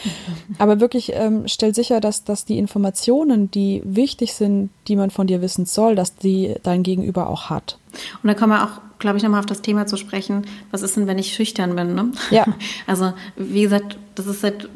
aber 0.59 0.79
wirklich 0.79 1.13
ähm, 1.15 1.47
stell 1.47 1.73
sicher, 1.73 1.99
dass, 1.99 2.23
dass 2.23 2.45
die 2.45 2.59
Informationen, 2.59 3.49
die 3.49 3.81
wichtig 3.83 4.35
sind, 4.35 4.69
die 4.87 4.95
man 4.95 5.09
von 5.09 5.25
dir 5.25 5.41
wissen 5.41 5.65
soll, 5.65 5.95
dass 5.95 6.15
die 6.15 6.53
dein 6.61 6.83
Gegenüber 6.83 7.31
auch 7.31 7.49
hat. 7.49 7.79
Und 8.21 8.27
da 8.27 8.35
kann 8.35 8.49
man 8.49 8.61
auch 8.61 8.79
glaube 8.99 9.15
ich, 9.15 9.23
nochmal 9.23 9.39
auf 9.39 9.45
das 9.45 9.61
Thema 9.61 9.87
zu 9.87 9.95
sprechen, 9.95 10.45
was 10.71 10.81
ist 10.81 10.97
denn, 10.97 11.07
wenn 11.07 11.17
ich 11.17 11.33
schüchtern 11.33 11.75
bin? 11.75 11.95
Ne? 11.95 12.11
Ja. 12.29 12.45
Also, 12.85 13.13
wie 13.37 13.61
gesagt, 13.61 13.97
das 14.15 14.27
ist 14.27 14.43
halt 14.43 14.67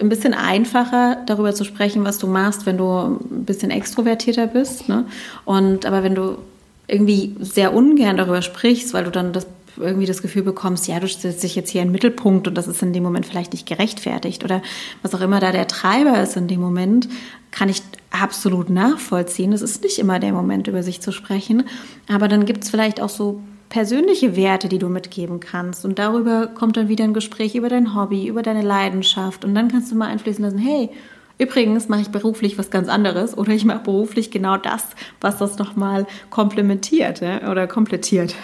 ein 0.00 0.08
bisschen 0.08 0.34
einfacher, 0.34 1.18
darüber 1.26 1.54
zu 1.54 1.62
sprechen, 1.62 2.02
was 2.04 2.18
du 2.18 2.26
machst, 2.26 2.66
wenn 2.66 2.76
du 2.76 2.88
ein 2.88 3.44
bisschen 3.44 3.70
extrovertierter 3.70 4.48
bist. 4.48 4.88
Ne? 4.88 5.04
Und 5.44 5.86
aber 5.86 6.02
wenn 6.02 6.16
du 6.16 6.38
irgendwie 6.88 7.36
sehr 7.40 7.74
ungern 7.74 8.16
darüber 8.16 8.42
sprichst, 8.42 8.94
weil 8.94 9.04
du 9.04 9.10
dann 9.10 9.32
das 9.32 9.46
irgendwie 9.76 10.06
das 10.06 10.22
Gefühl 10.22 10.42
bekommst, 10.42 10.88
ja, 10.88 10.98
du 10.98 11.06
stellst 11.06 11.42
dich 11.42 11.54
jetzt 11.54 11.70
hier 11.70 11.82
in 11.82 11.88
den 11.88 11.92
Mittelpunkt 11.92 12.48
und 12.48 12.54
das 12.54 12.66
ist 12.66 12.82
in 12.82 12.92
dem 12.92 13.04
Moment 13.04 13.26
vielleicht 13.26 13.52
nicht 13.52 13.68
gerechtfertigt 13.68 14.42
oder 14.42 14.60
was 15.02 15.14
auch 15.14 15.20
immer 15.20 15.38
da 15.38 15.52
der 15.52 15.68
Treiber 15.68 16.20
ist 16.20 16.36
in 16.36 16.48
dem 16.48 16.60
Moment, 16.60 17.08
kann 17.52 17.68
ich 17.68 17.82
absolut 18.10 18.70
nachvollziehen. 18.70 19.52
Es 19.52 19.62
ist 19.62 19.82
nicht 19.82 19.98
immer 19.98 20.18
der 20.18 20.32
Moment, 20.32 20.66
über 20.66 20.82
sich 20.82 21.00
zu 21.00 21.12
sprechen, 21.12 21.64
aber 22.08 22.26
dann 22.26 22.44
gibt 22.44 22.64
es 22.64 22.70
vielleicht 22.70 23.00
auch 23.00 23.08
so 23.08 23.40
persönliche 23.68 24.34
Werte, 24.34 24.68
die 24.68 24.78
du 24.78 24.88
mitgeben 24.88 25.40
kannst. 25.40 25.84
Und 25.84 25.98
darüber 25.98 26.46
kommt 26.46 26.76
dann 26.76 26.88
wieder 26.88 27.04
ein 27.04 27.14
Gespräch 27.14 27.54
über 27.54 27.68
dein 27.68 27.94
Hobby, 27.94 28.26
über 28.26 28.42
deine 28.42 28.62
Leidenschaft. 28.62 29.44
Und 29.44 29.54
dann 29.54 29.68
kannst 29.68 29.92
du 29.92 29.96
mal 29.96 30.08
einfließen 30.08 30.42
lassen, 30.42 30.58
hey, 30.58 30.90
übrigens 31.38 31.88
mache 31.88 32.02
ich 32.02 32.10
beruflich 32.10 32.58
was 32.58 32.70
ganz 32.70 32.88
anderes 32.88 33.36
oder 33.38 33.52
ich 33.52 33.64
mache 33.64 33.80
beruflich 33.80 34.30
genau 34.30 34.56
das, 34.56 34.84
was 35.20 35.38
das 35.38 35.58
nochmal 35.58 36.06
komplementiert 36.30 37.20
ja, 37.20 37.50
oder 37.50 37.66
komplettiert. 37.66 38.34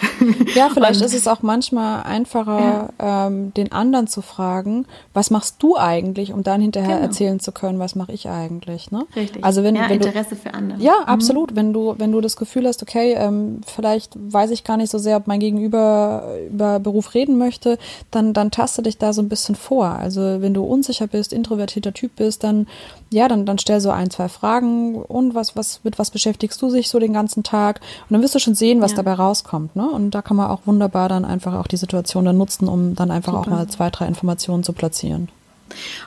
Ja, 0.55 0.69
vielleicht 0.73 1.01
ist 1.01 1.13
es 1.13 1.27
auch 1.27 1.41
manchmal 1.41 2.03
einfacher, 2.03 2.89
ja. 2.99 3.27
ähm, 3.27 3.53
den 3.55 3.71
anderen 3.71 4.07
zu 4.07 4.21
fragen, 4.21 4.85
was 5.13 5.29
machst 5.29 5.61
du 5.61 5.75
eigentlich, 5.75 6.31
um 6.31 6.43
dann 6.43 6.61
hinterher 6.61 6.95
genau. 6.95 7.01
erzählen 7.01 7.39
zu 7.39 7.51
können, 7.51 7.79
was 7.79 7.95
mache 7.95 8.13
ich 8.13 8.29
eigentlich. 8.29 8.91
Ne? 8.91 9.05
Richtig. 9.15 9.43
Also 9.43 9.63
wenn, 9.63 9.75
ja, 9.75 9.89
wenn 9.89 10.01
Interesse 10.01 10.35
du, 10.35 10.35
für 10.37 10.53
andere. 10.53 10.81
Ja, 10.81 10.99
mhm. 11.01 11.07
absolut. 11.07 11.55
Wenn 11.55 11.73
du, 11.73 11.95
wenn 11.97 12.11
du 12.11 12.21
das 12.21 12.37
Gefühl 12.37 12.67
hast, 12.67 12.81
okay, 12.81 13.15
ähm, 13.17 13.61
vielleicht 13.65 14.13
weiß 14.15 14.51
ich 14.51 14.63
gar 14.63 14.77
nicht 14.77 14.91
so 14.91 14.97
sehr, 14.97 15.17
ob 15.17 15.27
mein 15.27 15.39
Gegenüber 15.39 16.35
über 16.49 16.79
Beruf 16.79 17.13
reden 17.13 17.37
möchte, 17.37 17.77
dann, 18.11 18.33
dann 18.33 18.51
taste 18.51 18.81
dich 18.81 18.97
da 18.97 19.11
so 19.11 19.21
ein 19.21 19.29
bisschen 19.29 19.55
vor. 19.55 19.87
Also 19.87 20.41
wenn 20.41 20.53
du 20.53 20.63
unsicher 20.63 21.07
bist, 21.07 21.33
introvertierter 21.33 21.93
Typ 21.93 22.15
bist, 22.15 22.43
dann 22.43 22.67
ja, 23.09 23.27
dann, 23.27 23.45
dann 23.45 23.57
stell 23.57 23.79
so 23.79 23.91
ein, 23.91 24.09
zwei 24.09 24.29
Fragen 24.29 24.95
und 24.95 25.35
was, 25.35 25.55
was, 25.55 25.81
mit 25.83 25.99
was 25.99 26.11
beschäftigst 26.11 26.61
du 26.61 26.69
sich 26.69 26.89
so 26.89 26.99
den 26.99 27.13
ganzen 27.13 27.43
Tag? 27.43 27.81
Und 28.09 28.13
dann 28.13 28.21
wirst 28.21 28.35
du 28.35 28.39
schon 28.39 28.55
sehen, 28.55 28.81
was 28.81 28.91
ja. 28.91 28.97
dabei 28.97 29.13
rauskommt. 29.13 29.75
Ne? 29.75 29.89
Und 29.89 30.11
da 30.11 30.21
kann 30.21 30.37
man 30.37 30.49
auch 30.49 30.61
wunderbar 30.65 31.09
dann 31.09 31.25
einfach 31.25 31.53
auch 31.53 31.67
die 31.67 31.77
Situation 31.77 32.25
dann 32.25 32.37
nutzen, 32.37 32.67
um 32.67 32.95
dann 32.95 33.11
einfach 33.11 33.33
Super. 33.33 33.47
auch 33.47 33.47
mal 33.47 33.67
zwei, 33.67 33.89
drei 33.89 34.07
Informationen 34.07 34.63
zu 34.63 34.73
platzieren. 34.73 35.29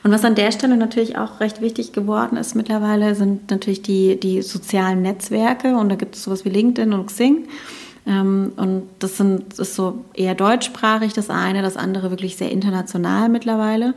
Und 0.02 0.12
was 0.12 0.24
an 0.24 0.34
der 0.34 0.52
Stelle 0.52 0.76
natürlich 0.76 1.18
auch 1.18 1.40
recht 1.40 1.60
wichtig 1.60 1.92
geworden 1.92 2.36
ist 2.36 2.54
mittlerweile, 2.54 3.14
sind 3.14 3.50
natürlich 3.50 3.82
die, 3.82 4.18
die 4.18 4.42
sozialen 4.42 5.02
Netzwerke. 5.02 5.76
Und 5.76 5.88
da 5.88 5.96
gibt 5.96 6.14
es 6.14 6.22
sowas 6.22 6.44
wie 6.44 6.50
LinkedIn 6.50 6.92
und 6.92 7.06
Xing. 7.06 7.48
Ähm, 8.06 8.52
und 8.56 8.84
das, 9.00 9.16
sind, 9.16 9.50
das 9.50 9.58
ist 9.58 9.74
so 9.74 10.04
eher 10.14 10.34
deutschsprachig, 10.34 11.12
das 11.12 11.28
eine, 11.30 11.62
das 11.62 11.76
andere 11.76 12.10
wirklich 12.10 12.36
sehr 12.36 12.50
international 12.50 13.28
mittlerweile. 13.28 13.94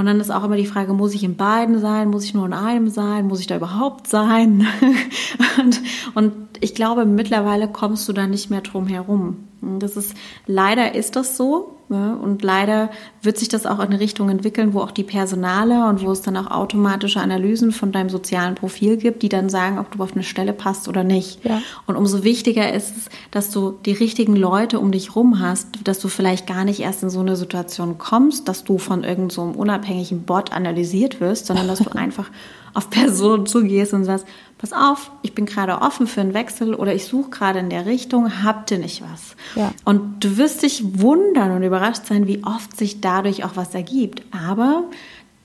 Und 0.00 0.06
dann 0.06 0.18
ist 0.18 0.30
auch 0.30 0.44
immer 0.44 0.56
die 0.56 0.64
Frage, 0.64 0.94
muss 0.94 1.14
ich 1.14 1.22
in 1.22 1.36
beiden 1.36 1.78
sein? 1.78 2.08
Muss 2.08 2.24
ich 2.24 2.32
nur 2.32 2.46
in 2.46 2.54
einem 2.54 2.88
sein? 2.88 3.26
Muss 3.26 3.38
ich 3.38 3.46
da 3.46 3.56
überhaupt 3.56 4.06
sein? 4.06 4.66
und, 5.58 5.82
und 6.14 6.32
ich 6.60 6.74
glaube, 6.74 7.04
mittlerweile 7.04 7.68
kommst 7.68 8.08
du 8.08 8.12
da 8.12 8.26
nicht 8.26 8.50
mehr 8.50 8.60
drum 8.60 8.86
herum. 8.86 9.48
Das 9.78 9.96
ist, 9.96 10.14
leider 10.46 10.94
ist 10.94 11.16
das 11.16 11.36
so. 11.36 11.76
Ja, 11.92 12.14
und 12.14 12.44
leider 12.44 12.90
wird 13.20 13.36
sich 13.36 13.48
das 13.48 13.66
auch 13.66 13.80
in 13.80 13.86
eine 13.86 13.98
Richtung 13.98 14.28
entwickeln, 14.28 14.74
wo 14.74 14.80
auch 14.80 14.92
die 14.92 15.02
Personale 15.02 15.88
und 15.88 16.04
wo 16.04 16.12
es 16.12 16.22
dann 16.22 16.36
auch 16.36 16.48
automatische 16.48 17.20
Analysen 17.20 17.72
von 17.72 17.90
deinem 17.90 18.08
sozialen 18.08 18.54
Profil 18.54 18.96
gibt, 18.96 19.24
die 19.24 19.28
dann 19.28 19.48
sagen, 19.48 19.80
ob 19.80 19.90
du 19.90 20.00
auf 20.00 20.12
eine 20.12 20.22
Stelle 20.22 20.52
passt 20.52 20.86
oder 20.86 21.02
nicht. 21.02 21.44
Ja. 21.44 21.60
Und 21.88 21.96
umso 21.96 22.22
wichtiger 22.22 22.72
ist 22.72 22.96
es, 22.96 23.08
dass 23.32 23.50
du 23.50 23.72
die 23.84 23.90
richtigen 23.90 24.36
Leute 24.36 24.78
um 24.78 24.92
dich 24.92 25.16
rum 25.16 25.40
hast, 25.40 25.66
dass 25.82 25.98
du 25.98 26.06
vielleicht 26.06 26.46
gar 26.46 26.64
nicht 26.64 26.78
erst 26.78 27.02
in 27.02 27.10
so 27.10 27.18
eine 27.18 27.34
Situation 27.34 27.98
kommst, 27.98 28.46
dass 28.46 28.62
du 28.62 28.78
von 28.78 29.02
irgendeinem 29.02 29.30
so 29.30 29.42
unabhängigen 29.42 30.22
Bot 30.22 30.52
analysiert 30.52 31.20
wirst, 31.20 31.46
sondern 31.46 31.66
dass 31.66 31.80
du 31.80 31.90
einfach 31.96 32.30
auf 32.74 32.90
Personen 32.90 33.46
zugehst 33.46 33.92
und 33.92 34.04
sagst, 34.04 34.26
pass 34.58 34.72
auf, 34.72 35.10
ich 35.22 35.34
bin 35.34 35.46
gerade 35.46 35.80
offen 35.80 36.06
für 36.06 36.20
einen 36.20 36.34
Wechsel 36.34 36.74
oder 36.74 36.94
ich 36.94 37.06
suche 37.06 37.30
gerade 37.30 37.58
in 37.60 37.70
der 37.70 37.86
Richtung, 37.86 38.44
habt 38.44 38.70
ihr 38.70 38.78
nicht 38.78 39.02
was? 39.02 39.36
Ja. 39.56 39.72
Und 39.84 40.24
du 40.24 40.36
wirst 40.36 40.62
dich 40.62 41.00
wundern 41.00 41.52
und 41.52 41.62
überrascht 41.62 42.06
sein, 42.06 42.26
wie 42.26 42.44
oft 42.44 42.76
sich 42.76 43.00
dadurch 43.00 43.44
auch 43.44 43.56
was 43.56 43.74
ergibt. 43.74 44.22
Aber 44.30 44.84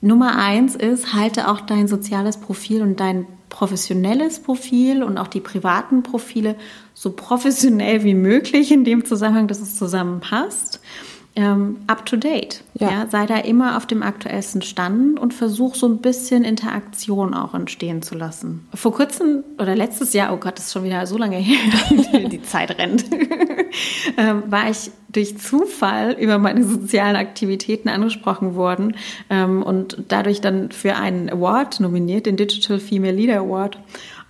Nummer 0.00 0.38
eins 0.38 0.76
ist, 0.76 1.14
halte 1.14 1.48
auch 1.48 1.60
dein 1.60 1.88
soziales 1.88 2.36
Profil 2.36 2.82
und 2.82 3.00
dein 3.00 3.26
professionelles 3.48 4.40
Profil 4.40 5.02
und 5.02 5.18
auch 5.18 5.28
die 5.28 5.40
privaten 5.40 6.02
Profile 6.02 6.56
so 6.92 7.12
professionell 7.12 8.04
wie 8.04 8.14
möglich 8.14 8.70
in 8.70 8.84
dem 8.84 9.04
Zusammenhang, 9.04 9.48
dass 9.48 9.60
es 9.60 9.76
zusammenpasst 9.76 10.80
ähm, 11.36 11.76
up 11.86 12.06
to 12.06 12.16
date. 12.16 12.64
Ja. 12.74 12.90
ja. 12.90 13.06
sei 13.08 13.26
da 13.26 13.36
immer 13.36 13.76
auf 13.76 13.86
dem 13.86 14.02
aktuellsten 14.02 14.62
Stand 14.62 15.20
und 15.20 15.34
versuch 15.34 15.74
so 15.74 15.86
ein 15.86 15.98
bisschen 15.98 16.44
Interaktion 16.44 17.34
auch 17.34 17.54
entstehen 17.54 18.02
zu 18.02 18.14
lassen. 18.14 18.66
Vor 18.74 18.92
kurzem 18.92 19.44
oder 19.58 19.76
letztes 19.76 20.14
Jahr, 20.14 20.32
oh 20.32 20.38
Gott, 20.38 20.58
das 20.58 20.66
ist 20.66 20.72
schon 20.72 20.84
wieder 20.84 21.06
so 21.06 21.18
lange 21.18 21.36
her, 21.36 21.58
die 22.28 22.42
Zeit 22.42 22.78
rennt, 22.78 23.04
ähm, 24.16 24.44
war 24.46 24.70
ich 24.70 24.90
durch 25.10 25.38
Zufall 25.38 26.12
über 26.18 26.38
meine 26.38 26.64
sozialen 26.64 27.16
Aktivitäten 27.16 27.88
angesprochen 27.88 28.54
worden 28.54 28.96
ähm, 29.30 29.62
und 29.62 29.98
dadurch 30.08 30.40
dann 30.40 30.72
für 30.72 30.96
einen 30.96 31.30
Award 31.30 31.80
nominiert, 31.80 32.26
den 32.26 32.36
Digital 32.36 32.78
Female 32.78 33.14
Leader 33.14 33.40
Award. 33.40 33.78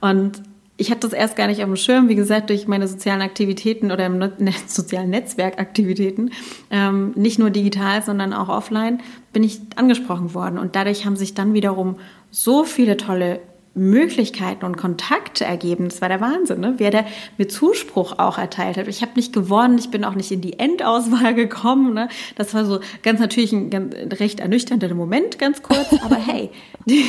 Und 0.01 0.43
ich 0.79 0.91
hatte 0.91 1.01
das 1.01 1.13
erst 1.13 1.37
gar 1.37 1.47
nicht 1.47 1.61
auf 1.63 1.67
dem 1.67 1.77
Schirm, 1.77 2.09
wie 2.09 2.15
gesagt, 2.15 2.51
durch 2.51 2.69
meine 2.69 2.87
sozialen 2.87 3.23
Aktivitäten 3.23 3.93
oder 3.93 4.11
sozialen 4.67 5.11
Netzwerkaktivitäten, 5.11 6.33
ähm, 6.71 7.13
nicht 7.15 7.39
nur 7.39 7.51
digital, 7.51 8.03
sondern 8.03 8.33
auch 8.33 8.49
offline, 8.49 9.01
bin 9.33 9.43
ich 9.43 9.61
angesprochen 9.77 10.35
worden. 10.35 10.59
Und 10.59 10.77
dadurch 10.77 11.07
haben 11.07 11.17
sich 11.17 11.35
dann 11.35 11.55
wiederum 11.55 11.97
so 12.31 12.65
viele 12.65 12.97
tolle 12.97 13.41
Möglichkeiten 13.77 14.65
und 14.65 14.77
Kontakte 14.77 15.45
ergeben. 15.45 15.85
Das 15.85 16.01
war 16.01 16.09
der 16.09 16.21
Wahnsinn, 16.21 16.61
ne? 16.61 16.75
wer 16.79 16.91
da 16.91 17.05
mir 17.37 17.47
Zuspruch 17.47 18.19
auch 18.19 18.39
erteilt 18.39 18.79
hat. 18.79 18.89
Ich 18.89 19.03
habe 19.03 19.13
nicht 19.17 19.35
gewonnen, 19.35 19.79
ich 19.79 19.91
bin 19.91 20.05
auch 20.05 20.15
nicht 20.15 20.33
in 20.33 20.41
die 20.41 20.59
Endauswahl 20.59 21.35
gekommen. 21.35 21.93
Ne? 21.93 22.09
Das 22.37 22.55
war 22.55 22.65
so 22.65 22.81
ganz 23.03 23.21
natürlich 23.21 23.53
ein 23.53 23.69
ganz, 23.71 23.95
recht 24.19 24.41
ernüchternder 24.41 24.95
Moment, 24.95 25.39
ganz 25.39 25.63
kurz. 25.63 25.93
Aber 26.03 26.17
hey, 26.17 26.51
die, 26.87 27.05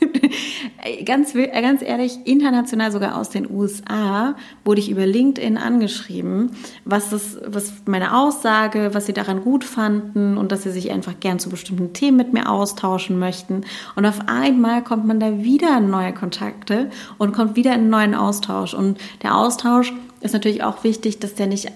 ganz, 1.04 1.34
ganz 1.34 1.82
ehrlich, 1.82 2.18
international 2.24 2.92
sogar 2.92 3.16
aus 3.16 3.30
den 3.30 3.50
USA 3.50 4.34
wurde 4.64 4.80
ich 4.80 4.90
über 4.90 5.06
LinkedIn 5.06 5.56
angeschrieben, 5.56 6.52
was, 6.84 7.10
das, 7.10 7.38
was 7.46 7.82
meine 7.86 8.16
Aussage, 8.16 8.90
was 8.92 9.06
sie 9.06 9.12
daran 9.12 9.42
gut 9.42 9.64
fanden 9.64 10.36
und 10.36 10.52
dass 10.52 10.62
sie 10.62 10.70
sich 10.70 10.90
einfach 10.90 11.18
gern 11.20 11.38
zu 11.38 11.50
bestimmten 11.50 11.92
Themen 11.92 12.16
mit 12.16 12.32
mir 12.32 12.50
austauschen 12.50 13.18
möchten. 13.18 13.62
Und 13.96 14.06
auf 14.06 14.20
einmal 14.26 14.82
kommt 14.82 15.06
man 15.06 15.20
da 15.20 15.42
wieder 15.42 15.78
in 15.78 15.90
neue 15.90 16.12
Kontakte 16.12 16.90
und 17.18 17.32
kommt 17.32 17.56
wieder 17.56 17.74
in 17.74 17.80
einen 17.80 17.90
neuen 17.90 18.14
Austausch. 18.14 18.74
Und 18.74 18.98
der 19.22 19.36
Austausch 19.36 19.92
ist 20.20 20.32
natürlich 20.32 20.62
auch 20.62 20.84
wichtig, 20.84 21.18
dass 21.18 21.34
der 21.34 21.46
nicht 21.46 21.70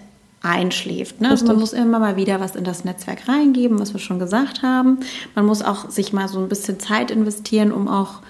einschläft. 0.44 1.20
Ne? 1.20 1.30
Also 1.30 1.46
man 1.46 1.58
muss 1.58 1.72
immer 1.72 1.98
mal 1.98 2.16
wieder 2.16 2.40
was 2.40 2.54
in 2.54 2.64
das 2.64 2.84
Netzwerk 2.84 3.28
reingeben, 3.28 3.78
was 3.78 3.92
wir 3.92 4.00
schon 4.00 4.18
gesagt 4.18 4.62
haben. 4.62 4.98
Man 5.34 5.46
muss 5.46 5.62
auch 5.62 5.90
sich 5.90 6.12
mal 6.12 6.28
so 6.28 6.38
ein 6.38 6.48
bisschen 6.48 6.78
Zeit 6.78 7.10
investieren, 7.10 7.72
um 7.72 7.88
auch 7.88 8.20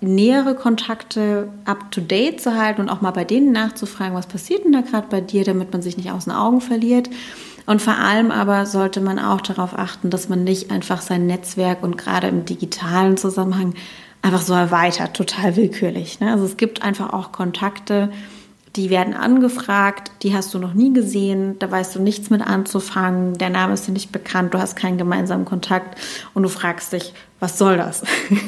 nähere 0.00 0.54
Kontakte 0.54 1.48
up-to-date 1.64 2.40
zu 2.40 2.56
halten 2.56 2.80
und 2.80 2.88
auch 2.88 3.02
mal 3.02 3.10
bei 3.10 3.24
denen 3.24 3.52
nachzufragen, 3.52 4.14
was 4.14 4.26
passiert 4.26 4.64
denn 4.64 4.72
da 4.72 4.80
gerade 4.80 5.08
bei 5.10 5.20
dir, 5.20 5.44
damit 5.44 5.72
man 5.72 5.82
sich 5.82 5.96
nicht 5.96 6.10
aus 6.10 6.24
den 6.24 6.32
Augen 6.32 6.60
verliert. 6.60 7.10
Und 7.66 7.82
vor 7.82 7.98
allem 7.98 8.30
aber 8.30 8.66
sollte 8.66 9.00
man 9.00 9.18
auch 9.18 9.42
darauf 9.42 9.78
achten, 9.78 10.10
dass 10.10 10.28
man 10.28 10.42
nicht 10.42 10.70
einfach 10.70 11.02
sein 11.02 11.26
Netzwerk 11.26 11.82
und 11.82 11.98
gerade 11.98 12.28
im 12.28 12.44
digitalen 12.44 13.16
Zusammenhang 13.16 13.74
einfach 14.22 14.42
so 14.42 14.54
erweitert, 14.54 15.14
total 15.14 15.56
willkürlich. 15.56 16.20
Ne? 16.20 16.32
Also 16.32 16.44
es 16.44 16.56
gibt 16.56 16.82
einfach 16.82 17.12
auch 17.12 17.32
Kontakte, 17.32 18.10
die 18.76 18.88
werden 18.90 19.14
angefragt, 19.14 20.12
die 20.22 20.34
hast 20.34 20.54
du 20.54 20.58
noch 20.58 20.74
nie 20.74 20.92
gesehen, 20.92 21.58
da 21.58 21.70
weißt 21.70 21.96
du 21.96 22.00
nichts 22.00 22.30
mit 22.30 22.40
anzufangen, 22.40 23.36
der 23.36 23.50
Name 23.50 23.74
ist 23.74 23.86
dir 23.86 23.92
nicht 23.92 24.12
bekannt, 24.12 24.54
du 24.54 24.58
hast 24.58 24.76
keinen 24.76 24.98
gemeinsamen 24.98 25.44
Kontakt 25.44 26.00
und 26.34 26.44
du 26.44 26.48
fragst 26.48 26.92
dich, 26.92 27.12
was 27.40 27.58
soll 27.58 27.76
das? 27.76 28.02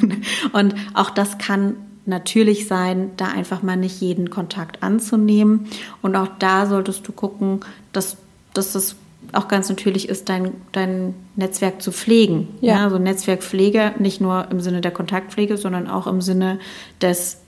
und 0.53 0.75
auch 0.95 1.11
das 1.11 1.39
kann 1.39 1.77
natürlich 2.05 2.67
sein, 2.69 3.11
da 3.17 3.29
einfach 3.29 3.63
mal 3.63 3.77
nicht 3.77 4.01
jeden 4.01 4.31
Kontakt 4.31 4.83
anzunehmen. 4.83 5.69
Und 6.03 6.17
auch 6.17 6.29
da 6.39 6.67
solltest 6.67 7.07
du 7.07 7.13
gucken, 7.13 7.61
dass, 7.93 8.17
dass 8.55 8.73
das 8.73 8.97
auch 9.33 9.49
ganz 9.49 9.69
natürlich 9.69 10.09
ist, 10.09 10.29
dein, 10.29 10.53
dein 10.73 11.15
Netzwerk 11.37 11.81
zu 11.81 11.93
pflegen. 11.93 12.49
Ja. 12.61 12.75
ja. 12.75 12.85
also 12.85 12.99
Netzwerkpflege 12.99 13.95
nicht 13.99 14.21
nur 14.21 14.49
im 14.51 14.61
Sinne 14.61 14.81
der 14.81 14.91
Kontaktpflege, 14.91 15.57
sondern 15.57 15.89
auch 15.89 16.07
im 16.07 16.21
Sinne 16.21 16.59
des, 17.01 17.41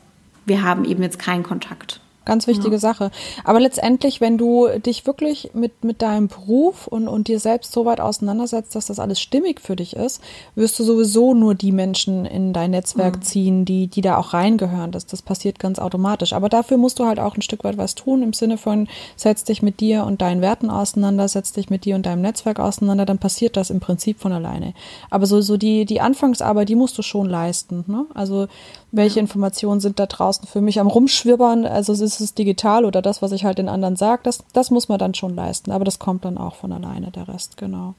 wir 0.47 0.63
haben 0.63 0.85
eben 0.85 1.03
jetzt 1.03 1.19
keinen 1.19 1.43
Kontakt. 1.43 2.01
Ganz 2.25 2.47
wichtige 2.47 2.77
ja. 2.77 2.79
Sache. 2.79 3.11
Aber 3.45 3.61
letztendlich, 3.61 4.21
wenn 4.21 4.39
du 4.39 4.69
dich 4.79 5.07
wirklich 5.07 5.51
mit, 5.53 5.85
mit 5.85 6.01
deinem 6.01 6.29
Beruf 6.29 6.87
und, 6.87 7.07
und 7.07 7.29
dir 7.29 7.39
selbst 7.39 7.73
so 7.73 7.85
weit 7.85 8.01
auseinandersetzt, 8.01 8.75
dass 8.75 8.87
das 8.87 8.99
alles 8.99 9.21
stimmig 9.21 9.61
für 9.61 9.77
dich 9.77 9.95
ist, 9.95 10.23
wirst 10.55 10.79
du 10.79 10.85
sowieso 10.85 11.35
nur 11.35 11.55
die 11.55 11.73
Menschen 11.73 12.25
in 12.25 12.53
dein 12.53 12.71
Netzwerk 12.71 13.17
mhm. 13.17 13.23
ziehen, 13.23 13.65
die, 13.65 13.89
die 13.89 14.01
da 14.01 14.17
auch 14.17 14.33
reingehören. 14.33 14.91
Das, 14.91 15.07
das 15.07 15.23
passiert 15.23 15.59
ganz 15.59 15.79
automatisch. 15.79 16.33
Aber 16.33 16.49
dafür 16.49 16.79
musst 16.79 16.99
du 16.99 17.05
halt 17.05 17.21
auch 17.21 17.37
ein 17.37 17.43
Stück 17.43 17.65
weit 17.65 17.77
was 17.77 17.95
tun, 17.95 18.23
im 18.23 18.33
Sinne 18.33 18.57
von, 18.57 18.89
setz 19.17 19.45
dich 19.45 19.63
mit 19.63 19.81
dir 19.81 20.05
und 20.05 20.23
deinen 20.23 20.41
Werten 20.41 20.71
auseinander, 20.71 21.29
setz 21.29 21.53
dich 21.53 21.69
mit 21.69 21.85
dir 21.85 21.95
und 21.95 22.07
deinem 22.07 22.23
Netzwerk 22.23 22.59
auseinander, 22.59 23.05
dann 23.05 23.19
passiert 23.19 23.57
das 23.57 23.71
im 23.71 23.81
Prinzip 23.81 24.19
von 24.21 24.33
alleine. 24.33 24.75
Aber 25.11 25.27
so, 25.27 25.41
so 25.41 25.57
die, 25.57 25.85
die 25.85 26.01
Anfangsarbeit, 26.01 26.69
die 26.69 26.77
musst 26.77 26.97
du 26.97 27.03
schon 27.03 27.29
leisten. 27.29 27.85
Ne? 27.87 28.07
Also 28.15 28.47
welche 28.97 29.21
Informationen 29.21 29.81
sind 29.81 29.99
da 29.99 30.07
draußen 30.07 30.47
für 30.47 30.61
mich 30.61 30.81
am 30.81 30.87
Rumschwirbern? 30.87 31.67
Also 31.67 31.93
ist 31.93 32.21
es 32.21 32.35
digital 32.35 32.85
oder 32.85 33.03
das, 33.03 33.23
was 33.23 33.33
ich 33.33 33.45
halt 33.45 33.59
den 33.59 33.69
anderen 33.69 33.97
sage, 33.97 34.23
das, 34.25 34.45
das 34.53 34.71
muss 34.71 34.89
man 34.89 34.99
dann 34.99 35.15
schon 35.15 35.35
leisten. 35.35 35.73
Aber 35.73 35.85
das 35.85 35.99
kommt 35.99 36.25
dann 36.25 36.39
auch 36.39 36.55
von 36.55 36.73
alleine, 36.73 37.11
der 37.11 37.29
Rest, 37.29 37.57
genau. 37.57 37.95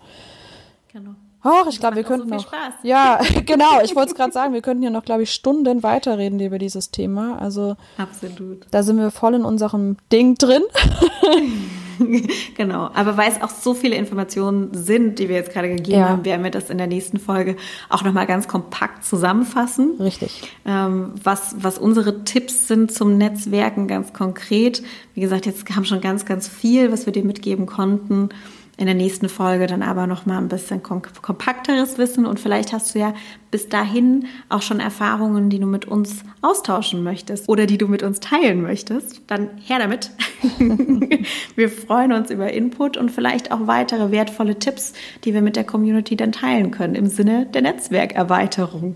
Genau. 0.94 1.12
Ach, 1.48 1.68
ich 1.70 1.80
glaube, 1.80 1.98
wir 1.98 2.04
könnten 2.04 2.30
so 2.30 2.36
noch. 2.36 2.48
Spaß. 2.48 2.74
Ja, 2.84 3.20
genau. 3.46 3.82
Ich 3.84 3.96
wollte 3.96 4.12
es 4.12 4.16
gerade 4.16 4.32
sagen, 4.32 4.54
wir 4.54 4.62
könnten 4.62 4.84
ja 4.84 4.90
noch, 4.90 5.06
glaube 5.06 5.24
ich, 5.24 5.32
Stunden 5.32 5.84
weiterreden 5.84 6.40
über 6.40 6.58
dieses 6.58 6.92
Thema. 6.92 7.38
Also 7.40 7.76
absolut. 7.98 8.66
Da 8.72 8.82
sind 8.82 8.98
wir 8.98 9.12
voll 9.12 9.36
in 9.36 9.46
unserem 9.46 9.98
Ding 10.12 10.36
drin. 10.36 10.64
genau. 12.58 12.90
Aber 12.94 13.18
weil 13.18 13.32
es 13.32 13.42
auch 13.42 13.50
so 13.50 13.74
viele 13.74 13.96
Informationen 13.96 14.70
sind, 14.74 15.20
die 15.20 15.30
wir 15.30 15.36
jetzt 15.36 15.52
gerade 15.52 15.70
gegeben 15.70 16.00
ja. 16.00 16.10
haben, 16.10 16.26
werden 16.26 16.44
wir 16.44 16.52
das 16.52 16.70
in 16.70 16.78
der 16.78 16.88
nächsten 16.88 17.20
Folge 17.20 17.56
auch 17.90 18.04
nochmal 18.04 18.28
ganz 18.28 18.48
kompakt 18.48 19.06
zusammenfassen. 19.06 19.96
Richtig. 20.00 20.42
Ähm, 20.66 21.14
was, 21.24 21.56
was 21.60 21.78
unsere 21.78 22.24
Tipps 22.24 22.68
sind 22.68 22.92
zum 22.92 23.18
Netzwerken 23.18 23.88
ganz 23.88 24.14
konkret. 24.14 24.84
Wie 25.14 25.22
gesagt, 25.22 25.46
jetzt 25.46 25.66
kam 25.66 25.86
schon 25.86 26.02
ganz, 26.02 26.26
ganz 26.26 26.48
viel, 26.48 26.92
was 26.92 27.06
wir 27.06 27.14
dir 27.14 27.24
mitgeben 27.24 27.66
konnten 27.66 28.30
in 28.78 28.86
der 28.86 28.96
nächsten 28.96 29.30
Folge 29.30 29.68
dann 29.68 29.82
aber 29.82 30.06
noch 30.08 30.26
mal 30.26 30.38
ein 30.38 30.50
bisschen 30.50 30.84
kompakteres 30.84 31.98
Wissen 31.98 32.26
und 32.26 32.40
vielleicht 32.40 32.74
hast 32.74 32.94
du 32.94 33.00
ja 33.00 33.14
bis 33.52 33.70
dahin 33.70 34.26
auch 34.50 34.62
schon 34.62 34.80
Erfahrungen, 34.80 35.50
die 35.50 35.60
du 35.60 35.66
mit 35.66 35.86
uns 35.86 36.24
austauschen 36.42 37.04
möchtest 37.04 37.48
oder 37.48 37.68
die 37.68 37.78
du 37.78 37.88
mit 37.88 38.04
uns 38.04 38.20
teilen 38.20 38.62
möchtest, 38.62 39.22
dann 39.28 39.50
her 39.64 39.80
damit. 39.80 40.12
wir 41.56 41.70
freuen 41.70 42.12
uns 42.12 42.30
über 42.32 42.52
Input 42.52 42.98
und 42.98 43.12
vielleicht 43.12 43.52
auch 43.52 43.68
weitere 43.68 44.12
wertvolle 44.12 44.60
Tipps, 44.60 44.94
die 45.24 45.34
wir 45.34 45.42
mit 45.42 45.56
der 45.56 45.64
Community 45.64 46.18
dann 46.18 46.34
teilen 46.34 46.72
können 46.72 46.96
im 46.96 47.08
Sinne 47.08 47.46
der 47.46 47.62
Netzwerkerweiterung. 47.62 48.96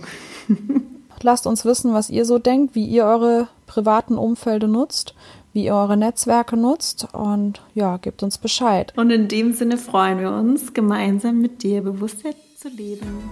Lasst 1.21 1.47
uns 1.47 1.65
wissen, 1.65 1.93
was 1.93 2.09
ihr 2.09 2.25
so 2.25 2.37
denkt, 2.39 2.75
wie 2.75 2.85
ihr 2.85 3.05
eure 3.05 3.47
privaten 3.65 4.17
Umfelde 4.17 4.67
nutzt 4.67 5.15
wie 5.53 5.65
ihr 5.65 5.73
eure 5.73 5.97
Netzwerke 5.97 6.57
nutzt 6.57 7.07
und 7.13 7.61
ja, 7.73 7.97
gebt 7.97 8.23
uns 8.23 8.37
Bescheid. 8.37 8.93
Und 8.95 9.11
in 9.11 9.27
dem 9.27 9.53
Sinne 9.53 9.77
freuen 9.77 10.19
wir 10.19 10.31
uns, 10.31 10.73
gemeinsam 10.73 11.41
mit 11.41 11.63
dir 11.63 11.81
Bewusstheit 11.81 12.35
zu 12.57 12.69
leben. 12.69 13.29